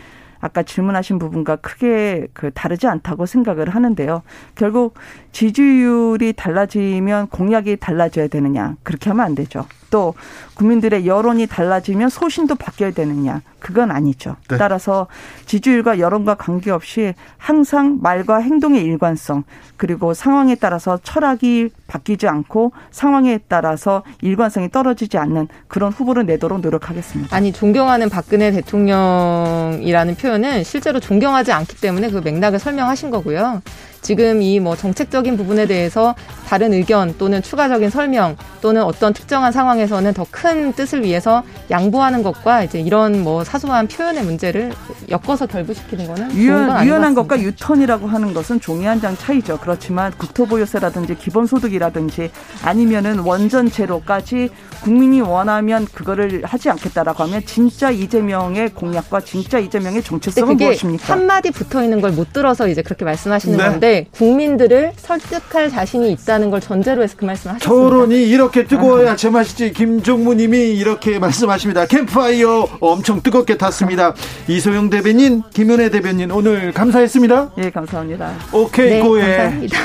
아까 0.41 0.63
질문하신 0.63 1.19
부분과 1.19 1.57
크게 1.57 2.29
그 2.33 2.51
다르지 2.53 2.87
않다고 2.87 3.27
생각을 3.27 3.71
하는데요. 3.71 4.23
결국 4.55 4.95
지지율이 5.33 6.33
달라지면 6.33 7.29
공약이 7.29 7.77
달라져야 7.77 8.29
되느냐 8.29 8.77
그렇게 8.83 9.11
하면 9.11 9.25
안 9.25 9.35
되죠. 9.35 9.67
또 9.91 10.15
국민들의 10.55 11.07
여론이 11.07 11.47
달라지면 11.47 12.09
소신도 12.09 12.55
바뀌어야 12.55 12.93
되느냐? 12.93 13.43
그건 13.59 13.91
아니죠. 13.91 14.37
네. 14.49 14.57
따라서 14.57 15.07
지지율과 15.47 15.99
여론과 15.99 16.35
관계없이 16.37 17.15
항상 17.37 17.99
말과 18.01 18.39
행동의 18.39 18.83
일관성 18.83 19.45
그리고 19.77 20.15
상황에 20.15 20.55
따라서 20.55 20.99
철학이 21.03 21.71
바뀌지 21.87 22.27
않고 22.27 22.73
상황에 22.91 23.39
따라서 23.49 24.03
일관성이 24.23 24.71
떨어지지 24.71 25.19
않는 25.19 25.49
그런 25.69 25.93
후보를 25.93 26.27
내도록 26.27 26.61
노력하겠습니다. 26.61 27.35
아니 27.35 27.53
존경하는 27.53 28.09
박근혜 28.09 28.51
대통령이라는 28.51 30.17
표현은 30.17 30.65
실제로 30.65 31.01
존경하지 31.01 31.53
않기 31.53 31.81
때문에 31.81 32.11
그 32.11 32.19
맥락을 32.19 32.59
설명하신 32.59 33.11
거고요. 33.11 33.63
지금 34.03 34.41
이 34.43 34.61
뭐 34.61 34.77
정책적인 34.77 35.37
부분에 35.37 35.67
대해서 35.67 36.15
다른 36.47 36.73
의견 36.73 37.15
또는 37.17 37.41
추가적인 37.43 37.91
설명 37.91 38.37
또는 38.61 38.83
어떤 38.83 39.13
특정한 39.13 39.53
상황에서는 39.53 40.13
더 40.15 40.27
큰 40.31 40.73
뜻을 40.73 41.03
위해서 41.03 41.43
양보하는 41.71 42.23
것과 42.23 42.63
이제 42.65 42.81
이런 42.81 43.23
뭐 43.23 43.43
사소한 43.45 43.89
표현의 43.89 44.23
문제를 44.25 44.73
엮어서 45.11 45.47
결부시키는 45.47 46.07
거는 46.07 46.33
유연, 46.35 46.85
유연한 46.87 47.15
것과 47.15 47.41
유턴이라고 47.41 48.07
하는 48.07 48.33
것은 48.35 48.61
종이 48.61 48.87
한 48.87 49.01
장 49.01 49.17
차이죠. 49.17 49.59
그렇지만 49.61 50.13
국토보유세라든지 50.19 51.15
기본소득이라든지 51.17 52.31
아니면은 52.65 53.21
원전 53.21 53.71
제로까지 53.71 54.51
국민이 54.83 55.21
원하면 55.21 55.87
그거를 55.95 56.43
하지 56.45 56.69
않겠다라고 56.71 57.23
하면 57.25 57.43
진짜 57.47 57.91
이재명의 57.91 58.71
공약과 58.71 59.21
진짜 59.21 59.59
이재명의 59.59 60.03
정체성은 60.03 60.57
무엇입니까? 60.57 61.13
한 61.13 61.27
마디 61.27 61.51
붙어 61.51 61.83
있는 61.83 62.01
걸 62.01 62.11
못 62.11 62.33
들어서 62.33 62.67
이제 62.67 62.83
그렇게 62.83 63.05
말씀하시는 63.05 63.57
네. 63.57 63.65
건데 63.65 63.90
국민들을 64.13 64.93
설득할 64.97 65.71
자신이 65.71 66.13
있다는 66.13 66.51
걸 66.51 66.61
전제로 66.61 67.03
해서 67.03 67.15
그 67.17 67.25
말씀을 67.25 67.57
하셨습니다. 67.57 67.69
토론이 67.69 68.29
이렇게 68.29 68.65
뜨거워야 68.65 69.17
제맛이지 69.17 69.73
김종무님이 69.73 70.59
이렇게 70.77 71.19
말씀하십니다. 71.19 71.87
캠프파이어 71.87 72.67
엄청 72.81 73.23
뜨겁게 73.23 73.57
탔습니다. 73.57 74.15
이소영 74.49 74.91
대변인, 74.91 75.43
김은혜 75.53 75.91
대변인 75.91 76.31
오늘 76.31 76.73
감사했습니다. 76.73 77.53
예, 77.59 77.71
감사합니다. 77.71 78.33
오케이 78.53 78.91
네, 78.91 79.01
고에 79.01 79.37
감사합니다. 79.37 79.79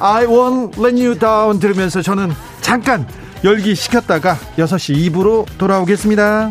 I 0.00 0.26
won't 0.26 0.78
let 0.78 1.02
you 1.02 1.18
down 1.18 1.58
들으면서 1.60 2.02
저는 2.02 2.30
잠깐 2.60 3.06
열기 3.44 3.74
식혔다가 3.74 4.36
6시 4.58 5.10
2부로 5.10 5.46
돌아오겠습니다. 5.58 6.50